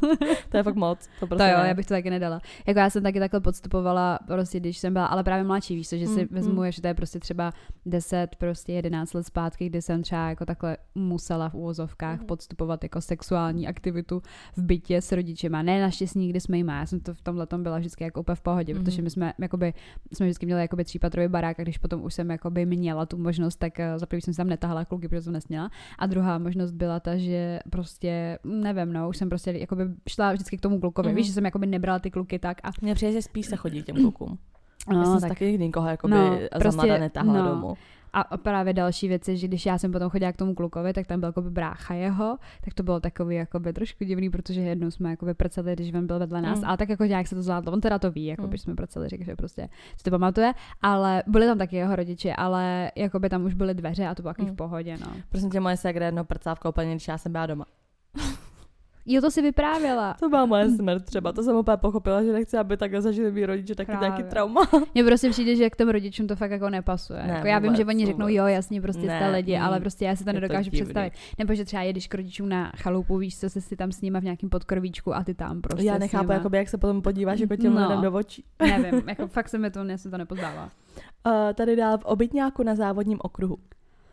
to 0.49 0.57
je 0.57 0.63
fakt 0.63 0.75
moc. 0.75 1.09
To, 1.21 1.27
prostě 1.27 1.45
to 1.45 1.51
jo, 1.51 1.59
ne. 1.63 1.69
já 1.69 1.75
bych 1.75 1.87
to 1.87 1.95
taky 1.95 2.11
nedala. 2.11 2.41
Jako 2.67 2.81
já 2.81 2.91
jsem 2.91 3.03
taky 3.03 3.21
takhle 3.21 3.41
podstupovala, 3.41 4.19
prostě 4.27 4.61
když 4.61 4.79
jsem 4.79 4.93
byla, 4.93 5.07
ale 5.07 5.25
právě 5.25 5.45
mladší, 5.45 5.75
víš, 5.75 5.89
že 5.89 6.07
si 6.07 6.21
mm, 6.21 6.29
vezmu, 6.31 6.61
mm. 6.61 6.71
že 6.71 6.83
to 6.83 6.89
je 6.89 6.95
prostě 6.95 7.19
třeba 7.19 7.53
10, 7.87 8.37
prostě 8.37 8.73
11 8.73 9.15
let 9.15 9.27
zpátky, 9.27 9.67
kdy 9.67 9.83
jsem 9.83 10.03
třeba 10.03 10.29
jako 10.29 10.47
takhle 10.47 10.77
musela 10.95 11.49
v 11.49 11.55
úvozovkách 11.55 12.21
mm. 12.21 12.27
podstupovat 12.27 12.83
jako 12.83 13.01
sexuální 13.01 13.69
aktivitu 13.69 14.23
v 14.57 14.63
bytě 14.63 15.03
s 15.03 15.13
rodičima. 15.13 15.63
Ne 15.63 15.81
naštěstí 15.81 16.19
nikdy 16.19 16.41
jsme 16.41 16.57
jima, 16.57 16.79
já 16.79 16.87
jsem 16.87 17.01
to 17.01 17.15
v 17.15 17.23
tomhle 17.23 17.47
tom 17.47 17.63
byla 17.63 17.79
vždycky 17.79 18.05
jako 18.05 18.21
úplně 18.21 18.37
v 18.37 18.41
pohodě, 18.41 18.75
mm. 18.75 18.81
protože 18.81 19.03
my 19.03 19.11
jsme, 19.11 19.33
jakoby, 19.39 19.75
jsme 20.13 20.27
vždycky 20.27 20.47
měli 20.47 20.61
jakoby 20.61 20.85
třípatrový 20.85 21.29
barák 21.29 21.61
a 21.61 21.63
když 21.63 21.79
potom 21.79 22.05
už 22.05 22.15
jsem 22.15 22.31
jakoby 22.31 22.67
měla 22.67 23.07
tu 23.07 23.19
možnost, 23.19 23.57
tak 23.57 23.73
uh, 23.79 23.99
za 23.99 24.07
jsem 24.13 24.35
tam 24.35 24.47
netahala 24.47 24.85
kluky, 24.85 25.09
protože 25.09 25.23
jsem 25.23 25.33
nesměla. 25.33 25.71
A 25.99 26.07
druhá 26.07 26.39
možnost 26.39 26.73
byla 26.73 27.01
ta, 27.01 27.17
že 27.17 27.61
prostě 27.71 28.39
nevím, 28.53 28.93
no, 28.93 29.09
už 29.09 29.17
jsem 29.17 29.29
prostě 29.29 29.51
jakoby 29.51 29.85
šla 30.09 30.33
vždycky 30.33 30.57
k 30.57 30.61
tomu 30.61 30.81
klukovi, 30.81 31.09
mm. 31.09 31.15
víš, 31.15 31.27
že 31.27 31.33
jsem 31.33 31.45
jakoby 31.45 31.67
nebrala 31.67 31.99
ty 31.99 32.11
kluky 32.11 32.39
tak 32.39 32.61
a... 32.63 32.71
Mně 32.81 32.95
přijde, 32.95 33.13
že 33.13 33.23
spíš 33.23 33.47
se 33.47 33.57
chodí 33.57 33.83
k 33.83 33.87
těm 33.87 33.97
klukům. 33.97 34.39
No, 34.91 34.99
Já 34.99 35.05
jsem 35.05 35.21
tak, 35.21 35.29
taky 35.29 35.59
nikoho 35.59 35.89
jakoby 35.89 36.15
no, 36.15 36.39
prostě, 36.59 36.99
netáhla 36.99 37.43
no. 37.43 37.49
domů. 37.49 37.75
A 38.13 38.37
právě 38.37 38.73
další 38.73 39.09
věci, 39.09 39.37
že 39.37 39.49
když 39.49 39.67
já 39.67 39.79
jsem 39.79 39.93
potom 39.93 40.11
chodila 40.11 40.33
k 40.33 40.37
tomu 40.37 40.55
klukovi, 40.55 40.93
tak 40.93 41.07
tam 41.07 41.21
byl 41.21 41.29
jako 41.29 41.43
brácha 41.43 41.95
jeho, 41.95 42.39
tak 42.65 42.75
to 42.75 42.83
bylo 42.83 43.01
takový 43.01 43.37
jako 43.37 43.61
by 43.61 43.73
trošku 43.73 44.05
divný, 44.05 44.31
protože 44.31 44.61
jednou 44.61 44.91
jsme 44.91 45.11
jako 45.11 45.25
by 45.25 45.35
prceli, 45.35 45.73
když 45.73 45.95
on 45.95 46.07
byl 46.07 46.19
vedle 46.19 46.43
nás, 46.43 46.59
mm. 46.59 46.65
ale 46.65 46.77
tak 46.77 46.89
jako 46.89 47.05
nějak 47.05 47.27
se 47.27 47.35
to 47.35 47.43
zvládlo. 47.43 47.73
On 47.73 47.81
teda 47.81 47.99
to 47.99 48.11
ví, 48.11 48.27
jako 48.27 48.47
mm. 48.47 48.59
jsme 48.59 48.75
prceli, 48.75 49.09
že 49.21 49.37
prostě 49.37 49.69
si 49.97 50.05
to 50.05 50.11
pamatuje, 50.11 50.53
ale 50.83 51.23
byli 51.27 51.47
tam 51.47 51.59
taky 51.59 51.77
jeho 51.77 51.97
rodiče, 51.97 52.35
ale 52.35 52.91
jako 52.97 53.19
by 53.19 53.29
tam 53.29 53.45
už 53.45 53.55
byly 53.55 53.75
dveře 53.75 54.07
a 54.07 54.15
to 54.15 54.23
bylo 54.23 54.35
mm. 54.39 54.47
v 54.47 54.57
pohodě, 54.57 54.97
no. 55.01 55.07
Prosím 55.29 55.51
tě, 55.51 55.61
moje 55.61 55.77
segra 55.77 56.07
jedno 56.07 56.25
prcá 56.25 56.55
v 56.55 56.61
koupeně, 56.61 56.91
když 56.91 57.09
já 57.09 57.19
jsem 57.19 57.33
byla 57.33 57.47
doma. 57.47 57.65
Jo, 59.07 59.21
to 59.21 59.31
si 59.31 59.43
vyprávěla. 59.43 60.17
To 60.21 60.29
byla 60.29 60.47
moje 60.47 60.71
smrt 60.71 61.05
třeba, 61.05 61.33
to 61.33 61.43
jsem 61.43 61.57
opět 61.57 61.77
pochopila, 61.77 62.23
že 62.23 62.33
nechci, 62.33 62.59
aby 62.59 62.77
takhle 62.77 63.03
zažili 63.03 63.33
mý 63.33 63.47
rodiče 63.47 63.75
taky 63.75 63.91
Právě. 63.91 64.11
taky 64.11 64.23
trauma. 64.23 64.61
Mně 64.95 65.05
prostě 65.05 65.31
přijde, 65.31 65.57
že 65.57 65.71
k 65.71 65.77
těm 65.77 65.89
rodičům 65.89 66.27
to 66.27 66.37
fakt 66.37 66.51
jako 66.51 66.71
nepasuje. 66.71 67.23
Ne, 67.23 67.33
jako 67.33 67.47
já 67.47 67.59
vím, 67.59 67.77
že 67.77 67.85
oni 67.85 68.07
řeknou, 68.07 68.29
jo, 68.29 68.47
jasně, 68.47 68.81
prostě 68.81 69.07
ne, 69.07 69.19
jste 69.19 69.31
lidi, 69.31 69.57
ale 69.57 69.81
prostě 69.81 70.05
já 70.05 70.17
si 70.17 70.25
to 70.25 70.33
nedokážu 70.33 70.71
to 70.71 70.77
představit. 70.77 71.13
Nebo 71.39 71.55
že 71.55 71.65
třeba 71.65 71.83
jedeš 71.83 72.09
k 72.09 72.15
rodičům 72.15 72.49
na 72.49 72.73
chalupu, 72.77 73.17
víš, 73.17 73.39
co 73.39 73.51
se 73.51 73.61
si 73.61 73.77
tam 73.77 73.93
s 73.93 74.01
nima 74.01 74.21
v 74.21 74.25
nějakém 74.25 74.51
podkrovíčku 74.51 75.15
a 75.15 75.25
ty 75.25 75.35
tam 75.35 75.61
prostě. 75.61 75.87
Já 75.87 75.99
nechápu, 75.99 76.33
jakoby, 76.33 76.57
jak 76.57 76.69
se 76.69 76.79
potom 76.79 77.03
podíváš 77.03 77.41
jako 77.41 77.57
těm 77.57 77.75
no, 77.75 77.83
lidem 77.83 78.03
do 78.03 78.13
očí. 78.13 78.45
nevím, 78.61 79.03
jako 79.09 79.27
fakt 79.27 79.49
se 79.49 79.59
mi 79.59 79.71
to, 79.71 79.81
se 79.97 80.11
to 80.11 80.19
nepozdává. 80.19 80.71
Uh, 81.27 81.33
tady 81.55 81.77
dál 81.77 81.99
v 81.99 82.05
obytňáku 82.05 82.63
na 82.63 82.75
závodním 82.75 83.19
okruhu. 83.23 83.59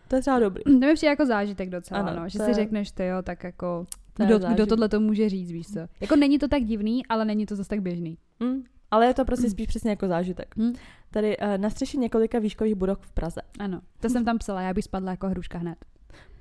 To 0.08 0.16
je 0.16 0.22
třeba 0.22 0.40
dobrý. 0.40 0.64
To 0.64 0.72
mi 0.72 0.94
přijde 0.94 1.10
jako 1.10 1.26
zážitek 1.26 1.70
docela, 1.70 2.00
Ano, 2.00 2.20
no. 2.20 2.30
Že 2.30 2.40
si 2.40 2.50
je- 2.50 2.54
řekneš, 2.54 2.92
ty 2.92 3.06
jo, 3.06 3.22
tak 3.22 3.44
jako... 3.44 3.86
To 4.20 4.26
Kdo, 4.26 4.40
kdo 4.40 4.66
tohle 4.66 4.90
to 4.90 5.00
může 5.00 5.30
říct, 5.30 5.52
víš 5.52 5.68
co? 5.68 5.80
Jako 6.02 6.16
není 6.16 6.40
to 6.40 6.48
tak 6.48 6.64
divný, 6.64 7.06
ale 7.06 7.26
není 7.26 7.46
to 7.46 7.56
zase 7.56 7.70
tak 7.70 7.82
běžný. 7.82 8.18
Mm. 8.40 8.64
Ale 8.92 9.06
je 9.06 9.14
to 9.14 9.26
prostě 9.26 9.50
spíš 9.50 9.68
přesně 9.68 9.90
jako 9.90 10.08
zážitek. 10.08 10.56
Hm? 10.58 10.74
Tady 11.12 11.38
uh, 11.38 11.58
na 11.58 11.70
střeše 11.70 11.98
několika 11.98 12.40
výškových 12.40 12.76
budov 12.76 13.00
v 13.02 13.12
Praze. 13.12 13.42
Ano, 13.60 13.82
to 14.00 14.10
jsem 14.10 14.26
tam 14.26 14.38
psala, 14.38 14.62
já 14.62 14.74
bych 14.74 14.84
spadla 14.84 15.12
jako 15.12 15.30
hruška 15.30 15.58
hned. 15.58 15.78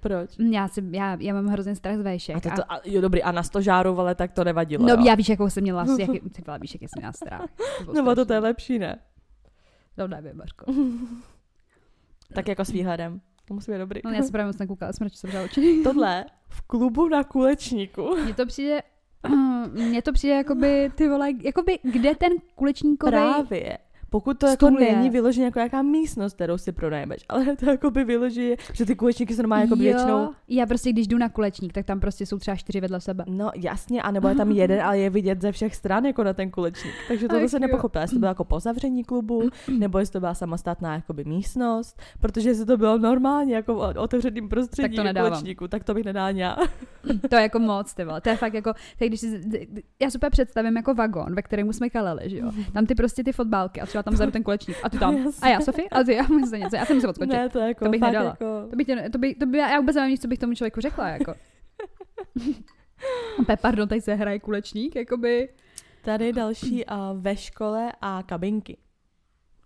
Proč? 0.01 0.31
Já, 0.51 0.69
si, 0.69 0.85
já, 0.91 1.17
já 1.21 1.35
mám 1.35 1.47
hrozně 1.47 1.77
strach 1.77 1.99
z 1.99 2.01
vejšek. 2.01 2.37
A 2.37 2.41
to, 2.41 2.51
to, 2.57 2.73
a, 2.73 2.81
jo, 2.85 3.01
dobrý, 3.01 3.23
a 3.23 3.33
na 3.33 3.43
stožáru, 3.43 4.01
ale 4.01 4.15
tak 4.15 4.33
to 4.33 4.45
nevadilo. 4.45 4.87
no 4.87 4.95
jo. 4.95 5.05
já 5.07 5.15
víš, 5.15 5.29
jakou 5.29 5.51
jsem 5.51 5.63
měla, 5.63 5.87
jaký, 5.99 6.21
ty 6.21 6.43
vole, 6.47 6.59
víš, 6.59 6.75
jaký 6.75 6.89
jsem 6.89 7.01
měla 7.01 7.13
strach. 7.13 7.47
Nebo 7.95 8.15
to, 8.15 8.25
to 8.25 8.33
je 8.33 8.39
lepší, 8.39 8.79
ne? 8.79 8.99
No 9.97 10.09
nevím, 10.09 10.37
Mařko. 10.37 10.73
Tak 12.35 12.49
jako 12.49 12.65
s 12.65 12.71
výhledem. 12.71 13.21
To 13.49 13.55
musí 13.55 13.73
být 13.73 13.79
dobrý. 13.79 14.01
No 14.05 14.11
já 14.11 14.23
se 14.23 14.33
právě 14.33 14.47
moc 14.47 14.59
nekoukala, 14.59 14.93
smrč 14.93 15.15
jsem 15.15 15.31
oči. 15.45 15.81
Tohle 15.85 16.25
v 16.49 16.63
klubu 16.63 17.09
na 17.09 17.25
kulečníku. 17.25 18.17
Mně 18.25 18.35
to 18.35 18.47
přijde, 18.47 18.83
mně 19.73 20.03
to 20.03 20.13
přijde 20.13 20.35
jakoby, 20.35 20.91
ty 20.95 21.09
vole, 21.09 21.29
jakoby, 21.43 21.79
kde 21.83 22.15
ten 22.15 22.33
kulečníkový... 22.55 23.11
Právě. 23.11 23.79
Pokud 24.11 24.39
to 24.39 24.47
jako 24.47 24.71
není 24.71 25.11
vyloženě 25.11 25.45
jako 25.45 25.59
nějaká 25.59 25.83
místnost, 25.83 26.35
kterou 26.35 26.59
si 26.59 26.73
pronajmeš, 26.73 27.25
ale 27.29 27.57
to 27.57 27.71
jako 27.71 27.91
by 27.91 28.05
vyloží, 28.05 28.55
že 28.73 28.87
ty 28.87 28.97
kulečníky 28.97 29.35
jsou 29.35 29.43
normálně 29.43 29.65
jako 29.65 29.77
většinou 29.77 30.31
já 30.49 30.67
prostě, 30.67 30.93
když 30.93 31.07
jdu 31.07 31.19
na 31.19 31.29
kulečník, 31.29 31.73
tak 31.73 31.87
tam 31.87 32.01
prostě 32.01 32.27
jsou 32.27 32.39
třeba 32.39 32.57
čtyři 32.57 32.81
vedle 32.81 33.01
sebe. 33.01 33.25
No 33.29 33.51
jasně, 33.57 34.03
anebo 34.03 34.29
je 34.29 34.35
tam 34.35 34.51
jeden, 34.51 34.83
ale 34.83 34.99
je 34.99 35.11
vidět 35.11 35.43
ze 35.43 35.53
všech 35.53 35.77
stran 35.77 36.05
jako 36.05 36.25
na 36.25 36.33
ten 36.33 36.51
kulečník. 36.51 36.95
Takže 37.09 37.29
to 37.29 37.49
se 37.49 37.59
nepochopila, 37.59 38.03
jestli 38.03 38.15
to 38.15 38.21
bylo 38.21 38.31
jako 38.31 38.45
po 38.45 38.61
zavření 38.61 39.05
klubu, 39.05 39.49
nebo 39.79 39.99
jestli 39.99 40.13
to 40.13 40.21
byla 40.21 40.35
samostatná 40.35 40.95
jakoby 40.95 41.25
místnost, 41.25 42.01
protože 42.21 42.49
jestli 42.49 42.67
to 42.67 42.77
bylo 42.77 42.99
normálně 42.99 43.55
jako 43.55 43.75
v 43.75 43.99
otevřeným 43.99 44.49
prostředí 44.49 44.97
Tak 44.97 45.15
to 45.15 45.21
kulečníku, 45.21 45.69
tak 45.69 45.85
to 45.85 45.95
bych 45.95 46.05
nedala 46.05 46.31
já. 46.31 46.57
To 47.31 47.37
je 47.37 47.43
jako 47.43 47.59
moc, 47.59 47.95
ty 47.95 48.05
vole. 48.05 48.21
To 48.21 48.29
je 48.29 48.37
fakt 48.37 48.55
jako, 48.55 48.73
tak 48.99 49.09
když 49.09 49.21
si, 49.21 49.41
já 50.01 50.11
super 50.11 50.31
představím 50.31 50.77
jako 50.77 50.95
vagon, 50.95 51.35
ve 51.35 51.43
kterém 51.43 51.73
jsme 51.73 51.91
kaleli, 51.91 52.31
že 52.31 52.39
jo. 52.39 52.51
Tam 52.73 52.87
ty 52.87 52.95
prostě 52.95 53.25
ty 53.25 53.33
fotbalky 53.33 53.81
a 53.81 53.87
třeba 53.87 53.98
tam 54.03 54.15
vzadu 54.15 54.33
ten 54.33 54.43
kulečník 54.43 54.77
a 54.83 54.89
ty 54.89 54.99
tam. 54.99 55.33
A 55.43 55.49
já, 55.49 55.61
Sofie? 55.61 55.89
A 55.89 56.05
ty, 56.05 56.15
já 56.15 56.25
se 56.49 56.59
něco, 56.59 56.77
já 56.77 56.85
jsem 56.85 56.97
musím 56.97 57.11
odskočit. 57.11 57.33
Ne, 57.33 57.49
to 57.49 57.59
jako 57.59 57.85
To 57.85 57.91
bych 57.91 58.01
nedala. 58.01 58.31
Jako... 58.31 58.67
To 58.71 58.77
bych, 58.77 58.87
tě, 58.87 59.09
to 59.13 59.19
by, 59.19 59.35
to 59.35 59.47
by, 59.47 59.59
já 59.59 59.81
vůbec 59.81 59.97
nevím 59.97 60.19
co 60.19 60.29
bych 60.29 60.39
tomu 60.39 60.55
člověku 60.55 60.81
řekla, 60.81 61.09
jako. 61.09 61.35
Pe, 63.47 63.57
pardon, 63.57 63.89
tady 63.89 64.01
se 64.01 64.15
hraje 64.15 64.39
kulečník, 64.39 64.97
jakoby. 64.97 65.49
Tady 66.05 66.33
další 66.33 66.85
uh, 66.85 67.23
ve 67.23 67.37
škole 67.37 67.93
a 68.01 68.23
kabinky. 68.23 68.77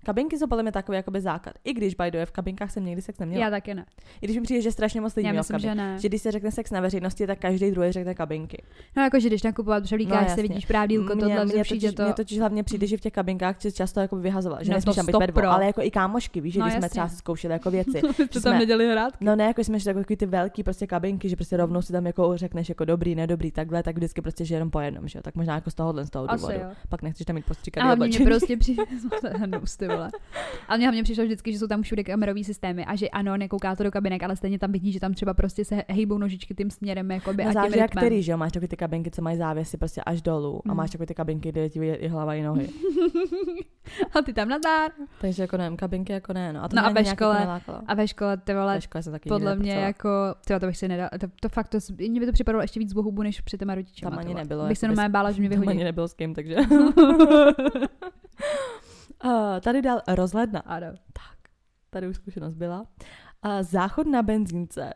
Kabinky 0.05 0.39
jsou 0.39 0.47
podle 0.47 0.63
mě 0.63 0.73
takový 0.73 0.97
jakoby 0.97 1.21
základ. 1.21 1.55
I 1.65 1.73
když 1.73 1.95
by 1.95 2.11
the 2.11 2.17
way, 2.17 2.27
v 2.27 2.31
kabinkách 2.33 2.71
jsem 2.71 2.85
někdy 2.85 3.03
sex 3.03 3.19
neměla. 3.19 3.45
Já 3.45 3.51
taky 3.51 3.75
ne. 3.75 3.85
I 4.21 4.27
když 4.27 4.37
mi 4.37 4.43
přijde, 4.43 4.61
že 4.63 4.73
strašně 4.73 5.01
moc 5.01 5.15
lidí 5.17 5.27
Já 5.27 5.33
myslím, 5.33 5.59
že 5.59 5.75
ne. 5.75 5.97
že 6.01 6.09
když 6.09 6.23
se 6.23 6.31
řekne 6.33 6.51
sex 6.51 6.71
na 6.71 6.81
veřejnosti, 6.81 7.27
tak 7.27 7.39
každý 7.39 7.71
druhý 7.71 7.93
řekne 7.93 8.15
kabinky. 8.15 8.63
No 8.97 9.03
jako, 9.03 9.21
že 9.21 9.29
když 9.29 9.43
nakupovat 9.43 9.83
převlíkáš, 9.83 10.29
No, 10.29 10.35
se 10.35 10.43
vidíš 10.43 10.67
právdílko, 10.67 11.15
Mně- 11.15 11.21
tohle, 11.25 11.45
mně 11.45 11.55
mně 11.55 11.63
přijde 11.63 11.87
totiž, 11.89 11.97
to... 11.97 12.03
Mně 12.05 12.13
totiž 12.15 12.39
hlavně 12.39 12.63
přijde, 12.63 12.87
že 12.87 12.97
v 12.97 13.01
těch 13.01 13.13
kabinkách 13.13 13.63
se 13.63 13.73
často 13.73 14.01
jako 14.01 14.17
vyhazovala, 14.17 14.63
že 14.63 14.71
No, 14.71 14.77
nesmíš 14.77 14.97
tam 14.97 15.07
být 15.07 15.13
stopro. 15.13 15.49
ale 15.51 15.67
jako 15.67 15.83
i 15.83 15.91
kámošky, 15.91 16.41
víš, 16.41 16.55
že 16.55 16.61
No, 16.61 16.67
když 16.67 16.75
jsme 16.79 16.89
třeba 16.89 17.09
zkoušeli 17.09 17.53
jako 17.53 17.71
věci. 17.71 18.01
Co 18.31 18.41
jsme- 18.41 18.51
tam 18.51 18.59
neděli 18.59 18.91
hrát? 18.91 19.15
No 19.21 19.37
ne, 19.37 19.45
jako 19.45 19.65
jsme 19.65 19.81
šli 19.81 19.95
takový 19.95 20.17
ty 20.17 20.27
velký 20.27 20.63
prostě 20.63 20.87
kabinky, 20.87 21.29
že 21.29 21.37
prostě 21.37 21.57
rovnou 21.57 21.83
si 21.83 21.93
tam 21.93 22.07
jako 22.07 22.37
řekneš 22.37 22.69
jako 22.69 22.85
dobrý, 22.85 23.15
nedobrý, 23.15 23.51
takhle, 23.51 23.83
tak 23.83 23.97
vždycky 23.97 24.21
prostě, 24.23 24.45
že 24.45 24.55
jenom 24.55 24.71
po 24.71 24.81
jednom, 24.81 25.09
že 25.09 25.19
jo? 25.19 25.23
Tak 25.23 25.35
možná 25.35 25.55
jako 25.55 25.71
z 25.71 25.75
tohohle 25.75 26.07
z 26.07 26.11
toho 26.11 26.27
důvodu. 26.27 26.59
Pak 26.89 27.03
nechceš 27.03 27.27
tam 27.27 27.37
mít 27.37 27.45
postříkaný 27.47 27.85
mě 27.87 27.93
oblečení. 27.93 28.27
prostě 28.27 28.57
přijde, 28.57 28.83
vole. 29.97 30.11
Ale 30.69 30.79
mě 30.79 30.87
hlavně 30.87 31.03
přišlo 31.03 31.25
vždycky, 31.25 31.53
že 31.53 31.59
jsou 31.59 31.67
tam 31.67 31.83
všude 31.83 32.05
kamerový 32.05 32.45
systémy 32.45 32.85
a 32.85 32.97
že 32.97 33.09
ano, 33.09 33.37
nekouká 33.37 33.77
to 33.77 33.83
do 33.83 33.91
kabinek, 33.91 34.23
ale 34.23 34.37
stejně 34.37 34.59
tam 34.59 34.73
vidí, 34.73 34.93
že 34.93 35.01
tam 35.01 35.15
třeba 35.15 35.35
prostě 35.35 35.65
se 35.65 35.83
hejbou 35.89 36.19
nožičky 36.19 36.55
tím 36.55 36.71
směrem, 36.71 37.11
jakoby, 37.11 37.43
No, 37.45 37.49
a 37.51 37.53
tím 37.53 37.55
záleží 37.55 37.79
jak 37.79 37.91
který, 37.91 38.23
že 38.23 38.33
jo? 38.33 38.39
Máš 38.39 38.53
takové 38.53 38.69
ty 38.69 38.77
kabinky, 38.77 39.11
co 39.11 39.23
mají 39.23 39.37
závěsy 39.37 39.77
prostě 39.77 40.01
až 40.07 40.23
dolů 40.23 40.63
a 40.69 40.73
Mm. 40.73 40.77
máš 40.77 40.91
takové 40.91 41.07
ty 41.07 41.15
kabinky, 41.15 41.49
kde 41.49 41.69
ti 41.69 41.79
je 41.87 41.95
i 41.97 42.09
hlava 42.09 42.35
i 42.35 42.43
nohy. 42.43 42.69
a 44.19 44.23
ty 44.23 44.33
tam 44.33 44.49
nadár. 44.49 44.91
Takže 45.21 45.43
jako 45.43 45.57
nevím, 45.57 45.77
kabinky 45.77 46.13
jako 46.13 46.33
ne, 46.33 46.53
no. 46.53 46.65
A 46.65 46.69
to 46.69 46.77
No 46.77 46.83
mě 46.83 46.91
a 46.91 46.93
ve 46.93 47.01
jako 47.01 47.25
škole- 47.25 47.41
nelákalo. 47.41 47.79
A 47.87 47.95
ve 47.95 48.09
škole, 48.09 48.37
ty 48.37 48.55
vole, 48.55 48.75
Ve 48.75 48.81
škole 48.81 49.03
jsem 49.03 49.13
taky 49.13 49.29
podle 49.29 49.57
mě 49.57 49.75
nepracovala. 49.75 49.87
jako, 49.87 50.09
tyjo, 50.47 50.61
to 50.61 50.67
bych 50.67 50.77
si 50.77 50.89
nedal, 50.89 51.09
to, 51.21 51.27
to 51.41 51.49
fakt, 51.49 51.69
to, 51.69 51.79
mě 52.09 52.21
by 52.21 52.27
to 52.27 52.33
připadalo 52.33 52.63
ještě 52.63 52.81
víc 52.81 52.93
bohubu, 52.93 53.23
než 53.23 53.41
před 53.41 53.59
těma 53.59 53.75
rodičema. 53.75 54.11
Tam 54.11 54.19
ani 54.19 54.35
nebylo, 54.35 54.67
Bych 54.69 54.79
se 54.79 54.87
normálně 54.87 55.09
bála, 55.09 55.31
že 55.31 55.41
mě 55.41 55.49
Tam 55.51 55.59
ani 55.59 55.67
vyhodí. 55.67 55.85
nebylo 55.85 56.09
s 56.09 56.15
kým, 56.15 56.35
takže. 56.35 56.57
uh, 59.25 59.61
tady 59.61 59.83
dal 59.83 60.03
rozhledna. 60.09 60.61
Ano. 60.61 60.87
Tady 61.91 62.09
už 62.09 62.17
zkušenost 62.17 62.55
byla. 62.55 62.81
Uh, 62.81 63.63
záchod 63.63 64.07
na 64.07 64.23
benzínce. 64.23 64.93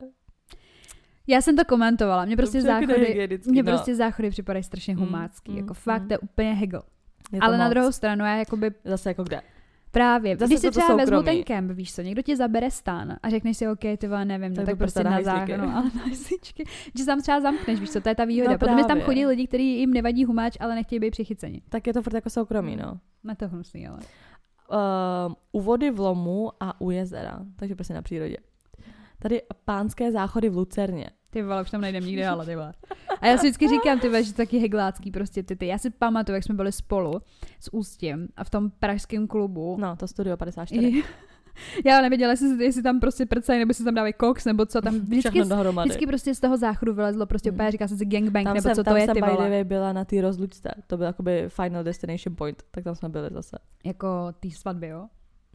Já 1.26 1.40
jsem 1.42 1.56
to 1.56 1.64
komentovala, 1.64 2.24
mě 2.24 2.36
prostě 2.36 2.62
záchody, 2.62 3.28
mě 3.46 3.62
no. 3.62 3.72
prostě 3.72 3.94
záchody 3.94 4.30
připadají 4.30 4.62
strašně 4.62 4.94
Mm, 4.94 5.00
humácký, 5.00 5.52
mm, 5.52 5.58
jako 5.58 5.74
fakt, 5.74 6.02
mm. 6.02 6.08
to 6.08 6.14
je 6.14 6.18
úplně. 6.18 6.58
Je 7.32 7.40
to 7.40 7.44
Ale 7.44 7.58
na 7.58 7.64
moc. 7.64 7.70
druhou 7.70 7.92
stranu, 7.92 8.24
já 8.24 8.36
jakoby 8.36 8.70
Zase 8.84 9.10
jako 9.10 9.24
kde? 9.24 9.42
Právě, 9.96 10.36
Zase 10.36 10.48
když 10.48 10.60
si 10.60 10.70
třeba 10.70 10.96
vezmu 10.96 11.22
ten 11.22 11.42
kemp, 11.42 11.70
víš 11.70 11.94
co, 11.94 12.02
někdo 12.02 12.22
ti 12.22 12.36
zabere 12.36 12.70
stan 12.70 13.16
a 13.22 13.30
řekneš 13.30 13.56
si, 13.56 13.68
OK, 13.68 13.80
ty 13.98 14.08
vole, 14.08 14.24
nevím, 14.24 14.50
no, 14.50 14.56
Tak 14.56 14.66
tak 14.66 14.78
prostě 14.78 15.04
na 15.04 15.22
záchranu, 15.22 15.70
ale 15.76 15.90
na 15.94 16.02
hajzlíčky. 16.02 16.64
Že 16.98 17.04
tam 17.04 17.22
třeba 17.22 17.40
zamkneš, 17.40 17.80
víš 17.80 17.90
co, 17.90 18.00
to 18.00 18.08
je 18.08 18.14
ta 18.14 18.24
výhoda. 18.24 18.52
No 18.52 18.58
Potom 18.58 18.84
tam 18.84 19.00
chodí 19.00 19.26
lidi, 19.26 19.46
kteří 19.46 19.78
jim 19.78 19.92
nevadí 19.92 20.24
humáč, 20.24 20.56
ale 20.60 20.74
nechtějí 20.74 21.00
být 21.00 21.10
přichyceni. 21.10 21.62
Tak 21.68 21.86
je 21.86 21.92
to 21.92 22.02
furt 22.02 22.14
jako 22.14 22.30
soukromí, 22.30 22.76
no. 22.76 23.00
Na 23.24 23.34
to 23.34 23.48
hnusný, 23.48 23.88
ale. 23.88 23.98
Uh, 23.98 25.34
u 25.52 25.60
vody 25.60 25.90
v 25.90 26.00
lomu 26.00 26.50
a 26.60 26.80
u 26.80 26.90
jezera, 26.90 27.38
takže 27.56 27.74
prostě 27.74 27.94
na 27.94 28.02
přírodě. 28.02 28.36
Tady 29.18 29.42
pánské 29.64 30.12
záchody 30.12 30.48
v 30.48 30.56
Lucerně. 30.56 31.10
Ty 31.36 31.42
vole, 31.42 31.62
už 31.62 31.70
tam 31.70 31.80
nejdem 31.80 32.04
nikdy, 32.04 32.26
ale 32.26 32.46
ty 32.46 32.56
vole. 32.56 32.72
A 33.20 33.26
já 33.26 33.38
si 33.38 33.46
vždycky 33.46 33.68
říkám, 33.68 34.00
ty 34.00 34.08
vole, 34.08 34.22
že 34.22 34.34
taky 34.34 34.58
heglácký 34.58 35.10
prostě 35.10 35.42
ty, 35.42 35.56
ty. 35.56 35.66
Já 35.66 35.78
si 35.78 35.90
pamatuju, 35.90 36.34
jak 36.34 36.44
jsme 36.44 36.54
byli 36.54 36.72
spolu 36.72 37.20
s 37.60 37.74
Ústím 37.74 38.28
a 38.36 38.44
v 38.44 38.50
tom 38.50 38.70
pražském 38.70 39.26
klubu. 39.26 39.76
No, 39.80 39.96
to 39.96 40.08
Studio 40.08 40.36
54. 40.36 41.02
Já 41.84 42.00
nevěděla, 42.02 42.30
jestli, 42.30 42.64
jestli 42.64 42.82
tam 42.82 43.00
prostě 43.00 43.26
prcají, 43.26 43.58
nebo 43.58 43.74
si 43.74 43.84
tam 43.84 43.94
dávají 43.94 44.12
koks, 44.12 44.44
nebo 44.44 44.66
co 44.66 44.80
tam. 44.80 44.94
Vždycky, 45.00 45.42
vždycky 45.82 46.06
prostě 46.06 46.34
z 46.34 46.40
toho 46.40 46.56
záchodu 46.56 46.94
vylezlo 46.94 47.26
prostě 47.26 47.50
Hmm. 47.50 47.56
úplně, 47.56 47.70
říká 47.70 47.88
se 47.88 47.96
si 47.96 48.06
gangbang, 48.06 48.44
tam 48.44 48.54
nebo 48.54 48.62
jsem, 48.68 48.74
co 48.74 48.84
tam 48.84 48.94
to 48.94 48.98
je, 48.98 49.04
jsem 49.06 49.14
ty 49.14 49.20
vole. 49.20 49.64
byla 49.64 49.92
na 49.92 50.04
té 50.04 50.20
rozlučce. 50.20 50.70
To 50.86 50.96
byl 50.96 51.06
jakoby 51.06 51.44
final 51.48 51.84
destination 51.84 52.36
point. 52.36 52.62
Tak 52.70 52.84
tam 52.84 52.94
jsme 52.94 53.08
byli 53.08 53.28
zase. 53.32 53.58
Jako 53.84 54.08
ty 54.40 54.50
svatby, 54.50 54.88
jo? 54.88 55.06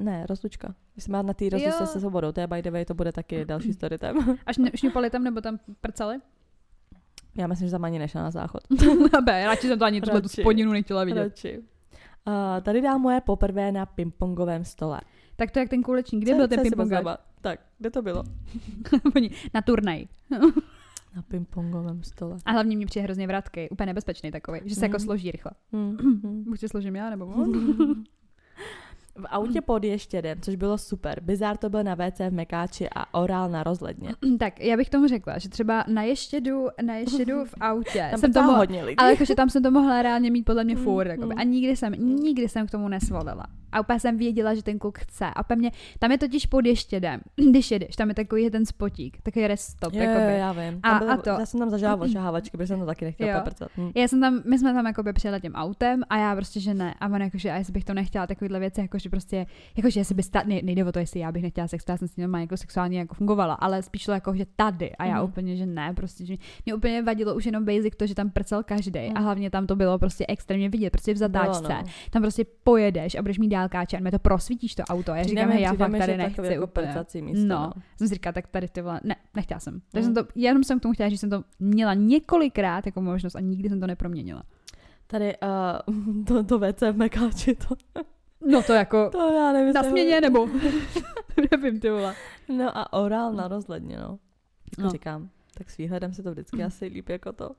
Ne, 0.02 0.26
rozlučka. 0.30 0.76
My 0.96 1.02
jsme 1.02 1.24
na 1.24 1.34
té 1.34 1.50
rozlučce 1.50 1.86
se 1.88 2.00
svobodou. 2.00 2.32
To 2.32 2.40
je 2.40 2.48
by 2.48 2.62
the 2.62 2.72
way, 2.72 2.86
to 2.86 2.94
bude 2.94 3.12
taky 3.12 3.46
další 3.46 3.74
story 3.74 3.98
time. 3.98 4.38
Až 4.46 4.58
ne, 4.58 4.72
šňupali 4.76 5.10
tam, 5.10 5.24
nebo 5.24 5.42
tam 5.42 5.60
prcali? 5.82 6.18
Já 7.38 7.48
myslím, 7.48 7.68
že 7.68 7.72
tam 7.72 7.86
ani 7.86 8.00
nešla 8.00 8.24
na 8.24 8.32
záchod. 8.32 8.62
Be, 9.26 9.46
radši 9.46 9.68
jsem 9.68 9.80
to 9.80 9.86
ani 9.86 10.02
tuhle 10.02 10.22
tu 10.22 10.28
spodinu 10.30 10.72
nechtěla 10.72 11.04
vidět. 11.04 11.24
Radši. 11.24 11.58
Uh, 12.28 12.34
tady 12.62 12.82
dám 12.82 13.02
moje 13.02 13.22
poprvé 13.22 13.72
na 13.72 13.86
pingpongovém 13.86 14.66
stole. 14.66 15.02
Tak 15.36 15.52
to 15.52 15.60
jak 15.60 15.70
ten 15.70 15.84
kulečník, 15.84 16.22
kde 16.22 16.32
Co- 16.32 16.38
byl 16.38 16.48
ten 16.48 16.64
poznáma? 16.78 17.18
Tak, 17.42 17.60
kde 17.78 17.90
to 17.92 18.02
bylo? 18.02 18.24
na 19.54 19.62
turnaj. 19.62 20.06
Na 21.16 21.22
pingpongovém 21.28 22.04
stole. 22.04 22.38
A 22.46 22.52
hlavně 22.52 22.76
mě 22.78 22.86
přijde 22.86 23.04
hrozně 23.04 23.28
vratký, 23.28 23.70
úplně 23.70 23.86
nebezpečný 23.88 24.32
takový, 24.32 24.60
že 24.66 24.76
se 24.76 24.86
jako 24.86 24.98
Mhm. 24.98 25.06
složí 25.06 25.32
rychle. 25.32 25.52
Hmm. 25.74 25.98
Buď 26.48 26.60
se 26.60 26.68
složím 26.70 26.96
já, 26.96 27.10
nebo 27.10 27.26
on. 27.26 27.54
V 29.16 29.26
autě 29.30 29.62
pod 29.66 29.84
ještědem, 29.84 30.38
což 30.42 30.56
bylo 30.56 30.78
super. 30.78 31.20
Bizár 31.22 31.58
to 31.58 31.70
byl 31.70 31.84
na 31.84 31.96
WC 31.96 32.20
v 32.20 32.34
Mekáči 32.34 32.90
a 32.96 33.14
orál 33.14 33.50
na 33.50 33.64
rozhledně. 33.64 34.10
tak 34.40 34.60
já 34.60 34.78
bych 34.78 34.90
tomu 34.90 35.08
řekla, 35.08 35.38
že 35.38 35.50
třeba 35.50 35.84
na 35.88 36.04
ještědu, 36.04 36.68
na 36.86 36.96
ještědu 36.96 37.46
v 37.46 37.54
autě 37.62 38.08
Tam 38.12 38.20
jsem 38.20 38.34
to 38.34 38.42
mohla, 38.44 38.58
hodně 38.58 38.84
lidí. 38.84 38.98
ale 38.98 39.12
jakože 39.12 39.36
tam 39.36 39.50
jsem 39.50 39.64
to 39.64 39.72
mohla 39.72 40.02
reálně 40.02 40.32
mít 40.32 40.44
podle 40.44 40.64
mě 40.64 40.76
Mm, 40.76 40.84
furt, 40.84 41.08
jakoby. 41.08 41.34
mm. 41.34 41.40
A 41.40 41.44
nikdy 41.44 41.76
jsem, 41.76 41.94
nikdy 41.94 42.50
jsem 42.50 42.68
k 42.68 42.72
tomu 42.72 42.88
nesvolila. 42.88 43.46
A 43.74 43.80
úplně 43.82 44.00
jsem 44.00 44.18
věděla, 44.18 44.54
že 44.56 44.64
ten 44.64 44.80
kluk 44.80 45.00
chce. 45.00 45.26
A 45.26 45.56
mě, 45.56 45.72
tam 46.00 46.12
je 46.12 46.18
totiž 46.18 46.46
pod 46.46 46.66
ještědem, 46.66 47.22
když 47.50 47.72
jedeš, 47.72 47.96
tam 47.96 48.10
je 48.10 48.16
takový 48.16 48.50
ten 48.50 48.66
spotík, 48.66 49.18
takový 49.24 49.48
rest 49.48 49.64
stop, 49.70 49.94
Jo, 49.94 50.04
jo, 50.04 50.10
jakoby. 50.10 50.34
já 50.38 50.52
vím. 50.52 50.80
A- 50.84 50.90
a 50.98 51.18
to- 51.18 51.30
Já 51.30 51.46
jsem 51.46 51.60
tam 51.60 51.70
zažila 51.70 51.96
ošahávačky, 51.96 52.58
protože 52.58 52.68
jsem 52.68 52.80
to 52.80 52.86
taky 52.86 53.06
nechtěla 53.06 53.32
Jo. 53.32 53.38
paprcat. 53.38 53.70
Hm. 53.78 53.92
Já 53.96 54.08
jsem 54.08 54.22
tam, 54.22 54.42
my 54.46 54.60
jsme 54.60 54.74
tam 54.74 54.86
jako 54.86 55.04
přijela 55.14 55.40
tím 55.40 55.54
autem 55.56 56.04
a 56.10 56.18
já 56.18 56.36
prostě, 56.36 56.60
že 56.60 56.74
ne. 56.74 56.94
A 57.00 57.06
on 57.08 57.22
jakože, 57.22 57.52
a 57.52 57.56
jestli 57.58 57.74
bych 57.74 57.84
to 57.86 57.94
nechtěla, 57.94 58.28
takovýhle 58.28 58.60
věci, 58.60 58.82
jakože 59.02 59.10
prostě, 59.10 59.46
jakože 59.78 60.00
jestli 60.00 60.16
by 60.16 60.24
stát, 60.24 60.46
ne, 60.48 60.60
nejde 60.64 60.86
o 60.86 60.92
to, 60.92 61.00
jestli 61.00 61.20
já 61.20 61.32
bych 61.32 61.44
nechtěla 61.44 61.68
sex, 61.68 61.84
já 61.90 61.98
jsem 61.98 62.08
s 62.08 62.16
ním 62.16 62.22
normálně 62.24 62.44
jako 62.44 62.58
sexuálně 62.58 63.00
jako 63.00 63.16
fungovala, 63.16 63.54
ale 63.54 63.82
spíš 63.84 64.06
to 64.06 64.12
jako, 64.12 64.36
že 64.36 64.46
tady. 64.56 64.92
A 64.96 65.06
já 65.06 65.16
Mhm. 65.16 65.24
úplně, 65.30 65.56
že 65.56 65.66
ne, 65.66 65.94
prostě, 65.94 66.26
že 66.26 66.36
mě 66.66 66.76
úplně 66.76 67.02
vadilo 67.02 67.36
už 67.36 67.46
jenom 67.46 67.66
basic 67.66 67.96
to, 67.98 68.08
že 68.08 68.16
tam 68.16 68.30
prcel 68.30 68.64
každý 68.64 69.00
a 69.00 69.14
Mhm. 69.14 69.24
hlavně 69.24 69.50
tam 69.50 69.68
to 69.68 69.76
bylo 69.76 70.00
prostě 70.00 70.26
extrémně 70.28 70.70
vidět, 70.70 70.90
prostě 70.90 71.14
v 71.14 71.18
zatáčce. 71.18 71.62
Bylo, 71.68 71.74
no. 71.82 71.84
Tam 72.12 72.22
prostě 72.22 72.46
pojedeš 72.64 73.16
a 73.16 73.22
budeš 73.22 73.40
mít 73.40 73.50
dálkáče 73.50 73.98
a 73.98 74.00
mě 74.00 74.12
to 74.12 74.20
prosvítíš 74.20 74.76
to 74.76 74.84
auto. 74.84 75.12
A 75.12 75.18
já 75.18 75.24
říkám, 75.24 75.52
já 75.52 75.74
fakt 75.74 75.92
tady 75.92 76.12
že 76.12 76.18
nechci 76.18 76.42
jako 76.54 76.64
úplně. 76.64 76.88
místo, 77.22 77.48
No, 77.48 77.56
no. 77.60 77.72
jsem 77.98 78.08
si 78.08 78.14
říkala, 78.14 78.34
tak 78.34 78.48
tady 78.48 78.68
ty 78.68 78.82
vole, 78.82 79.00
ne, 79.04 79.16
nechtěla 79.36 79.60
jsem. 79.60 79.82
Takže 79.92 80.10
Mm. 80.10 80.16
jsem 80.16 80.26
to, 80.26 80.32
jenom 80.36 80.64
jsem 80.64 80.80
k 80.80 80.82
tomu 80.82 80.94
chtěla, 80.94 81.10
že 81.10 81.18
jsem 81.18 81.30
to 81.30 81.44
měla 81.60 81.94
několikrát 81.94 82.86
jako 82.86 83.02
možnost 83.02 83.36
a 83.36 83.40
nikdy 83.40 83.70
jsem 83.70 83.80
to 83.80 83.88
neproměnila. 83.88 84.44
Tady 85.08 85.34
uh, 85.88 86.24
to, 86.28 86.44
to 86.44 86.60
WC 86.60 86.82
v 86.92 86.98
Mekáči, 86.98 87.56
to, 87.56 87.76
No 88.48 88.62
to 88.64 88.74
jako 88.74 89.10
To 89.10 89.34
já 89.34 89.52
nevím. 89.54 89.74
na 89.74 89.84
směně 89.84 90.22
nebo 90.22 90.48
nevím 91.52 91.80
ty 91.80 91.90
vole. 91.90 92.16
No 92.58 92.78
a 92.78 92.94
orál 92.94 93.34
na 93.34 93.48
rozhledně, 93.48 93.98
no. 93.98 94.20
No. 94.78 94.84
no. 94.84 94.90
Říkám, 94.90 95.30
tak 95.58 95.70
s 95.70 95.78
výhledem 95.78 96.14
se 96.14 96.24
to 96.24 96.32
vždycky 96.32 96.64
asi 96.64 96.86
líp 96.86 97.10
jako 97.10 97.34
to. 97.34 97.52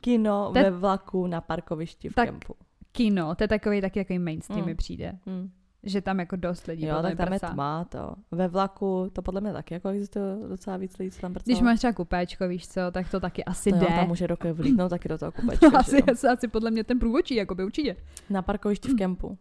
Kino 0.00 0.50
To 0.52 0.58
je- 0.58 0.64
ve 0.64 0.70
vlaku 0.70 1.26
na 1.26 1.40
parkovišti 1.40 2.08
v 2.08 2.14
Tak- 2.14 2.28
kempu. 2.28 2.54
Kino, 2.92 3.34
to 3.34 3.44
je 3.44 3.48
takový 3.48 3.80
taky 3.80 4.00
takový 4.00 4.18
mainstream 4.18 4.60
Mm. 4.60 4.66
mi 4.66 4.74
přijde. 4.74 5.18
Hm. 5.26 5.50
Že 5.84 6.00
tam 6.00 6.18
jako 6.18 6.36
dost 6.36 6.66
lidí 6.66 6.86
Jo, 6.86 6.94
tak 7.02 7.16
tam 7.16 7.32
je 7.32 7.38
prcá. 7.38 7.52
tma 7.52 7.84
to. 7.84 8.14
Ve 8.30 8.48
vlaku 8.48 9.10
to 9.12 9.22
podle 9.22 9.40
mě 9.40 9.52
taky 9.52 9.74
jako 9.74 9.88
existuje 9.88 10.24
docela 10.48 10.76
víc 10.76 10.98
lidí, 10.98 11.10
co 11.10 11.20
tam 11.20 11.32
prcalo. 11.32 11.44
Když 11.54 11.60
máš 11.62 11.78
třeba 11.78 11.92
kupéčko, 11.92 12.48
víš 12.48 12.68
co, 12.68 12.80
tak 12.92 13.10
to 13.10 13.20
taky 13.20 13.44
asi 13.44 13.70
to 13.70 13.76
jde. 13.76 13.84
jo, 13.84 13.90
tam 13.96 14.08
může 14.08 14.26
rokoj 14.26 14.52
vlítnout 14.52 14.88
taky 14.88 15.08
do 15.08 15.18
toho 15.18 15.32
kupečka. 15.40 15.68
No, 15.70 15.78
asi, 15.78 16.02
asi, 16.02 16.26
asi 16.28 16.48
podle 16.48 16.70
mě 16.70 16.84
ten 16.84 16.98
průvodčí, 16.98 17.34
jako 17.34 17.54
by 17.54 17.64
určitě. 17.64 17.96
Na 18.30 18.42
parkovišti 18.42 18.88
v 18.88 18.96
kempu. 18.96 19.38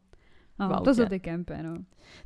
No, 0.61 0.69
V 0.69 0.81
to 0.81 0.95
jsou 0.95 1.01
autě. 1.01 1.09
ty 1.09 1.19
kempy, 1.19 1.53
no. 1.61 1.77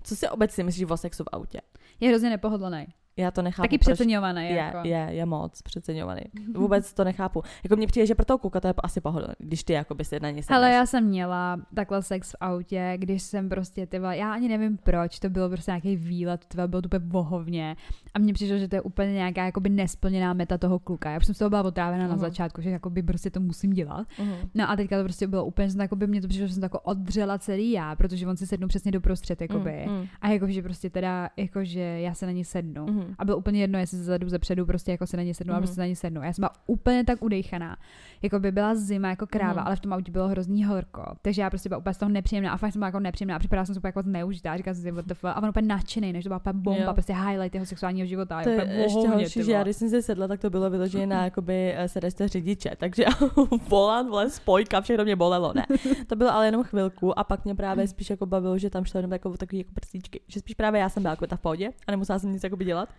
Co 0.03 0.15
si 0.15 0.29
obecně 0.29 0.63
myslíš 0.63 0.85
o 0.89 0.97
sexu 0.97 1.23
v 1.23 1.27
autě? 1.31 1.61
Je 1.99 2.09
hrozně 2.09 2.29
nepohodlný. 2.29 2.87
Já 3.17 3.31
to 3.31 3.41
nechápu. 3.41 3.63
Taky 3.63 3.77
přeceňovaný. 3.77 4.43
je, 4.49 4.55
jako. 4.55 4.77
je, 4.83 5.07
je 5.09 5.25
moc 5.25 5.61
přeceňovaný. 5.61 6.21
Vůbec 6.55 6.93
to 6.93 7.03
nechápu. 7.03 7.43
Jako 7.63 7.75
mně 7.75 7.87
přijde, 7.87 8.05
že 8.05 8.15
pro 8.15 8.25
toho 8.25 8.37
kluka 8.37 8.59
to 8.59 8.67
je 8.67 8.73
asi 8.83 9.01
pohodlné, 9.01 9.35
když 9.39 9.63
ty 9.63 9.73
jako 9.73 9.95
by 9.95 10.05
si 10.05 10.19
na 10.19 10.29
něj 10.29 10.43
sedneš. 10.43 10.55
Hele, 10.55 10.71
já 10.71 10.85
jsem 10.85 11.03
měla 11.05 11.57
takhle 11.75 12.03
sex 12.03 12.31
v 12.31 12.35
autě, 12.41 12.93
když 12.97 13.21
jsem 13.21 13.49
prostě, 13.49 13.87
ty 13.87 13.99
vole, 13.99 14.17
já 14.17 14.33
ani 14.33 14.47
nevím 14.49 14.77
proč, 14.77 15.19
to 15.19 15.29
bylo 15.29 15.49
prostě 15.49 15.71
nějaký 15.71 15.95
výlet, 15.95 16.53
vole, 16.53 16.67
bylo 16.67 16.81
to 16.81 16.87
úplně 16.87 17.09
vohovně 17.09 17.75
a 18.15 18.19
mně 18.19 18.33
přišlo, 18.33 18.57
že 18.57 18.67
to 18.67 18.75
je 18.75 18.81
úplně 18.81 19.13
nějaká 19.13 19.45
jakoby 19.45 19.69
nesplněná 19.69 20.33
meta 20.33 20.57
toho 20.57 20.79
kluka. 20.79 21.11
Já 21.11 21.17
už 21.17 21.25
jsem 21.25 21.35
z 21.35 21.37
toho 21.37 21.49
byla 21.49 21.63
otrávena 21.63 22.03
na 22.03 22.09
Mhm. 22.09 22.19
začátku, 22.19 22.61
že 22.61 22.69
jakoby 22.69 23.03
prostě 23.03 23.29
to 23.29 23.39
musím 23.39 23.73
dělat. 23.73 24.07
Mhm. 24.19 24.33
No 24.55 24.69
a 24.69 24.75
teďka 24.75 24.97
to 24.97 25.03
prostě 25.03 25.27
bylo 25.27 25.45
úplně, 25.45 25.69
že 25.69 25.77
jakoby 25.81 26.07
mě 26.07 26.21
to 26.21 26.27
přišlo, 26.27 26.47
že 26.47 26.53
jsem 26.53 26.61
to 26.61 26.65
jako 26.65 26.79
oddřela 26.79 27.37
celý 27.37 27.71
já, 27.71 27.95
protože 27.95 28.27
on 28.27 28.37
si 28.37 28.47
sednul 28.47 28.67
přesně 28.67 28.91
do 28.91 29.01
prostřed, 29.01 29.41
jakoby. 29.41 29.85
Mm, 29.89 30.07
A 30.21 30.29
jakože 30.29 30.61
prostě 30.61 30.89
teda, 30.89 31.29
jakože 31.37 31.79
já 31.79 32.13
se 32.13 32.25
na 32.25 32.31
ní 32.31 32.45
sednu. 32.45 32.85
mhm. 32.85 33.15
A 33.19 33.25
bylo 33.25 33.37
úplně 33.37 33.61
jedno, 33.61 33.79
jestli 33.79 33.97
ze 33.97 34.03
zadu, 34.03 34.29
ze 34.29 34.39
předu, 34.39 34.65
prostě 34.65 34.91
jako 34.91 35.07
se 35.07 35.17
na 35.17 35.23
ně 35.23 35.33
sednu, 35.33 35.51
mm. 35.53 35.57
a 35.57 35.59
prostě 35.61 35.79
na 35.81 35.87
ně 35.87 35.95
sednu. 35.95 36.21
A 36.21 36.25
já 36.25 36.33
jsem 36.33 36.41
byla 36.41 36.51
úplně 36.67 37.03
tak 37.03 37.23
udejchaná. 37.23 37.77
Jako 38.21 38.39
by 38.39 38.51
byla 38.51 38.75
zima 38.75 39.09
jako 39.09 39.27
kráva, 39.27 39.53
Mhm. 39.53 39.67
ale 39.67 39.75
v 39.75 39.79
tom 39.79 39.93
autě 39.93 40.11
bylo 40.11 40.27
hrozný 40.27 40.63
horko. 40.63 41.03
Takže 41.21 41.41
já 41.41 41.49
prostě 41.49 41.69
byla 41.69 41.77
úplně 41.79 41.93
z 41.93 41.97
toho 41.97 42.09
nepříjemná 42.11 42.51
a 42.51 42.57
fakt 42.57 42.71
jsem 42.71 42.79
byla 42.79 42.87
jako 42.87 42.99
nepříjemná 42.99 43.35
a 43.35 43.39
připadala 43.39 43.65
jsem 43.65 43.77
úplně 43.77 43.89
jako 43.89 44.01
zneužitá. 44.01 44.57
Říkala 44.57 44.73
jsem 44.73 44.83
si, 44.83 44.91
what 44.91 45.05
the 45.05 45.13
fuck. 45.13 45.25
A 45.35 45.41
on 45.43 45.49
úplně 45.49 45.67
nadšený, 45.67 46.13
než 46.13 46.23
to 46.23 46.29
byla 46.29 46.41
bomba, 46.53 46.83
Jo. 46.83 46.93
prostě 46.93 47.13
highlight 47.13 47.53
jeho 47.55 47.65
sexuálního 47.65 48.04
života. 48.05 48.43
To 48.43 48.49
je 48.49 48.55
úplně 48.55 48.73
ještě 48.73 48.95
vohovně, 48.95 49.15
horší, 49.15 49.43
že 49.43 49.51
já 49.51 49.63
když 49.63 49.75
jsem 49.75 49.89
se 49.89 50.01
sedla, 50.01 50.27
tak 50.27 50.39
to 50.39 50.49
bylo 50.49 50.69
vyloženě 50.69 51.07
na 51.07 51.23
jakoby 51.23 51.73
eh, 51.75 51.87
sedeste 51.87 52.27
řidiče, 52.27 52.71
takže 52.77 53.05
volant, 53.69 54.09
vole, 54.09 54.29
spojka, 54.29 54.81
všechno 54.81 55.03
mě 55.03 55.15
bolelo, 55.15 55.53
ne. 55.55 55.65
To 56.07 56.15
bylo 56.15 56.33
ale 56.33 56.45
jenom 56.45 56.63
chvilku 56.63 57.19
a 57.19 57.23
pak 57.23 57.45
mě 57.45 57.55
právě 57.55 57.87
spíš 57.87 58.09
jako 58.09 58.25
bavilo, 58.25 58.57
že 58.57 58.69
tam 58.69 58.85
šlo 58.85 58.97
jenom 58.97 59.11
jako 59.11 59.37
takový 59.37 59.57
jako 59.57 59.71
prstíčky, 59.73 60.21
že 60.27 60.39
spíš 60.39 60.55
právě 60.55 60.81
já 60.81 60.89
jsem 60.89 61.03
byla 61.03 61.11
jako 61.11 61.27
ta 61.27 61.35
v 61.35 61.39
pohodě 61.39 61.69
a 61.87 61.91
nemusela 61.91 62.19
jsem 62.19 62.31
nic 62.31 62.43
jakoby 62.43 62.65
dělat. 62.65 62.89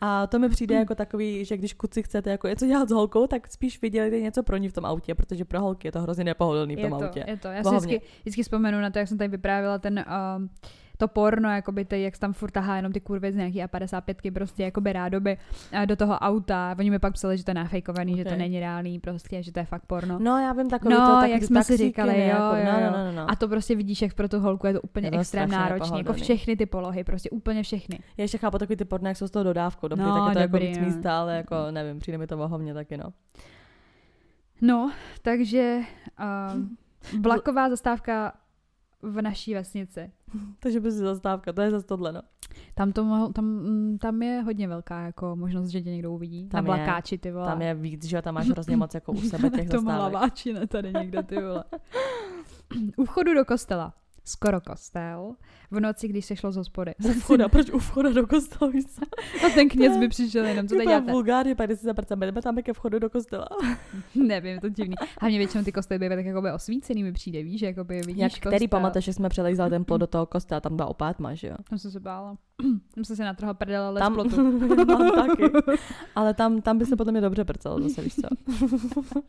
A 0.00 0.26
to 0.26 0.38
mi 0.38 0.48
přijde 0.48 0.74
jako 0.74 0.94
takový, 0.94 1.44
že 1.44 1.56
když 1.56 1.72
kluci 1.72 2.02
chcete 2.02 2.30
jako 2.30 2.48
něco 2.48 2.66
dělat 2.66 2.88
s 2.88 2.92
holkou, 2.92 3.26
tak 3.26 3.48
spíš 3.48 3.82
vydělejte 3.82 4.20
něco 4.20 4.42
pro 4.42 4.56
ní 4.56 4.68
v 4.68 4.72
tom 4.72 4.84
autě, 4.84 5.14
protože 5.14 5.44
pro 5.44 5.60
holky 5.60 5.88
je 5.88 5.92
to 5.92 6.02
hrozně 6.02 6.24
nepohodlný 6.24 6.76
v 6.76 6.78
je 6.78 6.88
tom 6.88 6.98
to, 6.98 7.04
autě. 7.04 7.24
Je 7.26 7.36
to, 7.36 7.48
já 7.48 7.64
si 7.64 7.70
vždycky, 7.70 8.00
vždycky 8.20 8.42
vzpomenu 8.42 8.80
na 8.80 8.90
to, 8.90 8.98
jak 8.98 9.08
jsem 9.08 9.18
tady 9.18 9.28
vyprávěla 9.28 9.78
ten 9.78 10.04
um, 10.36 10.50
to 10.98 11.08
porno, 11.08 11.50
jakoby 11.50 11.84
ty, 11.84 12.02
jak 12.02 12.18
tam 12.18 12.32
furt 12.32 12.50
tahá 12.50 12.76
jenom 12.76 12.92
ty 12.92 13.00
kurvy 13.00 13.32
z 13.32 13.34
nějaký 13.34 13.62
A55 13.62 14.32
prostě 14.32 14.62
jakoby 14.62 14.92
rádoby 14.92 15.36
a 15.72 15.84
do 15.84 15.96
toho 15.96 16.18
auta. 16.18 16.74
Oni 16.78 16.90
mi 16.90 16.98
pak 16.98 17.12
psali, 17.12 17.38
že 17.38 17.44
to 17.44 17.50
je 17.50 17.54
nafejkovaný, 17.54 18.16
že 18.16 18.24
to 18.24 18.36
není 18.36 18.60
reálný 18.60 19.00
prostě, 19.00 19.42
že 19.42 19.52
to 19.52 19.58
je 19.58 19.64
fakt 19.64 19.86
porno. 19.86 20.18
No, 20.18 20.38
já 20.38 20.52
vím 20.52 20.70
takový 20.70 20.94
No, 20.94 21.20
to, 21.20 21.26
jak 21.26 21.42
jsme 21.42 21.64
si 21.64 21.76
říkali, 21.76 22.20
jo, 22.20 22.26
jako, 22.26 22.56
jo, 22.56 22.64
no, 22.64 22.90
no, 22.90 23.04
no, 23.04 23.12
no. 23.12 23.30
A 23.30 23.36
to 23.36 23.48
prostě 23.48 23.76
vidíš, 23.76 24.02
jak 24.02 24.14
pro 24.14 24.28
tu 24.28 24.40
holku 24.40 24.66
je 24.66 24.72
to 24.72 24.80
úplně 24.80 25.06
Je 25.06 25.10
to 25.10 25.18
extrém 25.18 25.50
náročný, 25.50 25.98
jako 25.98 26.12
všechny 26.12 26.56
ty 26.56 26.66
polohy, 26.66 27.04
prostě 27.04 27.30
úplně 27.30 27.62
všechny. 27.62 27.98
Já 28.16 28.22
ještě 28.22 28.38
chápu 28.38 28.58
takový 28.58 28.76
ty 28.76 28.84
porno, 28.84 29.08
jak 29.08 29.16
jsou 29.16 29.28
z 29.28 29.30
toho 29.30 29.42
dodávkou, 29.42 29.88
dobrý, 29.88 30.04
No, 30.04 30.14
tak 30.14 30.28
je 30.28 30.34
to 30.34 30.52
dobrý, 30.52 30.64
jako 30.66 30.80
víc 30.80 30.88
no. 30.88 30.94
místa, 30.94 31.20
ale 31.20 31.36
jako 31.36 31.56
nevím, 31.70 31.98
přijde 31.98 32.18
mi 32.18 32.26
to 32.26 32.36
vohovně 32.36 32.74
taky, 32.74 32.96
no. 32.96 33.12
No, 34.60 34.92
takže 35.22 35.80
um, 36.54 36.76
vlaková 37.22 37.68
zastávka 37.68 38.32
v 39.02 39.22
naší 39.22 39.54
vesnici. 39.54 40.10
Takže 40.60 40.80
by 40.80 40.92
si 40.92 40.98
zastávka, 40.98 41.52
to 41.52 41.62
je 41.62 41.70
zase 41.70 41.86
tohle, 41.86 42.12
no. 42.12 42.20
Tam, 42.74 42.92
to, 42.92 43.04
mohl- 43.04 43.32
tam, 43.32 43.44
mm, 43.44 43.98
tam 43.98 44.22
je 44.22 44.40
hodně 44.42 44.68
velká 44.68 45.00
jako 45.00 45.36
možnost, 45.36 45.68
že 45.68 45.82
tě 45.82 45.90
někdo 45.90 46.12
uvidí. 46.12 46.48
Tam 46.48 46.64
na 46.64 46.76
je. 46.76 46.84
vlakáči, 46.84 47.18
ty 47.18 47.30
vole. 47.32 47.46
Tam 47.46 47.62
je 47.62 47.74
víc, 47.74 48.04
že 48.04 48.22
tam 48.22 48.34
máš 48.34 48.48
hrozně 48.48 48.76
moc 48.76 48.94
jako 48.94 49.12
u 49.12 49.20
sebe 49.20 49.50
těch 49.56 49.68
to 49.68 49.76
zastávek. 49.76 49.84
malaváči, 49.84 50.52
ne 50.52 50.66
tady 50.66 50.92
někde, 50.92 51.22
ty 51.22 51.42
vole. 51.42 51.64
U 52.96 53.04
vchodu 53.04 53.34
do 53.34 53.44
kostela. 53.44 53.94
Skoro 54.24 54.60
kostel. 54.60 55.34
V 55.70 55.80
noci, 55.80 56.08
když 56.08 56.24
se 56.26 56.36
šlo 56.36 56.52
z 56.52 56.56
hospody. 56.56 56.94
U 57.04 57.12
vchoda, 57.12 57.48
proč 57.48 57.70
u 57.70 57.78
vchoda 57.78 58.12
do 58.12 58.26
kostela? 58.26 58.72
A 59.46 59.48
ten 59.54 59.68
kněz 59.68 59.98
by 59.98 60.08
přišel 60.08 60.44
jenom, 60.44 60.68
co 60.68 60.74
tady 60.74 60.86
děláte? 60.86 61.12
vulgárně, 61.12 61.54
pak 61.54 61.70
si 61.70 61.86
jdeme 62.16 62.42
tam 62.42 62.56
ke 62.56 62.72
vchodu 62.72 62.98
do 62.98 63.10
kostela. 63.10 63.48
Nevím, 64.14 64.52
je 64.54 64.60
to 64.60 64.68
divný. 64.68 64.94
Hlavně 65.20 65.38
většinou 65.38 65.64
ty 65.64 65.72
kostely 65.72 65.98
bývají 65.98 66.18
tak 66.18 66.26
jakoby 66.26 66.52
osvícený, 66.52 67.02
mi 67.02 67.12
přijde, 67.12 67.42
víš, 67.42 67.62
jakoby 67.62 68.00
vidíš 68.00 68.22
Jak 68.22 68.32
kostel. 68.32 68.52
který 68.52 68.68
pamatuješ, 68.68 69.04
že 69.04 69.12
jsme 69.12 69.28
přelejzali 69.28 69.70
ten 69.70 69.84
plot 69.84 70.00
do 70.00 70.06
toho 70.06 70.26
kostela, 70.26 70.60
tam 70.60 70.76
byla 70.76 70.88
opát 70.88 71.16
tma, 71.16 71.34
že 71.34 71.46
jo? 71.48 71.56
Tam 71.70 71.78
jsem 71.78 71.90
se 71.90 72.00
bála. 72.00 72.36
Tam 72.94 73.04
jsem 73.04 73.16
se 73.16 73.24
natrhla 73.24 73.54
prdela 73.54 73.90
les 73.90 74.00
Tam, 74.02 74.16
mám 74.86 75.10
taky. 75.14 75.42
Ale 76.14 76.34
tam, 76.34 76.62
tam 76.62 76.78
by 76.78 76.86
se 76.86 76.96
podle 76.96 77.12
mě 77.12 77.20
dobře 77.20 77.44
prcelo 77.44 77.80
zase, 77.80 78.02
víš 78.02 78.14
co? 78.14 78.28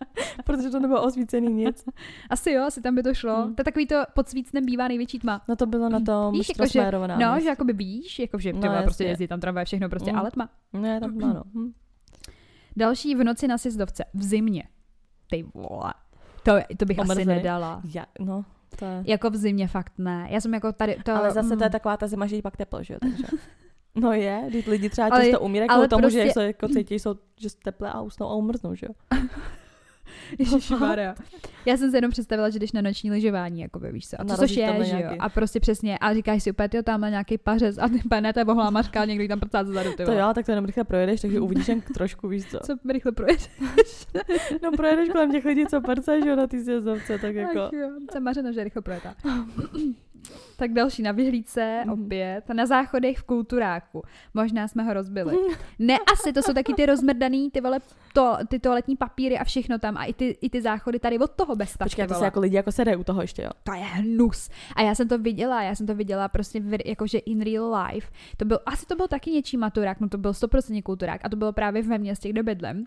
Protože 0.46 0.70
to 0.70 0.80
nebylo 0.80 1.04
osvícený 1.04 1.54
nic. 1.54 1.86
Asi 2.30 2.52
jo, 2.52 2.64
asi 2.64 2.82
tam 2.82 2.96
by 2.96 3.04
to 3.04 3.14
šlo. 3.14 3.36
Hmm. 3.36 3.56
To 3.56 3.60
je 3.62 3.66
takový 3.66 3.88
to 3.88 3.96
pod 4.14 4.28
svícnem 4.30 4.66
bývá 4.66 4.88
největší 4.88 5.20
tma. 5.20 5.42
No 5.50 5.56
to 5.56 5.66
bylo 5.66 5.90
na 5.90 6.00
tom 6.00 6.34
Víš, 6.34 6.50
jako, 6.50 6.66
že- 6.68 6.92
No, 7.20 7.40
že 7.40 7.48
jakoby 7.48 7.74
víš, 7.74 8.20
jako 8.20 8.40
že 8.40 8.54
ty 8.54 8.60
No, 8.60 8.84
prostě 8.84 9.04
jezdí 9.04 9.28
tam 9.28 9.40
tramvaj, 9.40 9.66
všechno 9.66 9.90
prostě, 9.90 10.12
Mm. 10.14 10.20
ale 10.20 10.32
tma. 10.32 10.50
Ne, 10.74 11.00
tam 11.00 11.18
má, 11.18 11.34
no. 11.34 11.44
Hm. 11.54 11.72
Další 12.78 13.16
v 13.16 13.24
noci 13.24 13.48
na 13.48 13.58
sjezdovce, 13.58 14.04
v 14.14 14.24
zimě. 14.24 14.64
Ty 15.30 15.46
vole. 15.54 15.94
To, 16.44 16.54
to 16.78 16.86
bych 16.86 17.00
asi 17.00 17.10
Omrzený. 17.12 17.26
nedala. 17.36 17.82
Ja, 17.96 18.06
no, 18.20 18.46
to 18.76 18.86
je... 18.86 19.04
Jako 19.06 19.30
v 19.30 19.36
zimě 19.36 19.68
fakt 19.68 19.94
ne. 19.98 20.28
Já 20.30 20.42
jsem 20.42 20.54
jako 20.54 20.72
tady, 20.72 20.98
to, 21.04 21.16
Ale 21.16 21.32
zase 21.32 21.48
to 21.58 21.64
je 21.64 21.68
mm. 21.68 21.72
taková 21.72 21.98
ta 21.98 22.08
zima, 22.08 22.28
že 22.28 22.36
jí 22.36 22.42
pak 22.42 22.58
teplo, 22.58 22.84
že 22.84 22.94
jo? 22.94 23.00
Takže... 23.02 23.24
No 23.96 24.14
je, 24.14 24.44
když 24.48 24.68
lidi 24.68 24.90
třeba 24.90 25.08
Ale- 25.08 25.26
často 25.26 25.40
umírají 25.40 25.70
kvůli 25.70 25.88
tomu, 25.88 26.02
prostě- 26.02 26.28
že 26.28 26.32
se 26.32 26.48
jako 26.48 26.68
cítí, 26.68 27.00
jsou, 27.00 27.16
že 27.40 27.50
jsou 27.50 27.58
teplé 27.64 27.92
a 27.92 28.02
usnou 28.02 28.28
a 28.28 28.36
umrznou, 28.36 28.76
že 28.76 28.88
jo? 28.90 29.20
Ježišmarja. 30.40 31.16
Já 31.66 31.78
jsem 31.78 31.92
si 31.92 31.98
jenom 31.98 32.12
představila, 32.12 32.50
že 32.50 32.60
jdeš 32.60 32.72
na 32.72 32.82
noční 32.82 33.12
lyžování, 33.12 33.62
jako 33.62 33.80
víš 33.80 34.10
co. 34.10 34.22
A 34.22 34.24
to, 34.24 34.38
což 34.38 34.52
je, 34.52 34.86
že 34.86 35.02
jo. 35.02 35.10
A 35.20 35.30
prostě 35.30 35.60
přesně. 35.60 35.98
A 35.98 36.14
říkáš 36.14 36.44
si 36.44 36.52
úplně, 36.52 36.70
jo, 36.74 36.84
tam 36.84 37.02
má 37.02 37.10
nějaký 37.10 37.38
pařez. 37.38 37.78
A 37.78 37.88
ty 37.88 38.02
pane, 38.10 38.34
to 38.34 38.40
je 38.40 38.46
bohlá 38.46 38.70
mařka, 38.70 39.06
někdo 39.06 39.28
tam 39.28 39.40
prcá 39.40 39.64
zezadu, 39.64 39.90
ty 39.98 40.06
To 40.06 40.12
jo, 40.12 40.32
tak 40.36 40.46
to 40.46 40.52
jenom 40.52 40.66
rychle 40.66 40.84
projedeš, 40.84 41.22
takže 41.22 41.40
uvidíš 41.46 41.68
jen 41.68 41.82
trošku, 41.82 42.28
víš 42.28 42.46
co. 42.46 42.60
Co 42.60 42.76
rychle 42.90 43.12
projede. 43.12 43.44
No 44.64 44.72
projedeš 44.72 45.10
kolem 45.10 45.32
těch 45.32 45.46
lidí, 45.46 45.66
co 45.66 45.82
prce, 45.82 46.22
že 46.22 46.30
jo, 46.30 46.36
na 46.36 46.48
té 46.48 46.64
sjezdovce, 46.64 47.18
tak 47.18 47.36
jako... 47.36 47.60
Ach 47.60 47.74
jo, 47.74 47.90
jsem 48.12 48.24
mařena, 48.24 48.52
že 48.52 48.64
rychle 48.64 48.82
projetá. 48.82 49.16
Tak 50.58 50.74
další 50.74 51.02
na 51.02 51.12
vyhlídce, 51.12 51.82
Mhm. 51.86 52.04
opět, 52.04 52.50
na 52.54 52.66
záchodech 52.66 53.18
v 53.18 53.24
kulturáku. 53.24 54.04
Možná 54.34 54.68
jsme 54.68 54.84
ho 54.84 54.94
rozbili. 54.94 55.36
Ne, 55.80 55.98
asi, 56.14 56.34
to 56.34 56.42
jsou 56.42 56.54
taky 56.54 56.74
ty 56.74 56.86
rozmrdaný, 56.86 57.52
ty 57.52 57.62
vole, 57.62 57.80
to, 58.14 58.38
ty 58.48 58.60
toaletní 58.60 58.96
papíry 58.98 59.38
a 59.38 59.44
všechno 59.44 59.80
tam 59.80 59.98
a 59.98 60.06
i 60.06 60.14
ty, 60.14 60.38
i 60.42 60.50
ty 60.50 60.62
záchody 60.62 61.00
tady 61.00 61.20
od 61.20 61.32
toho 61.32 61.56
bez 61.56 61.78
tak, 61.78 61.86
Počkej, 61.86 62.08
to 62.08 62.14
se 62.14 62.26
jako 62.26 62.40
lidi 62.40 62.56
jako 62.56 62.72
sedají 62.72 62.98
u 62.98 63.04
toho 63.04 63.22
ještě, 63.22 63.42
jo. 63.42 63.50
to 63.64 63.74
je 63.74 63.84
hnus. 63.84 64.50
A 64.76 64.82
já 64.82 64.96
jsem 64.96 65.08
to 65.08 65.18
viděla, 65.18 65.64
já 65.64 65.76
jsem 65.76 65.88
to 65.88 65.96
viděla 65.96 66.28
prostě 66.28 66.62
jakože 66.86 67.18
in 67.18 67.42
real 67.42 67.76
life. 67.86 68.08
To 68.38 68.46
byl, 68.46 68.60
asi 68.66 68.86
to 68.86 68.96
byl 68.96 69.08
taky 69.08 69.32
něčí 69.32 69.58
maturák, 69.58 70.00
no 70.00 70.10
to 70.10 70.18
byl 70.18 70.32
100% 70.32 70.84
kulturák 70.84 71.22
a 71.24 71.30
to 71.30 71.36
bylo 71.36 71.54
právě 71.54 71.82
ve 71.82 71.98
městě, 71.98 72.30
kde 72.30 72.44
bydlím. 72.44 72.86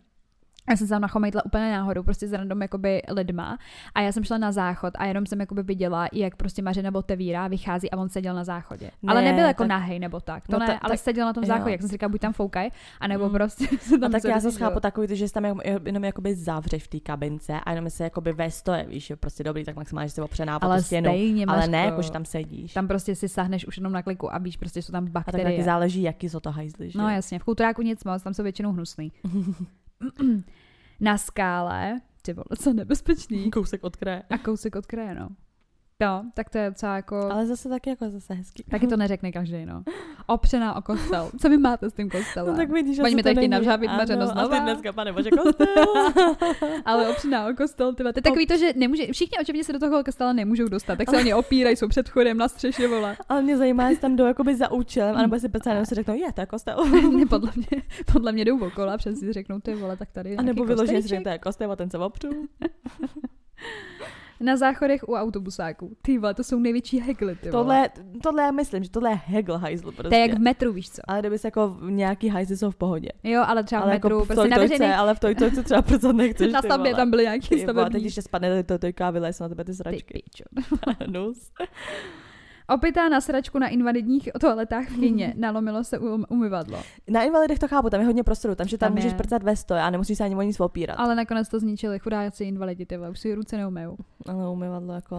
Já 0.71 0.77
jsem 0.77 0.87
se 0.87 0.91
tam 0.95 1.03
nachomejtla 1.03 1.45
úplně 1.47 1.73
náhodou, 1.73 2.03
prostě 2.03 2.29
s 2.29 2.33
random 2.33 2.63
jakoby 2.63 3.03
lidma 3.11 3.59
a 3.95 4.01
já 4.01 4.13
jsem 4.13 4.25
šla 4.25 4.39
na 4.39 4.53
záchod 4.53 4.95
a 4.99 5.05
jenom 5.07 5.27
jsem 5.27 5.41
jakoby 5.41 5.63
viděla, 5.63 6.09
jak 6.13 6.37
prostě 6.37 6.63
Mařena 6.63 6.91
otevírá, 6.95 7.49
vychází 7.49 7.91
a 7.91 7.97
on 7.97 8.09
seděl 8.09 8.35
na 8.35 8.45
záchodě. 8.45 8.91
Ne, 9.03 9.13
ale 9.13 9.23
Ne, 9.23 9.31
nebyl 9.31 9.45
jako 9.47 9.63
tak- 9.63 9.69
nahej 9.69 9.99
nebo 9.99 10.21
tak, 10.21 10.47
to 10.47 10.53
No 10.53 10.59
ne, 10.59 10.67
ta- 10.67 10.73
ale 10.83 10.93
tak- 10.93 10.99
seděl 11.01 11.27
na 11.27 11.33
tom 11.33 11.43
jo. 11.45 11.47
záchodě, 11.49 11.71
jak 11.71 11.81
jsem 11.81 11.89
si 11.89 11.93
říkala, 11.95 12.09
buď 12.11 12.21
tam 12.21 12.33
foukaj, 12.33 12.71
anebo 13.01 13.25
Mm. 13.29 13.33
prostě 13.33 13.67
se 13.81 13.99
tam 13.99 14.11
A 14.11 14.13
tak 14.13 14.25
já 14.25 14.41
se 14.41 14.47
jo. 14.49 14.53
chápu 14.59 14.81
takový, 14.81 15.17
že 15.17 15.29
se 15.29 15.35
tam 15.35 15.45
jenom, 15.45 15.61
jenom 15.87 16.05
jakoby 16.05 16.35
zavřeš 16.35 16.85
v 16.85 16.89
té 16.89 17.01
kabince 17.01 17.61
a 17.61 17.71
jenom 17.71 17.91
se 17.91 18.05
jakoby 18.05 18.33
ve 18.33 18.51
stoje, 18.51 18.87
víš, 18.89 19.13
prostě 19.21 19.45
dobrý, 19.45 19.65
tak 19.65 19.77
maximálně 19.77 20.09
že 20.09 20.15
se 20.15 20.23
opře 20.23 20.45
nápad 20.47 20.67
ale 20.67 20.77
tu 20.79 20.83
stěnu. 20.85 21.09
stejně, 21.11 21.47
Ale 21.47 21.69
ne, 21.69 21.79
jako, 21.85 22.03
že 22.03 22.11
tam 22.13 22.25
sedíš. 22.25 22.73
tam 22.73 22.89
prostě 22.89 23.15
si 23.15 23.29
sahneš 23.29 23.67
už 23.67 23.77
jenom 23.77 23.93
na 23.93 24.03
kliku 24.03 24.35
a 24.35 24.39
víš, 24.39 24.57
prostě 24.57 24.83
jsou 24.83 24.93
tam 24.93 25.05
a 25.05 25.07
tak 25.07 25.25
taky 25.25 25.37
bakterie. 25.37 25.65
záleží, 25.65 26.03
jaký 26.03 26.29
jsou 26.29 26.41
to 26.41 26.51
hajzly, 26.51 26.91
že? 26.91 26.99
No 26.99 27.09
jasně, 27.11 27.39
v 27.39 27.45
kulturáku 27.45 27.83
nic 27.83 28.05
moc, 28.05 28.23
tam 28.23 28.35
jsou 28.35 28.43
většinou 28.43 28.73
hnusný. 28.73 29.13
Na 31.01 31.19
skále, 31.19 32.01
ty 32.23 32.33
vole, 32.33 32.57
co 32.63 32.73
nebezpečný. 32.73 33.51
Kousek 33.51 33.85
od 33.85 33.97
kraje. 33.97 34.23
A 34.31 34.39
kousek 34.39 34.77
od 34.77 34.87
kraje, 34.87 35.15
no. 35.15 35.29
No, 36.01 36.25
tak 36.35 36.51
to 36.51 36.59
je 36.59 36.71
docela 36.71 36.97
jako... 36.97 37.17
Ale 37.17 37.47
zase 37.47 37.69
taky 37.69 37.91
jako 37.91 38.11
zase 38.11 38.35
hezký. 38.35 38.63
Taky 38.63 38.87
to 38.87 38.97
neřekne 38.97 39.33
každý, 39.33 39.67
no. 39.67 39.83
Opřená 40.27 40.77
o 40.77 40.83
kostel. 40.83 41.31
Co 41.41 41.49
vy 41.49 41.59
máte 41.59 41.91
s 41.91 41.95
tím 41.95 42.11
kostelem? 42.11 42.53
No 42.53 42.57
tak 42.57 42.71
vidíš, 42.71 42.99
Oni 42.99 43.11
že 43.11 43.17
mi 43.17 43.23
to 43.23 43.29
tady 43.29 43.37
chtějí 43.37 43.55
Ano, 43.89 43.97
mařeno 43.97 44.23
A 44.23 44.27
znova. 44.27 44.57
ty 44.57 44.63
dneska, 44.63 44.93
pane 44.93 45.13
bože, 45.13 45.31
kostel. 45.31 45.85
Ale 46.85 47.09
opřená 47.09 47.47
o 47.47 47.55
kostel, 47.55 47.95
tyhle. 47.95 48.13
To 48.13 48.19
je 48.19 48.23
takový 48.23 48.47
to, 48.47 48.57
že 48.57 48.73
nemůže, 48.77 49.13
všichni 49.13 49.39
očividně 49.39 49.65
se 49.65 49.73
do 49.73 49.79
toho 49.79 50.05
kostela 50.05 50.33
nemůžou 50.33 50.69
dostat, 50.69 50.97
tak 50.99 51.11
se 51.11 51.17
oni 51.17 51.35
opírají, 51.35 51.77
jsou 51.77 51.89
před 51.89 52.09
chodem 52.09 52.37
na 52.37 52.49
střeše, 52.49 52.89
vole. 52.89 53.17
Ale 53.29 53.43
mě 53.43 53.57
zajímá, 53.57 53.89
jestli 53.89 54.03
tam 54.03 54.17
jdou 54.17 54.27
jakoby 54.27 54.57
za 54.57 54.71
účelem, 54.71 55.17
anebo 55.17 55.39
si 55.39 55.49
přece 55.49 55.71
jenom 55.71 55.87
si 55.87 55.95
řeknou, 55.95 56.15
je, 56.15 56.33
to 56.33 56.41
je 56.41 56.47
kostel. 56.47 56.85
ne, 57.13 57.27
podle 57.27 57.53
mě, 57.57 57.83
podle 58.13 58.33
mě 58.33 58.45
jdou 58.45 58.67
okolo 58.67 58.93
a 58.93 58.97
přesně 58.97 59.21
si 59.21 59.33
řeknou, 59.33 59.61
ty 59.61 59.75
vole, 59.75 59.97
tak 59.97 60.11
tady 60.11 60.37
A 60.37 60.43
nebo 60.43 60.65
vyloženě 60.65 61.03
si 61.03 61.09
řeknou, 61.09 61.25
to 61.25 61.29
je 61.29 61.39
kostel 61.39 61.73
a 61.73 61.77
ten 61.77 61.91
se 61.91 61.99
opřu. 61.99 62.29
Na 64.41 64.57
záchodech 64.57 65.09
u 65.09 65.15
autobusáků. 65.15 65.97
Ty 66.03 66.19
vole, 66.19 66.35
to 66.35 66.45
jsou 66.45 66.59
největší 66.59 67.01
hegly, 67.01 67.37
ty. 67.37 67.51
Tohle, 67.51 67.91
tohle 68.23 68.43
já 68.43 68.51
myslím, 68.51 68.85
že 68.85 68.91
tohle 68.91 69.11
je 69.11 69.21
hegl 69.27 69.57
hajzl 69.59 69.93
prostě. 69.93 70.09
To 70.09 70.15
je 70.15 70.21
jak 70.21 70.33
v 70.33 70.41
metru, 70.41 70.73
víš 70.73 70.91
co? 70.91 71.03
Ale 71.09 71.21
kdyby 71.21 71.39
se 71.39 71.47
jako 71.47 71.77
nějaký 71.89 72.29
hajzly 72.29 72.57
jsou 72.57 72.71
v 72.71 72.77
pohodě. 72.77 73.09
Jo, 73.25 73.43
ale 73.47 73.65
třeba 73.65 73.83
ale 73.83 73.91
v 73.91 73.95
metru, 73.95 74.09
jako 74.17 74.25
v 74.25 74.29
prostě 74.29 74.49
na 74.49 74.57
veřejných, 74.59 74.95
ale 74.95 75.15
v 75.15 75.21
tojtojce 75.21 75.63
třeba 75.63 75.83
proto 75.83 76.13
nechceš, 76.13 76.53
na 76.53 76.63
stavbě 76.63 76.95
tam 76.95 77.11
byly 77.11 77.23
nějaký 77.23 77.49
vole, 77.55 77.65
teď 77.67 77.75
stavební. 77.75 78.05
ještě 78.05 78.23
spadne 78.23 78.63
to 78.63 78.79
tojka 78.79 79.11
vylez 79.11 79.39
na 79.39 79.49
tebe 79.49 79.65
ty 79.65 79.71
Ty 79.73 79.77
sračky. 79.77 80.23
pičo. 80.25 80.45
Opitá 82.69 83.09
na 83.09 83.21
sračku 83.21 83.59
na 83.59 83.69
invalidních 83.69 84.29
toaletách 84.41 84.89
v 84.89 85.01
kyně. 85.01 85.35
Nalomilo 85.37 85.85
se 85.85 85.99
um, 85.99 86.25
umyvadlo. 86.29 86.79
Na 87.09 87.23
invalidech 87.23 87.59
to 87.59 87.69
chápu, 87.69 87.91
tam 87.91 88.01
je 88.01 88.07
hodně 88.07 88.25
prostoru, 88.25 88.55
tam, 88.55 88.69
že 88.69 88.79
tam, 88.79 88.87
Tam 88.87 88.97
můžeš 88.97 89.13
je. 89.13 89.19
prcat 89.19 89.43
ve 89.43 89.57
stoje 89.57 89.83
a 89.83 89.91
nemusíš 89.91 90.19
se 90.19 90.25
ani 90.25 90.37
o 90.37 90.43
nic 90.43 90.61
opírat. 90.61 90.95
Ale 90.99 91.15
nakonec 91.15 91.49
to 91.49 91.61
zničili 91.61 91.99
chudáci 91.99 92.45
invalidi, 92.45 92.87
ty 92.87 92.99
už 92.99 93.21
si 93.21 93.35
ruce 93.35 93.57
neumejou. 93.57 93.97
Ale 94.29 94.49
umyvadlo 94.51 94.95
jako... 94.95 95.17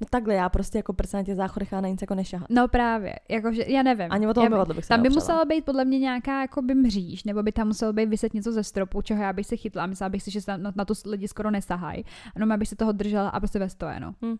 No 0.00 0.06
takhle, 0.10 0.34
já 0.34 0.48
prostě 0.48 0.78
jako 0.78 0.92
prsa 0.92 1.16
na 1.18 1.24
těch 1.24 1.36
záchodech 1.36 1.72
a 1.72 1.80
na 1.80 1.88
nic 1.88 2.00
jako 2.00 2.14
nešahat. 2.14 2.50
No 2.50 2.68
právě, 2.68 3.14
jakože 3.28 3.64
já 3.68 3.82
nevím. 3.82 4.06
Ani 4.10 4.26
o 4.26 4.34
to 4.34 4.40
umyvadlo 4.40 4.74
bych 4.74 4.84
se 4.84 4.88
Tam 4.88 5.02
by 5.02 5.08
neopřela. 5.08 5.20
musela 5.22 5.44
být 5.44 5.64
podle 5.64 5.84
mě 5.84 5.98
nějaká 5.98 6.40
jakoby 6.40 6.74
mříž, 6.74 7.24
nebo 7.24 7.42
by 7.42 7.52
tam 7.52 7.66
muselo 7.66 7.92
být 7.92 8.08
vyset 8.08 8.34
něco 8.34 8.52
ze 8.52 8.64
stropu, 8.64 9.02
čeho 9.02 9.22
já 9.22 9.32
bych 9.32 9.46
se 9.46 9.56
chytla. 9.56 9.86
Myslela 9.86 10.08
bych 10.08 10.22
si, 10.22 10.30
že 10.30 10.40
na, 10.48 10.72
na 10.76 10.84
to 10.84 10.94
lidi 11.06 11.28
skoro 11.28 11.50
nesahají. 11.50 12.04
Ano, 12.36 12.54
abych 12.54 12.68
se 12.68 12.76
toho 12.76 12.92
držela 12.92 13.28
a 13.28 13.40
prostě 13.40 13.58
ve 13.58 13.68
stoje, 13.68 14.00
no. 14.00 14.14
Hm. 14.24 14.36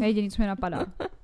Je 0.00 0.06
jediný, 0.06 0.30
co 0.30 0.42
mi 0.42 0.48
napadá. 0.48 0.86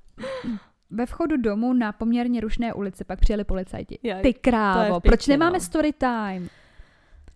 Ve 0.89 1.05
vchodu 1.05 1.37
domu 1.37 1.73
na 1.73 1.91
poměrně 1.91 2.41
rušné 2.41 2.73
ulici 2.73 3.03
pak 3.03 3.19
přijeli 3.19 3.43
policajti. 3.43 3.99
Jaj, 4.03 4.21
Ty 4.21 4.33
krávo, 4.33 4.93
je 4.93 4.99
v 4.99 5.03
proč 5.03 5.19
piči, 5.19 5.31
nemáme 5.31 5.53
no. 5.57 5.59
story 5.59 5.93
time? 5.93 6.47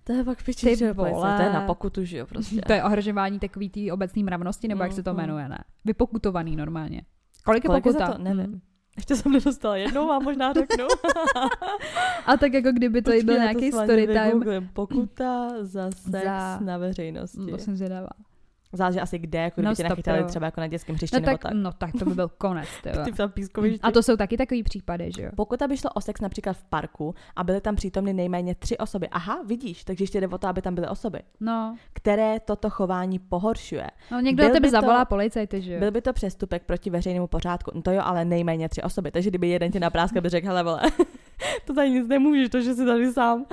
To 0.03 0.13
je 0.13 0.23
pak 0.23 0.37
Ty 0.37 0.43
piči, 0.43 0.75
že 0.75 0.93
vole. 0.93 1.37
to 1.37 1.43
je 1.43 1.53
na 1.53 1.61
pokutu, 1.61 2.05
že 2.05 2.17
jo, 2.17 2.25
prostě. 2.25 2.61
To 2.67 2.73
je 2.73 2.83
ohrožování 2.83 3.39
takový 3.39 3.69
té 3.69 3.93
obecné 3.93 4.23
mravnosti, 4.23 4.67
nebo 4.67 4.83
jak 4.83 4.91
se 4.93 5.03
to 5.03 5.09
Mhm. 5.13 5.17
jmenuje, 5.21 5.49
ne? 5.49 5.57
Vypokutovaný 5.85 6.55
normálně. 6.55 7.01
Kolik 7.45 7.63
je 7.63 7.67
Kolik 7.67 7.85
je 7.85 7.91
pokuta? 7.91 8.07
za 8.07 8.13
to? 8.13 8.23
Nevím. 8.23 8.45
Hm. 8.53 8.59
Ještě 8.97 9.15
jsem 9.15 9.31
nedostala 9.31 9.75
jednou, 9.77 10.07
vám 10.07 10.23
možná 10.23 10.53
řeknu. 10.53 10.85
A 12.25 12.37
tak 12.37 12.53
jako 12.53 12.71
kdyby 12.71 13.01
to 13.01 13.11
Počkej, 13.11 13.23
byl 13.23 13.35
nějaký 13.37 13.71
story 13.71 14.07
time. 14.07 14.69
Pokuta 14.73 15.49
za 15.61 15.91
sex 15.91 16.23
Za- 16.25 16.59
na 16.59 16.77
veřejnosti. 16.77 17.51
To 17.51 17.57
jsem 17.57 17.75
zvědavá. 17.75 18.07
Záleží 18.73 18.99
asi 18.99 19.19
kde, 19.19 19.39
jako 19.39 19.53
kdyby 19.61 19.67
No, 19.69 19.75
tě 19.75 19.83
nachytali 19.83 20.23
třeba 20.23 20.45
jako 20.45 20.61
na 20.61 20.67
dětském 20.67 20.95
hřišti 20.95 21.15
No 21.15 21.19
nebo 21.19 21.31
tak, 21.31 21.41
tak. 21.41 21.51
no 21.53 21.71
tak 21.71 21.89
to 21.99 22.05
by 22.05 22.15
byl 22.15 22.27
konec, 22.37 22.67
ty. 22.83 22.89
A 23.81 23.91
to 23.91 24.03
jsou 24.03 24.15
taky 24.17 24.37
takový 24.37 24.63
případy, 24.63 25.09
že 25.15 25.23
jo? 25.23 25.29
Pokud 25.35 25.59
by 25.67 25.77
šlo 25.77 25.89
o 25.89 26.01
sex 26.01 26.21
například 26.21 26.53
v 26.53 26.63
parku 26.63 27.15
a 27.35 27.43
byly 27.43 27.61
tam 27.61 27.75
přítomny 27.75 28.13
nejméně 28.13 28.55
tři 28.55 28.77
osoby, 28.77 29.07
aha, 29.11 29.39
vidíš, 29.47 29.83
takže 29.83 30.03
ještě 30.03 30.21
jde 30.21 30.27
o 30.27 30.37
to, 30.37 30.47
aby 30.47 30.61
tam 30.61 30.75
byly 30.75 30.87
osoby, 30.87 31.19
No, 31.39 31.75
které 31.93 32.39
toto 32.39 32.69
chování 32.69 33.19
pohoršuje. 33.19 33.87
no 34.11 34.19
někdo 34.19 34.43
Byl 34.43 34.49
tebe 34.53 34.59
by 34.59 34.67
to- 34.67 34.71
zavolá 34.71 35.05
policajty, 35.05 35.61
že 35.61 35.73
jo? 35.73 35.79
Byl 35.79 35.91
by 35.91 36.01
to 36.01 36.13
přestupek 36.13 36.63
proti 36.63 36.89
veřejnému 36.89 37.27
pořádku. 37.27 37.71
No 37.75 37.81
to 37.81 37.91
jo, 37.91 38.01
ale 38.03 38.25
nejméně 38.25 38.69
tři 38.69 38.81
osoby. 38.83 39.11
Takže 39.11 39.29
kdyby 39.29 39.49
jeden 39.49 39.71
tě 39.71 39.79
napráskal, 39.79 40.21
by 40.21 40.29
řekl, 40.29 40.47
hele 40.47 40.63
vole, 40.63 40.81
to 41.65 41.73
tady 41.73 41.89
nic 41.89 42.07
nemůžeš, 42.07 42.49
to, 42.49 42.61
že 42.61 42.73
jsi 42.75 42.85
tady 42.85 43.13
sám. 43.13 43.45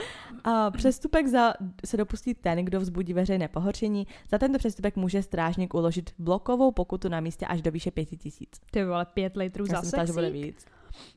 A 0.45 0.71
přestupek 0.71 1.27
za, 1.27 1.55
se 1.85 1.97
dopustí 1.97 2.35
ten, 2.35 2.65
kdo 2.65 2.81
vzbudí 2.81 3.13
veřejné 3.13 3.49
pohoršení. 3.49 4.07
Za 4.31 4.39
tento 4.39 4.59
přestupek 4.59 4.97
může 4.97 5.23
strážník 5.23 5.75
uložit 5.75 6.11
blokovou 6.19 6.73
pokutu 6.73 7.09
na 7.09 7.21
místě 7.21 7.47
až 7.47 7.63
do 7.63 7.71
výše 7.71 7.91
pěti 7.91 8.17
tisíc. 8.17 8.51
Ty 8.71 8.85
vole, 8.85 9.07
pět 9.15 9.37
litrů 9.37 9.65
Já 9.69 9.75
za 9.75 9.77
jsem 9.77 9.87
myslela, 9.87 10.05
že 10.05 10.13
bude 10.13 10.27
sexík? 10.27 10.45
víc. 10.45 10.67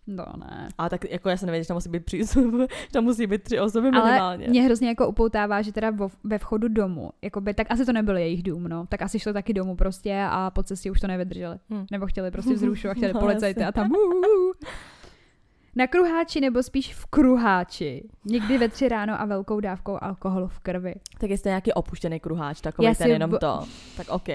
No 0.07 0.25
ne. 0.37 0.69
Ale 0.77 0.89
tak 0.89 1.11
jako 1.11 1.29
já 1.29 1.37
jsem 1.37 1.45
nevěděla, 1.47 1.63
že 1.63 1.67
tam 1.67 1.75
musí 1.77 1.89
být, 1.89 2.05
tři, 2.05 2.17
že 2.25 2.67
tam 2.91 3.03
musí 3.03 3.27
být 3.27 3.43
tři 3.43 3.59
osoby 3.59 3.87
Ale 3.93 4.05
minimálně. 4.11 4.47
mě 4.47 4.61
hrozně 4.61 4.87
jako 4.87 5.07
upoutává, 5.07 5.61
že 5.61 5.71
teda 5.71 5.89
vo, 5.91 6.11
ve 6.23 6.37
vchodu 6.37 6.67
domu, 6.67 7.09
jakoby, 7.21 7.53
tak 7.53 7.67
asi 7.71 7.85
to 7.85 7.93
nebyl 7.93 8.17
jejich 8.17 8.43
dům, 8.43 8.63
no. 8.63 8.85
Tak 8.87 9.01
asi 9.01 9.19
šlo 9.19 9.33
taky 9.33 9.53
domů 9.53 9.75
prostě 9.75 10.25
a 10.29 10.51
po 10.51 10.63
cestě 10.63 10.91
už 10.91 10.99
to 10.99 11.07
nevydrželi. 11.07 11.57
Hm. 11.69 11.85
Nebo 11.91 12.07
chtěli 12.07 12.31
prostě 12.31 12.53
vzrušovat, 12.53 12.97
chtěli 12.97 13.13
No, 13.13 13.19
policajty 13.19 13.63
a 13.63 13.71
tam 13.71 13.91
uh, 13.91 13.97
uh, 13.97 14.13
uh. 14.15 14.51
Na 15.75 15.87
kruháči 15.87 16.41
nebo 16.41 16.63
spíš 16.63 16.93
v 16.93 17.05
kruháči. 17.05 18.03
Někdy 18.25 18.57
ve 18.57 18.69
tři 18.69 18.89
ráno 18.89 19.21
a 19.21 19.25
velkou 19.25 19.59
dávkou 19.59 19.97
alkoholu 20.01 20.47
v 20.47 20.59
krvi. 20.59 20.93
Tak 21.19 21.29
jestli 21.29 21.47
nějaký 21.49 21.73
opuštěný 21.73 22.19
kruháč, 22.19 22.61
takový 22.61 22.85
Já 22.85 22.95
ten 22.95 23.05
si 23.05 23.09
jenom 23.11 23.29
bo- 23.29 23.37
to, 23.37 23.59
tak 23.97 24.09
OK. 24.09 24.27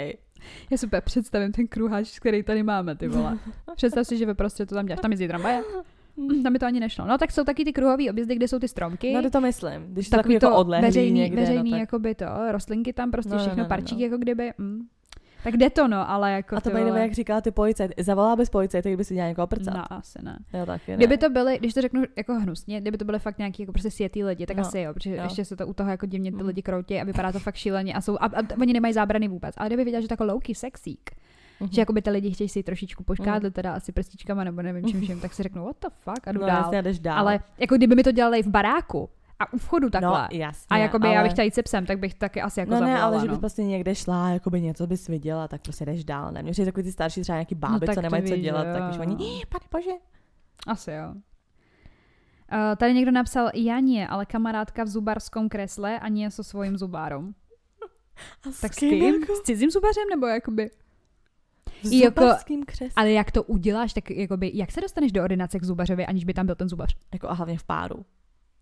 Já 0.70 0.76
super 0.76 1.02
představím 1.02 1.52
ten 1.52 1.66
kruháč, 1.66 2.18
který 2.18 2.42
tady 2.42 2.62
máme, 2.62 2.96
ty 2.96 3.08
vole. 3.08 3.38
Představ 3.76 4.06
si, 4.06 4.16
že 4.16 4.26
ve 4.26 4.34
prostě 4.34 4.66
to 4.66 4.74
tam 4.74 4.86
děláš. 4.86 5.00
Tam 5.00 5.10
jezdí 5.10 5.28
tramvaje. 5.28 5.62
Hm, 6.16 6.42
Tam 6.42 6.52
by 6.52 6.58
to 6.58 6.66
ani 6.66 6.80
nešlo. 6.80 7.06
No 7.06 7.18
tak 7.18 7.32
jsou 7.32 7.44
taky 7.44 7.64
ty 7.64 7.72
kruhové 7.72 8.10
objezdy, 8.10 8.34
kde 8.34 8.48
jsou 8.48 8.58
ty 8.58 8.68
stromky. 8.68 9.12
No 9.14 9.22
to 9.22 9.30
to 9.30 9.40
myslím. 9.40 9.82
Když 9.92 10.08
takový, 10.08 10.34
jako 10.34 10.46
to 10.46 10.56
odlehlý 10.56 10.86
veřejný, 10.86 11.20
někde, 11.20 11.40
veřejný 11.40 11.70
no, 11.70 11.74
tak... 11.76 11.80
jakoby 11.80 12.14
to, 12.14 12.24
rostlinky 12.52 12.92
tam 12.92 13.10
prostě 13.10 13.30
No, 13.30 13.36
no, 13.36 13.42
všechno, 13.42 13.56
no, 13.58 13.62
no, 13.64 13.68
parčík 13.68 13.98
no. 13.98 14.04
jako 14.04 14.16
kdyby. 14.18 14.52
Mm. 14.58 14.80
Tak 15.46 15.56
jde 15.56 15.70
to 15.70 15.88
no, 15.88 16.10
ale 16.10 16.32
jako 16.32 16.56
A 16.56 16.60
to 16.60 16.70
by 16.70 16.80
jak 16.80 17.12
říkala 17.12 17.40
ty 17.40 17.50
policajt, 17.50 17.92
zavolá 17.98 18.36
bys 18.36 18.50
policajt, 18.50 18.84
kdyby 18.84 19.04
si 19.04 19.14
měla 19.14 19.28
někoho 19.28 19.46
prcat. 19.46 19.74
No, 19.74 19.92
asi 19.92 20.18
ne. 20.22 20.38
Jo, 20.54 20.66
taky 20.66 20.90
ne. 20.90 20.96
Kdyby 20.96 21.18
to 21.18 21.30
byly, 21.30 21.58
když 21.58 21.74
to 21.74 21.80
řeknu 21.82 22.02
jako 22.16 22.34
hnusně, 22.34 22.80
kdyby 22.80 22.98
to 22.98 23.04
byly 23.04 23.18
fakt 23.18 23.38
nějaký 23.38 23.62
jako 23.62 23.72
prostě 23.72 23.90
světý 23.90 24.24
lidi, 24.24 24.46
tak 24.46 24.56
No, 24.56 24.62
asi 24.62 24.80
jo, 24.80 24.94
protože 24.94 25.16
jo. 25.16 25.22
ještě 25.22 25.44
se 25.44 25.56
to 25.56 25.66
u 25.66 25.72
toho 25.72 25.90
jako 25.90 26.06
divně 26.06 26.32
ty 26.32 26.36
Mm. 26.42 26.46
lidi 26.46 26.62
kroutí 26.62 27.00
a 27.00 27.04
vypadá 27.04 27.32
to 27.32 27.38
fakt 27.38 27.54
šíleně 27.54 27.94
a 27.94 28.00
jsou, 28.00 28.16
a, 28.20 28.24
a, 28.26 28.42
oni 28.60 28.72
nemají 28.72 28.94
zábrany 28.94 29.28
vůbec. 29.28 29.54
Ale 29.58 29.68
kdyby 29.68 29.84
viděl, 29.84 30.00
že 30.00 30.08
to 30.08 30.12
jako 30.12 30.24
louky 30.24 30.54
sexík, 30.54 31.10
Mhm. 31.60 31.70
že 31.72 31.80
jako 31.80 31.92
by 31.92 32.02
ty 32.02 32.10
lidi 32.10 32.30
chtějí 32.30 32.48
si 32.48 32.62
trošičku 32.62 33.04
poškádlit 33.04 33.54
teda 33.54 33.72
asi 33.72 33.92
prstičkama 33.92 34.44
nebo 34.44 34.62
nevím 34.62 34.84
čím 34.88 35.00
vším, 35.00 35.20
tak 35.20 35.34
si 35.34 35.42
řeknu 35.42 35.64
what 35.64 35.76
the 35.82 35.88
fuck 35.94 36.28
a 36.28 36.32
jdu 36.32 36.40
no, 36.40 36.46
dál. 36.46 36.56
jasně, 36.56 36.82
jdeš 36.82 36.98
dál. 36.98 37.18
Ale 37.18 37.40
jako 37.58 37.76
kdyby 37.76 37.94
mi 37.94 38.02
to 38.02 38.12
dělali 38.12 38.42
v 38.42 38.46
baráku 38.46 39.08
a 39.38 39.52
u 39.52 39.58
vchodu 39.58 39.90
takhle. 39.90 40.28
No, 40.32 40.38
jasně, 40.38 40.66
a 40.70 40.76
jakoby 40.76 41.06
ale... 41.06 41.14
já 41.16 41.22
bych 41.22 41.32
chtěla 41.32 41.44
jít 41.44 41.54
se 41.54 41.62
psem, 41.62 41.86
tak 41.86 41.98
bych 41.98 42.14
taky 42.14 42.42
asi 42.42 42.60
jako 42.60 42.72
No 42.72 42.80
ne, 42.80 42.86
zavolala, 42.86 43.04
ale 43.06 43.20
že 43.20 43.26
no. 43.26 43.32
bys 43.32 43.38
prostě 43.38 43.62
někde 43.64 43.94
šla, 43.94 44.28
jakoby 44.30 44.60
něco 44.60 44.86
bys 44.86 45.08
viděla, 45.08 45.48
tak 45.48 45.60
prostě 45.62 45.84
jdeš 45.84 46.04
dál. 46.04 46.32
Ne, 46.32 46.42
mě 46.42 46.52
takový 46.64 46.84
ty 46.84 46.92
starší 46.92 47.20
třeba 47.20 47.36
nějaký 47.36 47.54
báby, 47.54 47.72
No 47.72 47.80
tak 47.86 47.94
co 47.94 48.02
nemají 48.02 48.22
co 48.28 48.36
dělat, 48.36 48.66
že 48.66 48.72
tak 48.72 48.80
jo, 48.82 48.86
když 48.86 48.96
no. 48.98 49.02
oni, 49.04 49.36
"Ih, 49.36 49.46
pane 49.46 49.64
bože. 49.72 49.90
Asi 50.66 50.90
jo. 50.92 51.14
Uh, 52.52 52.76
tady 52.76 52.94
někdo 52.94 53.10
napsal 53.10 53.50
Janě, 53.54 54.08
ale 54.08 54.26
kamarádka 54.26 54.84
v 54.84 54.88
zubarskom 54.88 55.48
kresle 55.48 55.98
a 55.98 56.08
nie 56.08 56.30
so 56.30 56.48
svojím 56.50 56.78
zubárom. 56.78 57.34
A 58.46 58.48
Tak 58.60 58.74
s 58.74 58.76
kým? 58.78 59.14
Jako? 59.20 59.34
S 59.36 59.42
cizím 59.42 59.70
zubařem 59.70 60.04
nebo 60.10 60.26
jakoby? 60.26 60.70
V 61.82 61.92
Jako- 61.92 62.34
křesle. 62.66 62.92
Ale 62.96 63.10
jak 63.12 63.30
to 63.30 63.42
uděláš, 63.42 63.92
tak 63.92 64.10
jakoby, 64.10 64.50
jak 64.54 64.72
se 64.72 64.80
dostaneš 64.80 65.12
do 65.12 65.22
ordinace 65.22 65.58
k 65.58 65.64
zubařovi, 65.64 66.06
aniž 66.06 66.24
by 66.24 66.34
tam 66.34 66.46
byl 66.46 66.54
ten 66.54 66.68
zubař? 66.68 66.96
Jako 67.12 67.28
a 67.28 67.32
hlavně 67.32 67.58
v 67.58 67.64
páru. 67.64 68.04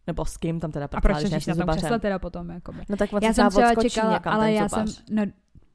Nebo 0.07 0.25
s 0.25 0.37
kým 0.37 0.61
tam 0.61 0.73
teda 0.73 0.85
A 0.85 0.89
pracala, 0.89 1.29
proč 1.31 1.43
jsi 1.45 1.51
na 1.51 1.57
tom 1.67 1.77
křesle 1.77 2.01
teda 2.01 2.19
potom? 2.19 2.51
Jakoby. 2.51 2.79
No 2.89 2.97
tak 2.97 3.11
Já 3.23 3.33
jsem 3.33 3.49
třeba 3.51 3.75
čekala, 3.75 4.17
ale 4.25 4.53
já 4.53 4.69
jsem, 4.69 4.87
zubař. 4.87 5.05
no, 5.11 5.23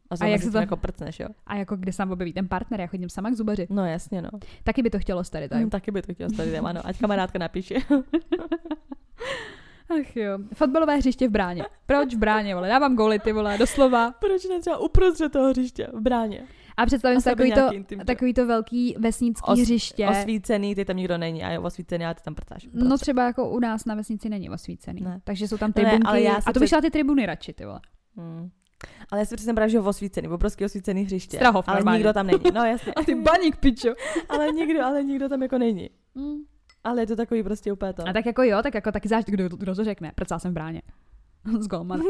A, 0.09 0.15
a 0.21 0.25
jak 0.27 0.41
se 0.41 0.51
to- 0.51 0.57
jako 0.57 0.77
prcneš, 0.77 1.19
jo? 1.19 1.27
a 1.47 1.55
jako 1.55 1.75
kde 1.75 1.91
tam 1.93 2.11
objeví 2.11 2.33
ten 2.33 2.47
partner, 2.47 2.81
já 2.81 2.87
chodím 2.87 3.09
sama 3.09 3.29
k 3.29 3.35
zubaři. 3.35 3.67
No 3.69 3.85
jasně, 3.85 4.21
no. 4.21 4.29
Taky 4.63 4.83
by 4.83 4.89
to 4.89 4.99
chtělo 4.99 5.23
tady 5.23 5.49
tady. 5.49 5.65
Hm, 5.65 5.69
taky 5.69 5.91
by 5.91 6.01
to 6.01 6.13
chtěl 6.13 6.29
tady 6.29 6.59
ano. 6.59 6.81
Ať 6.85 6.99
kamarádka 6.99 7.39
napíše. 7.39 7.75
Ach 10.01 10.15
jo. 10.15 10.39
Fotbalové 10.53 10.95
hřiště 10.95 11.27
v 11.27 11.31
bráně. 11.31 11.65
Proč 11.85 12.15
v 12.15 12.17
bráně, 12.17 12.55
vole? 12.55 12.67
Dávám 12.69 12.95
góly, 12.95 13.19
ty 13.19 13.33
vole, 13.33 13.57
doslova. 13.57 14.11
Proč 14.11 14.45
ne 14.49 14.59
třeba 14.59 14.77
uprostřed 14.77 15.31
toho 15.31 15.49
hřiště, 15.49 15.87
v 15.93 16.01
bráně? 16.01 16.43
A 16.79 16.85
představím 16.85 17.21
si 17.21 17.29
takový 17.29 17.51
to, 17.53 17.73
intim, 17.73 17.99
takový 17.99 18.33
to 18.33 18.45
velký 18.47 18.95
vesnický 18.99 19.51
Os- 19.51 19.61
hřiště. 19.61 20.07
Osvícený, 20.07 20.75
ty 20.75 20.85
tam 20.85 20.97
nikdo 20.97 21.17
není 21.17 21.43
a 21.43 21.49
je 21.49 21.59
osvícený 21.59 22.05
a 22.05 22.13
ty 22.13 22.21
tam 22.23 22.35
prcáš. 22.35 22.67
No 22.73 22.97
třeba 22.97 23.25
jako 23.25 23.49
u 23.49 23.59
nás 23.59 23.85
na 23.85 23.95
vesnici 23.95 24.29
není 24.29 24.49
osvícený. 24.49 25.01
Ne. 25.01 25.21
Takže 25.23 25.47
jsou 25.47 25.57
tam 25.57 25.73
No 25.77 25.83
ne, 25.83 25.89
tribunky. 25.89 26.07
ale 26.07 26.21
já 26.21 26.33
a 26.35 26.41
to 26.41 26.51
před- 26.51 26.59
bych 26.59 26.69
šla 26.69 26.81
ty 26.81 26.91
tribuny 26.91 27.25
radši, 27.25 27.53
ty 27.53 27.65
vole. 27.65 27.79
Hmm. 28.17 28.49
Ale 29.11 29.21
já 29.21 29.25
si 29.25 29.35
přesně 29.35 29.53
právě, 29.53 29.69
že 29.69 29.79
osvícený, 29.79 30.27
obrovský 30.27 30.65
osvícený 30.65 31.03
hřiště. 31.03 31.37
Strahov 31.37 31.67
ale 31.67 31.77
normálně. 31.77 31.97
nikdo 31.97 32.13
tam 32.13 32.27
není. 32.27 32.39
No 32.53 32.65
jasně. 32.65 32.93
A 32.95 33.03
ty 33.03 33.15
baník, 33.15 33.57
pičo. 33.57 33.89
ale 34.29 34.51
nikdo, 34.51 34.85
ale 34.85 35.03
nikdo 35.03 35.29
tam 35.29 35.41
jako 35.43 35.57
není. 35.57 35.89
Mm. 36.15 36.37
Ale 36.83 37.01
je 37.01 37.07
to 37.07 37.15
takový 37.15 37.43
prostě 37.43 37.73
úplně 37.73 37.93
to. 37.93 38.07
A 38.07 38.13
tak 38.13 38.25
jako 38.25 38.43
jo, 38.43 38.59
tak 38.63 38.73
jako 38.73 38.91
taky 38.91 39.07
záleží, 39.07 39.31
kdo, 39.31 39.49
kdo 39.49 39.75
to 39.75 39.83
řekne. 39.83 40.11
Prcá 40.15 40.39
jsem 40.39 40.51
v 40.51 40.53
bráně. 40.53 40.81
Z 41.59 41.67
golmana. 41.67 42.03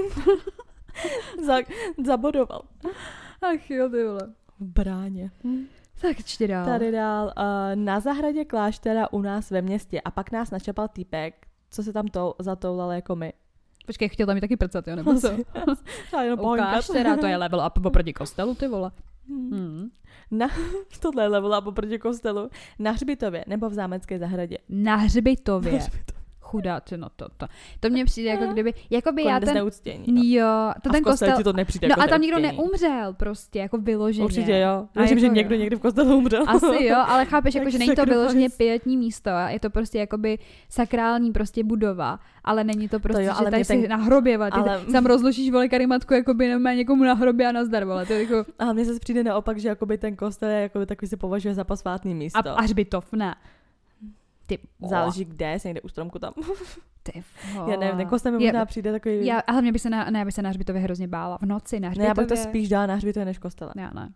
Za, 1.46 1.58
zabodoval. 2.06 2.62
Ach 3.42 3.70
jo, 3.72 3.90
ty 3.90 4.04
vole. 4.04 4.34
V 4.60 4.66
bráně. 4.66 5.32
Hm. 5.44 5.66
Tak 6.02 6.18
čti 6.26 6.48
dál. 6.48 6.66
Tady 6.66 6.92
dál. 6.92 7.26
Uh, 7.38 7.76
na 7.76 8.00
zahradě 8.00 8.46
kláštera 8.46 9.14
u 9.14 9.22
nás 9.22 9.52
ve 9.52 9.62
městě 9.62 10.02
a 10.02 10.12
pak 10.12 10.32
nás 10.32 10.52
načapal 10.52 10.88
týpek, 10.88 11.48
co 11.72 11.84
se 11.84 11.94
tam 11.94 12.08
to 12.08 12.36
zatoulal 12.40 12.92
jako 12.92 13.16
my. 13.16 13.34
Počkej, 13.86 14.10
chtěl 14.10 14.26
tam 14.28 14.36
mi 14.36 14.42
taky 14.42 14.58
prcat, 14.58 14.88
jo, 14.88 14.96
nebo 14.96 15.14
co? 15.20 15.30
Třeba 16.08 16.24
jenom 16.24 16.40
Ukáž 16.40 16.86
pohoňkat. 16.86 16.88
teda, 16.94 17.18
to 17.18 17.26
je 17.26 17.38
level 17.38 17.68
up 17.68 17.86
oproti 17.86 18.14
kostelu, 18.14 18.56
ty 18.56 18.68
vole. 18.68 18.92
Hm. 19.30 19.50
Hmm. 19.52 19.90
Na, 20.32 20.48
tohle 21.02 21.24
je 21.24 21.28
level 21.28 21.62
up 21.68 21.76
proti 21.76 22.00
kostelu. 22.00 22.50
Na 22.80 22.92
hřbitově 22.92 23.46
nebo 23.48 23.70
v 23.70 23.74
zámecké 23.74 24.20
zahradě. 24.20 24.58
Na 24.70 24.96
hřbitově. 24.96 25.80
Chudáci, 26.50 26.98
no 26.98 27.08
to, 27.16 27.26
to. 27.38 27.48
To 27.80 27.90
mně 27.90 28.06
přijde 28.06 28.30
jako 28.30 28.46
kdyby, 28.54 28.74
jako 28.90 29.12
by 29.12 29.24
já 29.24 29.40
ten... 29.40 29.54
Neúctění, 29.54 30.34
jo, 30.34 30.72
to 30.84 30.90
a 30.90 30.94
ten 30.94 31.04
kostel... 31.04 31.38
ti 31.38 31.44
to 31.44 31.54
nepřijde 31.54 31.88
No 31.88 31.92
jako 31.92 32.02
a 32.02 32.08
tam 32.08 32.22
nikdo 32.22 32.40
neumřel 32.40 33.14
prostě, 33.14 33.60
jako 33.60 33.78
vyloženě. 33.78 34.26
Určitě 34.26 34.60
jo. 34.60 34.88
A 34.96 35.00
Věřím, 35.00 35.18
jako 35.18 35.28
že 35.28 35.36
někdo 35.36 35.56
jo. 35.56 35.60
někdy 35.62 35.76
v 35.76 35.80
kostelu 35.80 36.18
umřel. 36.18 36.44
Asi 36.48 36.86
jo, 36.86 36.98
ale 37.08 37.26
chápeš, 37.26 37.56
jako, 37.56 37.68
Jak 37.68 37.72
že 37.74 37.78
není 37.80 37.96
to 37.96 38.06
vyloženě 38.06 38.50
pietní 38.50 38.98
místo, 38.98 39.30
a 39.30 39.50
je 39.50 39.60
to 39.60 39.70
prostě 39.70 39.98
jakoby 40.00 40.40
sakrální 40.70 41.32
prostě 41.32 41.64
budova, 41.64 42.20
ale 42.44 42.64
není 42.64 42.90
to 42.90 43.00
prostě, 43.00 43.24
jo, 43.24 43.26
že 43.26 43.32
ale 43.32 43.44
tady 43.46 43.58
mě 43.58 43.66
si 43.66 43.82
ten- 43.82 43.90
na 43.90 43.96
hrobě, 43.96 44.38
ale- 44.38 44.82
tam 44.92 45.06
rozložíš 45.06 45.52
vole 45.52 45.68
karimatku, 45.68 46.14
jakoby 46.14 46.48
nemá 46.48 46.74
někomu 46.74 47.04
na 47.04 47.14
hrobě 47.14 47.48
a 47.48 47.52
nazdar, 47.52 47.86
vole, 47.86 48.06
to 48.06 48.14
jako, 48.14 48.46
A 48.60 48.74
mně 48.74 48.86
se 48.86 49.00
přijde 49.00 49.24
naopak, 49.24 49.58
že 49.60 49.68
jakoby 49.68 49.98
ten 49.98 50.16
kostel 50.16 50.50
je 50.50 50.62
jakoby 50.62 50.86
takový 50.86 51.10
se 51.10 51.18
považuje 51.18 51.54
za 51.54 51.64
posvátný 51.64 52.16
místo. 52.16 52.40
a, 52.50 52.54
a 52.54 52.62
hřbitov, 52.62 53.14
ne. 53.14 53.36
Ty, 54.50 54.60
Záleží 54.90 55.26
kde, 55.26 55.46
jestli 55.46 55.70
někde 55.70 55.82
u 55.82 55.88
stromku 55.90 56.20
tam. 56.20 56.34
ty 57.04 57.24
Já 57.70 57.78
nevím, 57.78 57.98
ten 57.98 58.08
kostel 58.08 58.32
mi 58.32 58.44
Je- 58.44 58.52
možná 58.52 58.66
přijde 58.66 58.92
takový... 58.92 59.26
Já, 59.26 59.40
ale 59.40 59.62
mě 59.62 59.72
by 59.72 59.80
se 59.80 59.90
na, 59.90 60.10
ne, 60.10 60.26
bych 60.26 60.34
se 60.34 60.42
na 60.42 60.50
hřbitově 60.50 60.82
hrozně 60.82 61.08
bála. 61.08 61.38
V 61.38 61.46
noci 61.46 61.80
na 61.80 61.86
ne, 61.86 61.90
hřbitově. 61.90 62.08
já 62.08 62.14
bych 62.14 62.28
to 62.28 62.36
spíš 62.36 62.70
dala 62.70 62.86
na 62.86 62.96
hřbitově 62.96 63.26
než 63.26 63.38
kostele. 63.38 63.72
Já 63.78 63.92
ne. 63.94 64.14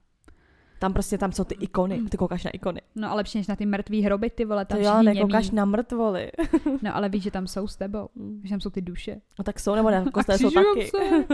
Tam 0.80 0.94
prostě 0.94 1.18
tam 1.18 1.32
jsou 1.32 1.44
ty 1.44 1.56
ikony, 1.56 2.02
ty 2.10 2.18
koukáš 2.18 2.44
na 2.44 2.52
ikony. 2.52 2.82
No 2.96 3.12
a 3.12 3.14
lepší 3.14 3.38
než 3.38 3.48
na 3.48 3.56
ty 3.56 3.66
mrtvý 3.66 4.02
hroby, 4.02 4.30
ty 4.30 4.46
vole, 4.46 4.66
To 4.66 4.74
tam 4.76 4.84
jo, 4.84 4.92
všichni 4.92 5.06
nekoukáš 5.14 5.52
na 5.52 5.66
mrtvoly. 5.66 6.32
No 6.82 6.96
ale 6.96 7.10
víš, 7.10 7.24
že 7.24 7.32
tam 7.32 7.48
jsou 7.48 7.68
s 7.68 7.76
tebou. 7.76 8.10
Že 8.44 8.50
tam 8.50 8.62
jsou 8.62 8.70
ty 8.70 8.82
duše. 8.82 9.22
No 9.40 9.44
tak 9.44 9.60
jsou, 9.60 9.76
nebo 9.76 9.92
na 9.92 9.98
A 10.08 10.12
kostele 10.12 10.38
jsou 10.38 10.50
taky. 10.52 10.88
se. 10.88 11.26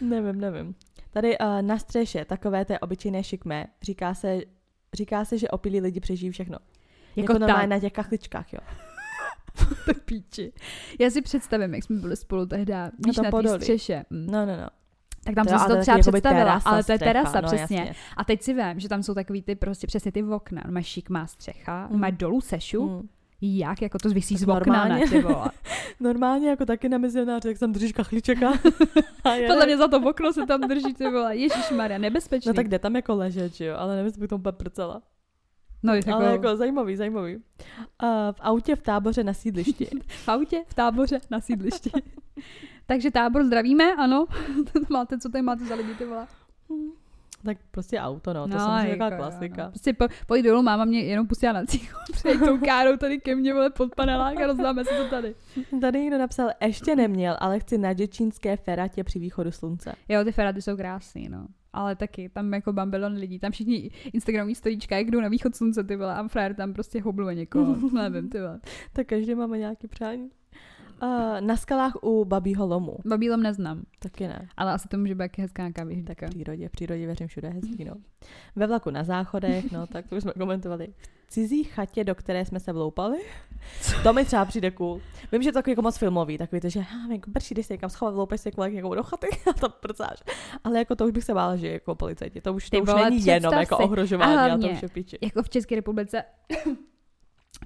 nevím, 0.00 0.40
nevím. 0.40 0.74
Tady 1.10 1.38
uh, 1.38 1.62
na 1.62 1.78
střeše, 1.78 2.24
takové 2.24 2.64
té 2.64 2.78
obyčejné 2.78 3.24
šikmé, 3.24 3.66
říká 3.82 4.14
se, 4.14 4.40
říká 4.94 5.24
se, 5.24 5.38
že 5.38 5.48
opilí 5.48 5.80
lidi 5.80 6.00
přežijí 6.00 6.30
všechno. 6.32 6.58
Jako, 7.16 7.32
Jako, 7.32 7.38
normálně 7.38 7.66
na 7.66 7.78
těch 7.80 7.92
kachličkách, 7.92 8.52
jo. 8.52 8.60
To 9.86 9.94
píči. 10.04 10.52
Já 10.98 11.10
si 11.10 11.22
představím, 11.22 11.74
jak 11.74 11.84
jsme 11.84 11.96
byli 12.00 12.16
spolu 12.16 12.46
tehdy, 12.46 12.72
víš, 13.06 13.16
tom 13.16 13.24
na 13.24 13.30
té 13.30 13.30
podolí. 13.30 13.60
střeše. 13.60 14.04
Mm. 14.10 14.26
No, 14.26 14.46
no, 14.46 14.56
no. 14.56 14.68
Tak 15.24 15.34
tam 15.34 15.46
To 15.46 15.50
jsem 15.50 15.58
si 15.58 15.66
to 15.68 15.80
třeba 15.80 15.98
představila, 15.98 16.44
terasa, 16.44 16.70
ale 16.70 16.84
to 16.84 16.92
je 16.92 16.98
střecha, 16.98 17.12
terasa, 17.12 17.40
no, 17.40 17.46
přesně. 17.48 17.76
jasně. 17.78 17.94
A 18.16 18.24
teď 18.24 18.42
si 18.42 18.54
vím, 18.54 18.80
že 18.80 18.88
tam 18.88 19.02
jsou 19.02 19.14
takový 19.14 19.42
ty 19.42 19.54
prostě 19.54 19.86
přesně 19.86 20.12
ty 20.12 20.22
okna. 20.22 20.62
Má 20.70 20.82
šikmá 20.82 21.26
střecha, 21.26 21.88
Mm. 21.90 22.00
má 22.00 22.10
dolů 22.10 22.40
sešu. 22.40 22.88
Mm. 22.88 23.08
Jak? 23.42 23.82
Jako 23.82 23.98
to 23.98 24.08
Tak 24.08 24.22
z 24.22 24.42
okna, 24.42 24.54
normálně. 24.54 25.04
ne. 25.12 25.50
Normálně 26.00 26.48
jako 26.50 26.66
taky 26.66 26.88
na 26.88 26.98
mizionáři, 26.98 27.48
jak 27.48 27.58
tam 27.58 27.72
držíš 27.72 27.92
kachličeka. 27.92 28.52
Podle 29.46 29.66
mě 29.66 29.76
za 29.76 29.88
to 29.88 30.00
okno 30.00 30.32
se 30.32 30.46
tam 30.46 30.60
drží, 30.60 30.94
ty 30.94 31.10
vole. 31.10 31.36
Ježíš 31.36 31.70
Maria, 31.70 31.98
nebezpečný. 31.98 32.48
No 32.48 32.54
tak 32.54 32.68
jde 32.68 32.78
tam 32.78 32.96
jako 32.96 33.14
ležet, 33.14 33.54
že 33.54 33.64
jo, 33.64 33.76
ale 33.78 33.90
nevím, 33.94 34.06
jestli 34.06 34.20
bych 34.20 34.28
tomu 34.28 34.42
prcela. 34.50 35.02
No, 35.82 35.94
jako, 35.94 36.12
Ale 36.12 36.32
jako 36.32 36.56
zajímavý, 36.56 36.96
zajímavý. 36.96 37.36
Uh, 37.36 37.42
v 38.32 38.40
autě 38.40 38.76
v 38.76 38.82
táboře 38.82 39.24
na 39.24 39.34
sídlišti. 39.34 39.88
v 40.08 40.28
autě, 40.28 40.64
v 40.66 40.74
táboře, 40.74 41.20
na 41.30 41.40
sídlišti. 41.40 41.90
Takže 42.86 43.10
tábor 43.10 43.44
zdravíme, 43.44 43.94
ano. 43.94 44.26
máte, 44.90 45.18
co 45.18 45.28
tady 45.28 45.42
máte 45.42 45.64
za 45.64 45.74
lidi, 45.74 45.94
ty 45.94 46.04
vole? 46.04 46.26
tak 47.44 47.58
prostě 47.70 48.00
auto, 48.00 48.32
no, 48.32 48.42
to 48.42 48.48
no, 48.48 48.58
taková 48.58 48.82
jako 48.82 49.04
jo, 49.04 49.10
klasika. 49.16 49.64
No. 49.64 49.70
Prostě 49.70 49.92
po, 49.92 50.04
pojď 50.26 50.44
dolů, 50.44 50.62
máma 50.62 50.84
mě 50.84 51.00
jenom 51.00 51.26
pustila 51.26 51.52
na 51.52 51.64
cíku, 51.64 51.96
přejď 52.12 52.38
tou 52.38 52.58
károu 52.58 52.96
tady 52.96 53.18
ke 53.18 53.34
mně, 53.34 53.54
vole, 53.54 53.70
pod 53.70 53.94
panelák 53.94 54.40
a 54.40 54.46
rozdáme 54.46 54.84
si 54.84 54.94
to 54.96 55.08
tady. 55.08 55.34
Tady 55.80 56.00
někdo 56.00 56.18
napsal, 56.18 56.50
ještě 56.60 56.96
neměl, 56.96 57.36
ale 57.40 57.60
chci 57.60 57.78
na 57.78 57.92
děčínské 57.92 58.56
feratě 58.56 59.04
při 59.04 59.18
východu 59.18 59.50
slunce. 59.50 59.94
Jo, 60.08 60.24
ty 60.24 60.32
feraty 60.32 60.62
jsou 60.62 60.76
krásný, 60.76 61.28
no. 61.28 61.46
Ale 61.72 61.96
taky, 61.96 62.28
tam 62.28 62.52
jako 62.52 62.72
bambilon 62.72 63.12
lidí, 63.12 63.38
tam 63.38 63.52
všichni 63.52 63.90
Instagramoví 64.12 64.54
storíčka, 64.54 64.96
jak 64.96 65.10
jdou 65.10 65.20
na 65.20 65.28
východ 65.28 65.54
slunce, 65.54 65.84
ty 65.84 65.96
vole, 65.96 66.14
a 66.14 66.28
frajer 66.28 66.54
tam 66.54 66.72
prostě 66.72 67.02
hobluje 67.02 67.34
někoho, 67.34 67.76
nevím, 67.92 68.28
ty 68.28 68.38
vole. 68.38 68.60
Tak 68.92 69.06
každý 69.06 69.34
máme 69.34 69.58
nějaký 69.58 69.88
přání. 69.88 70.30
Uh, 71.02 71.40
na 71.40 71.56
skalách 71.56 71.92
u 72.02 72.24
babího 72.24 72.66
lomu. 72.66 72.96
Babílom 73.06 73.42
neznám, 73.42 73.82
Taky 73.98 74.28
ne. 74.28 74.48
ale 74.56 74.72
asi 74.72 74.88
to 74.88 74.98
může 74.98 75.14
být 75.14 75.22
jaké 75.22 75.42
hezká 75.42 75.62
nějaká 75.62 75.84
Tak 76.06 76.22
v 76.22 76.30
přírodě, 76.30 76.68
v 76.68 76.72
přírodě 76.72 77.06
věřím 77.06 77.28
všude 77.28 77.48
je 77.48 77.54
hezký, 77.54 77.84
no. 77.84 77.94
Ve 78.56 78.66
vlaku 78.66 78.90
na 78.90 79.04
záchodech, 79.04 79.72
no, 79.72 79.86
tak 79.86 80.08
to 80.08 80.16
už 80.16 80.22
jsme 80.22 80.32
komentovali. 80.32 80.88
V 81.26 81.30
cizí 81.32 81.64
chatě, 81.64 82.04
do 82.04 82.14
které 82.14 82.44
jsme 82.44 82.60
se 82.60 82.72
vloupali. 82.72 83.18
To 84.02 84.12
mi 84.12 84.24
třeba 84.24 84.44
přijde 84.44 84.70
cool. 84.70 85.00
Vím, 85.32 85.42
že 85.42 85.48
je 85.48 85.52
to 85.52 85.58
takový 85.58 85.72
jako 85.72 85.82
moc 85.82 85.96
filmový, 85.98 86.38
takový 86.38 86.60
to, 86.60 86.68
že 86.68 86.84
jako 87.10 87.30
brčí, 87.30 87.54
když 87.54 87.66
se 87.66 87.74
někam 87.74 87.90
schovat, 87.90 88.14
vloupeš 88.14 88.40
se 88.40 88.48
jako, 88.48 88.64
jako 88.64 88.94
do 88.94 89.02
chaty 89.02 89.26
a 89.50 89.52
tam 89.52 89.72
prcáš. 89.80 90.22
Ale 90.64 90.78
jako 90.78 90.96
to 90.96 91.04
už 91.04 91.10
bych 91.10 91.24
se 91.24 91.34
bála, 91.34 91.56
že 91.56 91.68
jako 91.68 91.94
policajti. 91.94 92.40
To 92.40 92.54
už, 92.54 92.70
to 92.70 92.76
Ty 92.76 92.82
už 92.82 92.88
vole, 92.88 93.10
není 93.10 93.26
jenom 93.26 93.54
jako 93.54 93.76
si. 93.76 93.82
ohrožování, 93.82 94.34
A 94.34 94.40
a 94.40 94.42
to 94.42 94.48
hlavně, 94.48 94.70
už 94.70 94.82
je 94.82 94.88
piči. 94.88 95.18
Jako 95.22 95.42
v 95.42 95.48
České 95.48 95.74
republice, 95.74 96.24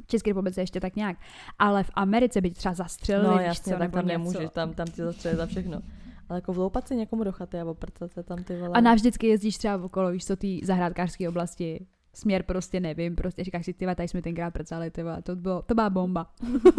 v 0.04 0.06
České 0.06 0.30
republice 0.30 0.60
ještě 0.60 0.80
tak 0.80 0.96
nějak, 0.96 1.16
ale 1.58 1.84
v 1.84 1.90
Americe 1.94 2.40
by 2.40 2.50
třeba 2.50 2.74
zastřelili, 2.74 3.28
No 3.28 3.38
víš 3.38 3.46
jasně, 3.46 3.72
co, 3.72 3.78
tak 3.78 3.90
tam 3.92 4.06
nemůžeš, 4.06 4.50
tam, 4.52 4.74
tam 4.74 4.86
ti 4.86 5.02
zastřelit 5.02 5.38
za 5.38 5.46
všechno. 5.46 5.80
Ale 6.28 6.36
jako 6.36 6.52
vloupat 6.52 6.88
se 6.88 6.94
někomu 6.94 7.24
do 7.24 7.32
chaty 7.32 7.60
a 7.60 7.64
oprcat 7.64 8.12
se 8.12 8.22
tam 8.22 8.44
ty 8.44 8.56
vole. 8.56 8.70
A 8.74 8.80
navždycky 8.80 9.26
jezdíš 9.26 9.58
třeba 9.58 9.84
okolo, 9.84 10.10
víš 10.10 10.24
co, 10.24 10.36
ty 10.36 10.60
zahrádkářské 10.64 11.28
oblasti, 11.28 11.86
směr 12.14 12.42
prostě 12.42 12.80
nevím, 12.80 13.16
prostě 13.16 13.44
říkáš 13.44 13.64
si, 13.64 13.72
ty 13.72 13.86
tady 13.94 14.08
jsme 14.08 14.22
tenkrát 14.22 14.50
prcali, 14.50 14.90
ty 14.90 15.02
to, 15.22 15.36
bylo, 15.36 15.62
to 15.62 15.74
byla 15.74 15.90
bomba. 15.90 16.30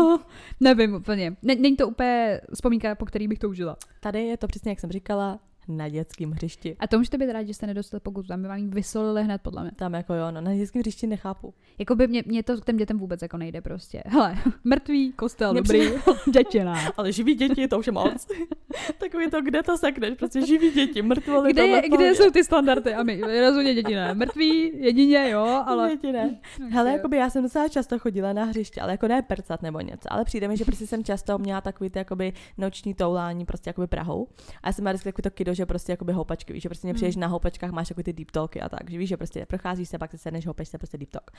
nevím 0.59 0.93
úplně. 0.93 1.35
Ne, 1.41 1.55
není 1.55 1.75
to 1.75 1.87
úplně 1.87 2.41
vzpomínka, 2.53 2.95
po 2.95 3.05
který 3.05 3.27
bych 3.27 3.39
to 3.39 3.49
užila. 3.49 3.77
Tady 3.99 4.23
je 4.23 4.37
to 4.37 4.47
přesně, 4.47 4.71
jak 4.71 4.79
jsem 4.79 4.91
říkala, 4.91 5.39
na 5.67 5.89
dětském 5.89 6.31
hřišti. 6.31 6.75
A 6.79 6.87
to 6.87 6.97
můžete 6.97 7.17
být 7.17 7.31
rád, 7.31 7.43
že 7.43 7.53
jste 7.53 7.67
nedostali 7.67 8.01
pokutu, 8.01 8.27
tam 8.27 8.41
by 8.41 8.47
vám 8.47 8.57
ji 8.57 8.67
vysolili 8.67 9.23
hned, 9.23 9.41
podle 9.41 9.61
mě. 9.61 9.71
Tam 9.75 9.93
jako 9.93 10.13
jo, 10.13 10.31
no, 10.31 10.41
na 10.41 10.55
dětském 10.55 10.79
hřišti 10.79 11.07
nechápu. 11.07 11.53
Jako 11.79 11.95
by 11.95 12.07
mě, 12.07 12.23
mě 12.25 12.43
to 12.43 12.61
k 12.61 12.65
těm 12.65 12.77
dětem 12.77 12.99
vůbec 12.99 13.21
jako 13.21 13.37
nejde 13.37 13.61
prostě. 13.61 14.03
Hele, 14.05 14.37
mrtvý, 14.63 15.11
kostel, 15.11 15.53
Mně 15.53 15.61
dobrý, 15.61 15.89
dětina. 16.33 16.75
Ale 16.97 17.11
živí 17.11 17.35
děti, 17.35 17.67
to 17.67 17.79
už 17.79 17.87
je 17.87 17.91
moc. 17.91 18.27
Takový 18.97 19.29
to, 19.29 19.41
kde 19.41 19.63
to 19.63 19.77
sekneš, 19.77 20.17
prostě 20.17 20.45
živí 20.45 20.71
děti, 20.71 21.01
mrtvoly. 21.01 21.53
Kde, 21.53 21.67
je, 21.67 21.89
kde 21.89 22.15
jsou 22.15 22.31
ty 22.31 22.43
standardy? 22.43 22.93
A 22.93 23.03
my 23.03 23.21
rozhodně 23.41 23.73
děti 23.73 23.95
ne. 23.95 24.13
Mrtví, 24.13 24.71
jedině 24.75 25.29
jo, 25.29 25.63
ale... 25.65 25.89
Děti 25.89 26.11
ne. 26.11 26.39
Hele, 26.69 26.91
jakoby 26.91 27.17
já 27.17 27.29
jsem 27.29 27.43
docela 27.43 27.67
často 27.67 27.99
chodila 27.99 28.33
na 28.33 28.43
hřiště, 28.43 28.81
ale 28.81 28.91
jako 28.91 29.07
ne 29.07 29.21
percat 29.21 29.61
nebo 29.61 29.79
něco, 29.79 30.13
ale 30.13 30.25
přijde 30.25 30.47
mi, 30.47 30.57
že 30.57 30.65
prostě 30.65 30.87
jsem 30.87 31.03
často 31.03 31.37
měla 31.37 31.61
takový 31.61 31.89
ty 31.89 31.99
jakoby 31.99 32.33
noční 32.57 32.93
toulání 32.93 33.45
prostě 33.45 33.69
jakoby 33.69 33.87
Prahou. 33.87 34.27
A 34.63 34.67
já 34.67 34.73
jsem 34.73 34.83
měla 34.83 34.93
vždycky 34.93 35.11
takový 35.11 35.23
to 35.23 35.29
kido, 35.31 35.53
že 35.55 35.65
prostě 35.65 35.91
jakoby 35.91 36.13
houpačky, 36.13 36.53
víš, 36.53 36.63
že 36.63 36.69
prostě 36.69 36.87
mě 36.87 36.93
Hmm. 37.09 37.21
na 37.21 37.27
houpačkách, 37.27 37.71
máš 37.71 37.87
takový 37.87 38.03
ty 38.03 38.13
deep 38.13 38.31
talky 38.31 38.61
a 38.61 38.69
tak, 38.69 38.89
že 38.89 38.97
víš, 38.97 39.09
že 39.09 39.17
prostě 39.17 39.45
procházíš 39.45 39.89
se, 39.89 39.97
pak 39.97 40.11
se 40.11 40.17
sedneš, 40.17 40.47
houpeš 40.47 40.69
se, 40.69 40.77
prostě 40.77 40.97
deep 40.97 41.09
talk. 41.11 41.31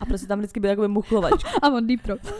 A 0.00 0.06
prostě 0.06 0.26
tam 0.26 0.38
vždycky 0.38 0.60
byl 0.60 0.70
jakoby 0.70 0.88
muchlovačky. 0.88 1.48
A 1.62 1.68
on 1.68 1.86
deep 1.86 2.02
throat. 2.02 2.20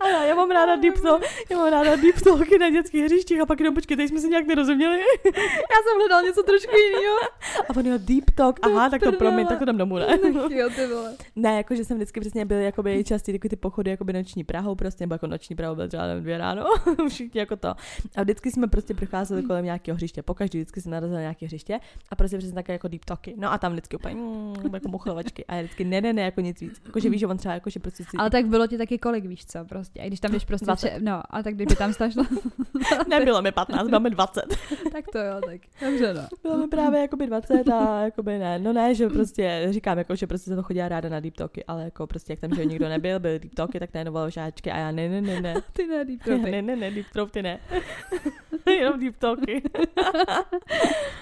A 0.00 0.08
já, 0.08 0.24
já 0.24 0.34
mám 0.34 0.50
ráda 0.50 0.76
deep 0.76 1.00
talk, 1.00 1.22
já 1.50 1.56
mám 1.56 1.72
ráda 1.72 1.96
deep 1.96 2.20
talky 2.20 2.58
na 2.58 2.70
dětských 2.70 3.04
hřištích 3.04 3.40
a 3.40 3.46
pak 3.46 3.60
jenom 3.60 3.74
počkej, 3.74 3.96
teď 3.96 4.08
jsme 4.08 4.20
se 4.20 4.28
nějak 4.28 4.46
nerozuměli. 4.46 4.98
Já 5.72 5.78
jsem 5.82 5.98
hledal 5.98 6.22
něco 6.22 6.42
trošku 6.42 6.76
jiného. 6.76 7.16
A 7.68 7.76
on 7.76 7.86
jo, 7.86 7.98
deep 7.98 8.30
talk, 8.34 8.60
aha, 8.62 8.90
tak 8.90 9.02
to 9.02 9.12
promiň, 9.12 9.46
tak 9.46 9.58
to 9.58 9.66
tam 9.66 9.76
domů, 9.76 9.98
ne? 9.98 10.18
jo, 10.50 10.70
ty 10.76 10.86
vole. 10.86 11.16
Ne, 11.36 11.56
jako 11.56 11.74
že 11.74 11.84
jsem 11.84 11.96
vždycky 11.96 12.20
přesně 12.20 12.44
byly 12.44 12.64
jakoby 12.64 13.04
častý 13.04 13.32
takový 13.32 13.48
ty 13.48 13.56
pochody 13.56 13.90
jakoby 13.90 14.12
noční 14.12 14.44
Prahou 14.44 14.74
prostě, 14.74 15.04
nebo 15.04 15.14
jako 15.14 15.26
noční 15.26 15.56
Prahou 15.56 15.74
byl 15.74 15.88
třeba 15.88 16.14
dvě 16.14 16.38
ráno, 16.38 16.64
všichni 17.08 17.40
jako 17.40 17.56
to. 17.56 17.68
A 18.16 18.22
vždycky 18.22 18.50
jsme 18.50 18.66
prostě 18.66 18.94
procházeli 18.94 19.42
kolem 19.42 19.64
nějakého 19.64 19.96
hřiště, 19.96 20.22
pokaždý 20.22 20.58
vždycky 20.58 20.80
jsme 20.80 20.92
narazili 20.92 21.14
na 21.14 21.20
nějaké 21.20 21.46
hřiště 21.46 21.80
a 22.10 22.16
prostě 22.16 22.38
přesně 22.38 22.54
také 22.54 22.72
jako 22.72 22.88
deep 22.88 23.04
talky. 23.04 23.34
No 23.38 23.52
a 23.52 23.58
tam 23.58 23.72
vždycky 23.72 23.96
úplně 23.96 24.14
mm, 24.14 24.74
jako 24.74 24.88
muchlovačky 24.88 25.44
a 25.44 25.54
já 25.54 25.62
vždycky 25.62 25.84
ne, 25.84 26.00
ne, 26.00 26.12
ne, 26.12 26.22
jako 26.22 26.40
nic 26.40 26.60
víc. 26.60 26.82
Jako, 26.86 27.00
že 27.00 27.10
víš, 27.10 27.20
že 27.20 27.26
on 27.26 27.36
třeba 27.36 27.54
jako, 27.54 27.70
že 27.70 27.80
prostě 27.80 28.04
si... 28.04 28.16
Ale 28.18 28.30
tak 28.30 28.46
bylo 28.46 28.66
ti 28.66 28.78
taky 28.78 28.98
kolik, 28.98 29.24
víš 29.24 29.44
co, 29.52 29.64
prostě. 29.64 30.00
A 30.00 30.06
když 30.06 30.20
tam 30.20 30.32
jdeš 30.32 30.44
prostě, 30.44 30.66
20. 30.66 30.88
pře- 30.88 31.00
no, 31.00 31.22
a 31.30 31.42
tak 31.42 31.54
kdyby 31.54 31.76
tam 31.76 31.92
stašlo, 31.92 32.24
Nebylo 33.08 33.42
mi 33.42 33.52
15, 33.52 33.88
máme 33.88 34.10
20. 34.10 34.42
tak 34.92 35.04
to 35.12 35.18
jo, 35.18 35.40
tak 35.46 35.60
dobře 35.80 36.14
no. 36.14 36.22
Bylo 36.42 36.56
mi 36.56 36.68
právě 36.68 37.00
jakoby 37.00 37.26
20 37.26 37.68
a 37.68 38.02
jakoby 38.02 38.38
ne, 38.38 38.58
no 38.58 38.72
ne, 38.72 38.94
že 38.94 39.08
prostě 39.08 39.66
říkám, 39.70 39.98
jako, 39.98 40.16
že 40.16 40.26
prostě 40.26 40.50
se 40.50 40.56
to 40.56 40.62
chodila 40.62 40.88
ráda 40.88 41.08
na 41.08 41.20
deep 41.20 41.36
talky, 41.36 41.64
ale 41.64 41.84
jako 41.84 42.06
prostě 42.06 42.32
jak 42.32 42.40
tam, 42.40 42.54
že 42.54 42.64
nikdo 42.64 42.88
nebyl, 42.88 43.20
byly 43.20 43.38
deep 43.38 43.54
talky, 43.54 43.80
tak 43.80 43.94
najednou 43.94 44.30
žáčky 44.30 44.70
a 44.70 44.78
já 44.78 44.90
ne, 44.90 45.08
ne, 45.08 45.20
ne, 45.20 45.40
ne. 45.40 45.54
Ty 45.72 45.86
ne, 45.86 46.04
deep 46.04 46.22
throaty. 46.22 46.50
ne, 46.50 46.62
ne, 46.62 46.76
ne, 46.76 46.90
deep 46.90 47.06
throaty 47.12 47.42
ne. 47.42 47.58
Jenom 48.66 49.00
deep 49.00 49.16
talky. 49.16 49.62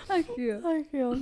Ach 0.08 0.38
jo. 0.38 0.56
Ach 0.64 0.94
jo. 0.94 1.14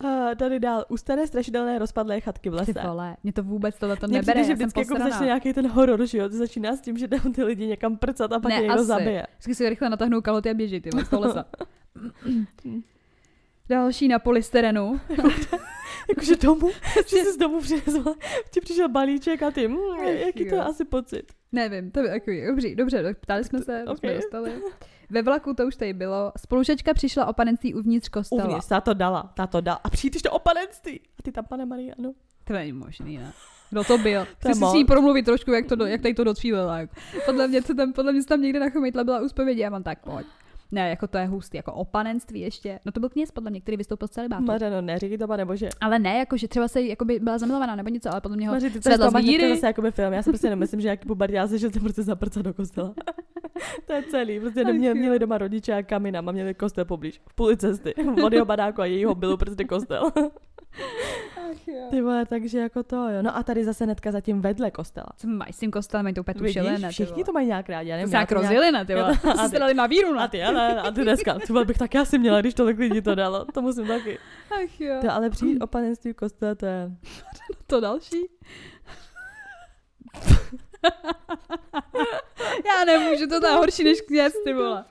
A 0.00 0.34
tady 0.34 0.60
dál. 0.60 0.84
U 0.88 0.96
staré 0.96 1.26
strašidelné 1.26 1.78
rozpadlé 1.78 2.20
chatky 2.20 2.50
v 2.50 2.54
lese. 2.54 2.74
Ty 2.74 2.80
vole, 2.86 3.16
mě 3.22 3.32
to 3.32 3.42
vůbec 3.42 3.78
tohle 3.78 3.96
to 3.96 4.06
nebere, 4.06 4.22
přijde, 4.22 4.38
že 4.38 4.46
jsem 4.46 4.56
vždycky 4.56 4.80
jako 4.80 5.10
začne 5.10 5.26
nějaký 5.26 5.52
ten 5.52 5.68
horor, 5.68 6.06
že 6.06 6.18
jo? 6.18 6.28
Začíná 6.42 6.76
s 6.76 6.80
tím, 6.80 6.98
že 6.98 7.08
jdou 7.08 7.32
ty 7.34 7.44
lidi 7.44 7.66
někam 7.66 7.96
prcat 7.96 8.32
a 8.32 8.40
pak 8.40 8.48
Ne, 8.48 8.54
je 8.54 8.60
někdo 8.60 8.74
asi. 8.74 8.84
zabije. 8.84 9.26
Vždycky 9.30 9.54
si 9.54 9.68
rychle 9.68 9.90
natáhnou 9.90 10.20
kaloty 10.20 10.50
a 10.50 10.54
běží, 10.54 10.80
ty 10.80 10.90
z 10.90 11.08
toho 11.08 11.22
lesa. 11.22 11.44
další 13.68 14.08
na 14.08 14.18
polystyrenu. 14.18 15.00
Jakože 16.08 16.36
domů, 16.36 16.70
že 16.96 17.16
jsi 17.16 17.32
z 17.32 17.36
domu 17.36 17.60
přinesla, 17.60 18.14
ti 18.50 18.60
přišel 18.60 18.88
balíček 18.88 19.42
a 19.42 19.50
ty, 19.50 19.68
mm, 19.68 19.76
jaký 20.04 20.48
to 20.48 20.54
je 20.54 20.62
asi 20.62 20.84
pocit? 20.84 21.32
Nevím, 21.52 21.90
to 21.90 22.00
je 22.00 22.08
takový, 22.08 22.46
dobře, 22.46 22.74
dobře, 22.74 23.14
ptali 23.20 23.44
jsme 23.44 23.58
se, 23.58 23.84
okay. 23.84 23.96
jsme 23.96 24.14
dostali. 24.14 24.52
Ve 25.10 25.22
vlaku 25.22 25.54
to 25.54 25.66
už 25.66 25.76
tady 25.76 25.92
bylo. 25.92 26.32
Spolužečka 26.38 26.94
přišla 26.94 27.26
o 27.26 27.32
panenství 27.32 27.74
uvnitř 27.74 28.08
kostela. 28.08 28.44
Uvnitř, 28.44 28.68
ta 28.68 28.80
to 28.80 28.94
dala, 28.94 29.32
ta 29.36 29.46
to 29.46 29.60
dala. 29.60 29.80
A 29.84 29.90
přijdeš 29.90 30.22
to 30.22 30.30
o 30.30 30.38
panenství. 30.38 31.00
A 31.18 31.22
ty 31.22 31.32
tam, 31.32 31.44
pane 31.44 31.66
Maria, 31.66 31.94
ano. 31.98 32.12
To 32.44 32.52
není 32.52 32.72
možný, 32.72 33.18
ne? 33.18 33.32
Kdo 33.72 33.84
to 33.84 33.98
byl? 33.98 34.26
Chci 34.38 34.54
si 34.54 34.76
ní 34.76 34.84
promluvit 34.84 35.24
trošku, 35.24 35.50
jak, 35.52 35.66
to, 35.66 35.86
jak 35.86 36.00
tady 36.00 36.14
to 36.14 36.24
docílila. 36.24 36.78
Jako. 36.78 36.94
Podle 37.26 37.48
mě, 37.48 37.62
co 37.62 37.74
tam, 37.74 37.92
podle 37.92 38.12
mě 38.12 38.24
tam 38.24 38.42
někde 38.42 38.60
na 38.60 38.70
chomitla 38.70 39.04
byla 39.04 39.20
úspověď, 39.20 39.58
já 39.58 39.70
mám 39.70 39.82
tak, 39.82 39.98
pojď. 40.04 40.26
Ne, 40.72 40.90
jako 40.90 41.06
to 41.06 41.18
je 41.18 41.26
hustý, 41.26 41.56
jako 41.56 41.72
o 41.72 41.84
panenství 41.84 42.40
ještě. 42.40 42.78
No 42.84 42.92
to 42.92 43.00
byl 43.00 43.08
kněz 43.08 43.30
podle 43.30 43.50
mě, 43.50 43.60
který 43.60 43.76
vystoupil 43.76 44.08
z 44.08 44.10
celibátu. 44.10 44.42
Maře, 44.42 44.70
no 44.70 44.80
neříkej 44.80 45.18
to, 45.18 45.28
pane 45.28 45.44
bože. 45.44 45.68
Ale 45.80 45.98
ne, 45.98 46.18
jako 46.18 46.36
že 46.36 46.48
třeba 46.48 46.68
se 46.68 46.82
jakoby 46.82 47.18
byla 47.18 47.38
zamilovaná 47.38 47.76
nebo 47.76 47.88
něco, 47.88 48.10
ale 48.12 48.20
podle 48.20 48.36
mě 48.36 48.48
ho 48.48 48.54
Maři, 48.54 48.70
ty 48.70 48.82
svedla 48.82 49.10
z 49.10 49.14
víry. 49.14 49.54
zase 49.54 49.66
jakoby 49.66 49.90
film. 49.90 50.12
Já 50.12 50.22
si 50.22 50.30
prostě 50.30 50.50
nemyslím, 50.50 50.80
že 50.80 50.88
jaký 50.88 51.08
se, 51.46 51.58
že 51.58 51.70
jsem 51.70 51.82
prostě 51.82 52.02
zaprca 52.02 52.42
do 52.42 52.54
kostela. 52.54 52.94
to 53.86 53.92
je 53.92 54.02
celý. 54.02 54.40
Prostě 54.40 54.64
neměli, 54.64 54.98
měli 54.98 55.18
doma 55.18 55.38
rodiče 55.38 55.74
a 55.74 55.82
kamina 55.82 56.18
a 56.18 56.32
měli 56.32 56.54
kostel 56.54 56.84
poblíž. 56.84 57.20
V 57.28 57.34
půli 57.34 57.56
cesty. 57.56 57.94
Od 58.24 58.32
jeho 58.32 58.46
badáku 58.46 58.80
a 58.80 58.86
jejího 58.86 59.14
bylo 59.14 59.36
prostě 59.36 59.64
kostel. 59.64 60.12
Ty 61.90 62.02
vole, 62.02 62.26
takže 62.26 62.58
jako 62.58 62.82
to, 62.82 62.96
jo. 62.96 63.22
No 63.22 63.36
a 63.36 63.42
tady 63.42 63.64
zase 63.64 63.86
netka 63.86 64.12
zatím 64.12 64.40
vedle 64.40 64.70
kostela. 64.70 65.06
Co 65.16 65.28
mají 65.28 65.52
s 65.52 65.58
tím 65.58 65.70
kostelem, 65.70 66.04
mají 66.04 66.14
to 66.14 66.20
úplně 66.20 66.34
tušili, 66.34 66.78
ne? 66.78 66.90
Všichni 66.90 67.24
to 67.24 67.32
mají 67.32 67.46
nějak 67.46 67.68
rádi, 67.68 67.88
já 67.88 67.96
nevím. 67.96 68.10
To 68.10 68.16
nějak 68.16 68.32
rozjeli, 68.32 68.72
ne, 68.72 68.84
ty 68.84 68.94
vole. 68.94 69.18
A 69.44 69.48
ty 69.48 69.58
dali 69.58 69.74
na 69.74 69.86
víru, 69.86 70.14
ne? 70.14 70.22
A 70.22 70.28
ty, 70.28 70.42
ale, 70.42 70.80
a 70.80 70.90
ty 70.90 71.02
dneska, 71.02 71.38
co 71.46 71.64
bych 71.64 71.78
taky 71.78 71.98
asi 71.98 72.18
měla, 72.18 72.40
když 72.40 72.54
tolik 72.54 72.78
lidí 72.78 73.02
to 73.02 73.14
dalo. 73.14 73.44
To 73.44 73.62
musím 73.62 73.86
taky. 73.86 74.18
Ach 74.50 74.80
jo. 74.80 74.98
To 75.00 75.12
ale 75.12 75.30
přijít 75.30 75.60
o 75.60 75.66
panenství 75.66 76.14
kostela, 76.14 76.54
to 76.54 76.66
je... 76.66 76.90
to 77.66 77.80
další. 77.80 78.16
já 82.66 82.84
nemůžu, 82.86 83.26
to 83.26 83.46
je 83.46 83.52
horší 83.52 83.84
než 83.84 84.00
kněz, 84.00 84.32
ty 84.44 84.54
vole. 84.54 84.84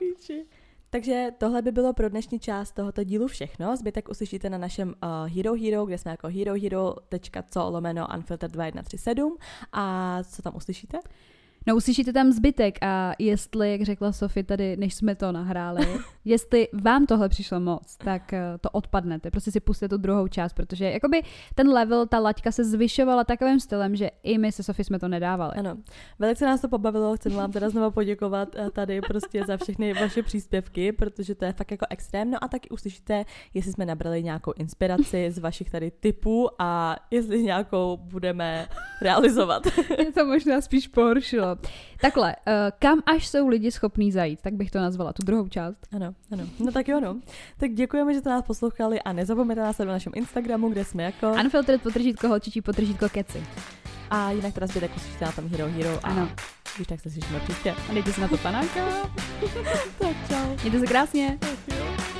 Takže 0.92 1.28
tohle 1.38 1.62
by 1.62 1.72
bylo 1.72 1.92
pro 1.92 2.08
dnešní 2.08 2.38
část 2.38 2.72
tohoto 2.72 3.04
dílu 3.04 3.26
všechno. 3.28 3.76
Zbytek 3.76 4.08
uslyšíte 4.08 4.50
na 4.50 4.58
našem 4.58 4.88
uh, 4.88 5.36
Hero 5.36 5.54
Hero, 5.54 5.86
kde 5.86 5.98
jsme 5.98 6.10
jako 6.10 6.28
herohero.co 6.28 7.70
lomeno 7.70 8.06
unfiltered 8.14 8.52
2137. 8.52 9.36
A 9.72 10.18
co 10.22 10.42
tam 10.42 10.56
uslyšíte? 10.56 10.98
No 11.66 11.76
uslyšíte 11.76 12.12
tam 12.12 12.32
zbytek 12.32 12.78
a 12.82 13.12
jestli, 13.18 13.72
jak 13.72 13.82
řekla 13.82 14.12
Sofie 14.12 14.44
tady, 14.44 14.76
než 14.76 14.94
jsme 14.94 15.14
to 15.14 15.32
nahráli, 15.32 15.86
jestli 16.24 16.68
vám 16.72 17.06
tohle 17.06 17.28
přišlo 17.28 17.60
moc, 17.60 17.96
tak 17.96 18.32
eh, 18.32 18.58
to 18.60 18.70
odpadnete. 18.70 19.30
Prostě 19.30 19.50
si 19.52 19.60
pustíte 19.60 19.88
tu 19.88 19.96
druhou 19.96 20.28
část, 20.28 20.52
protože 20.52 20.90
jakoby 20.90 21.22
ten 21.54 21.68
level, 21.68 22.06
ta 22.06 22.18
laťka 22.18 22.52
se 22.52 22.64
zvyšovala 22.64 23.24
takovým 23.24 23.60
stylem, 23.60 23.96
že 23.96 24.10
i 24.22 24.38
my 24.38 24.52
se 24.52 24.62
Sofie 24.62 24.84
jsme 24.84 24.98
to 24.98 25.08
nedávali. 25.08 25.52
Ano, 25.56 25.76
velice 26.18 26.46
nás 26.46 26.60
to 26.60 26.68
pobavilo, 26.68 27.16
chceme 27.16 27.36
vám 27.36 27.52
teda 27.52 27.68
znovu 27.70 27.90
poděkovat 27.90 28.56
eh, 28.56 28.70
tady 28.70 29.00
prostě 29.00 29.44
za 29.46 29.56
všechny 29.56 29.94
vaše 29.94 30.22
příspěvky, 30.22 30.92
protože 30.92 31.34
to 31.34 31.44
je 31.44 31.52
fakt 31.52 31.70
jako 31.70 31.86
extrém. 31.90 32.30
No 32.30 32.44
a 32.44 32.48
taky 32.48 32.68
uslyšíte, 32.68 33.24
jestli 33.54 33.72
jsme 33.72 33.86
nabrali 33.86 34.22
nějakou 34.22 34.52
inspiraci 34.56 35.30
z 35.30 35.38
vašich 35.38 35.70
tady 35.70 35.90
typů 35.90 36.48
a 36.58 36.96
jestli 37.10 37.42
nějakou 37.42 37.96
budeme 37.96 38.68
realizovat. 39.02 39.62
Je 39.98 40.12
to 40.12 40.26
možná 40.26 40.60
spíš 40.60 40.88
pohoršilo. 40.88 41.51
Takhle, 42.00 42.36
uh, 42.36 42.52
kam 42.78 42.98
až 43.06 43.28
jsou 43.28 43.48
lidi 43.48 43.70
schopní 43.70 44.12
zajít, 44.12 44.40
tak 44.42 44.54
bych 44.54 44.70
to 44.70 44.78
nazvala, 44.78 45.12
tu 45.12 45.22
druhou 45.22 45.48
část. 45.48 45.86
Ano, 45.92 46.14
ano. 46.32 46.44
No 46.58 46.72
tak 46.72 46.88
jo, 46.88 47.00
no. 47.00 47.20
Tak 47.56 47.70
děkujeme, 47.70 48.14
že 48.14 48.20
jste 48.20 48.30
nás 48.30 48.44
poslouchali 48.44 49.00
a 49.00 49.12
nezapomeňte 49.12 49.62
nás 49.62 49.78
na 49.78 49.84
našem 49.84 50.12
Instagramu, 50.16 50.68
kde 50.68 50.84
jsme 50.84 51.02
jako... 51.02 51.32
Unfiltered 51.44 51.82
potržítko 51.82 52.28
holčičí 52.28 52.60
potržítko 52.60 53.08
keci. 53.08 53.44
A 54.10 54.30
jinak 54.30 54.54
teda 54.54 54.66
zbytek 54.66 54.96
uslyšíte 54.96 55.24
na 55.24 55.32
tom 55.32 55.48
Hero 55.48 55.68
Hero. 55.68 55.98
A 56.02 56.08
ano. 56.08 56.28
Když 56.76 56.86
tak 56.86 57.00
se 57.00 57.10
slyšíme 57.10 57.40
příště. 57.40 57.74
A 57.90 57.92
dejte 57.92 58.12
si 58.12 58.20
na 58.20 58.28
to 58.28 58.36
panáka. 58.36 58.86
tak 59.98 60.16
čau. 60.28 60.56
Mějte 60.62 60.80
se 60.80 60.86
krásně. 60.86 61.38
Tak 61.40 61.76
jo. 61.78 62.11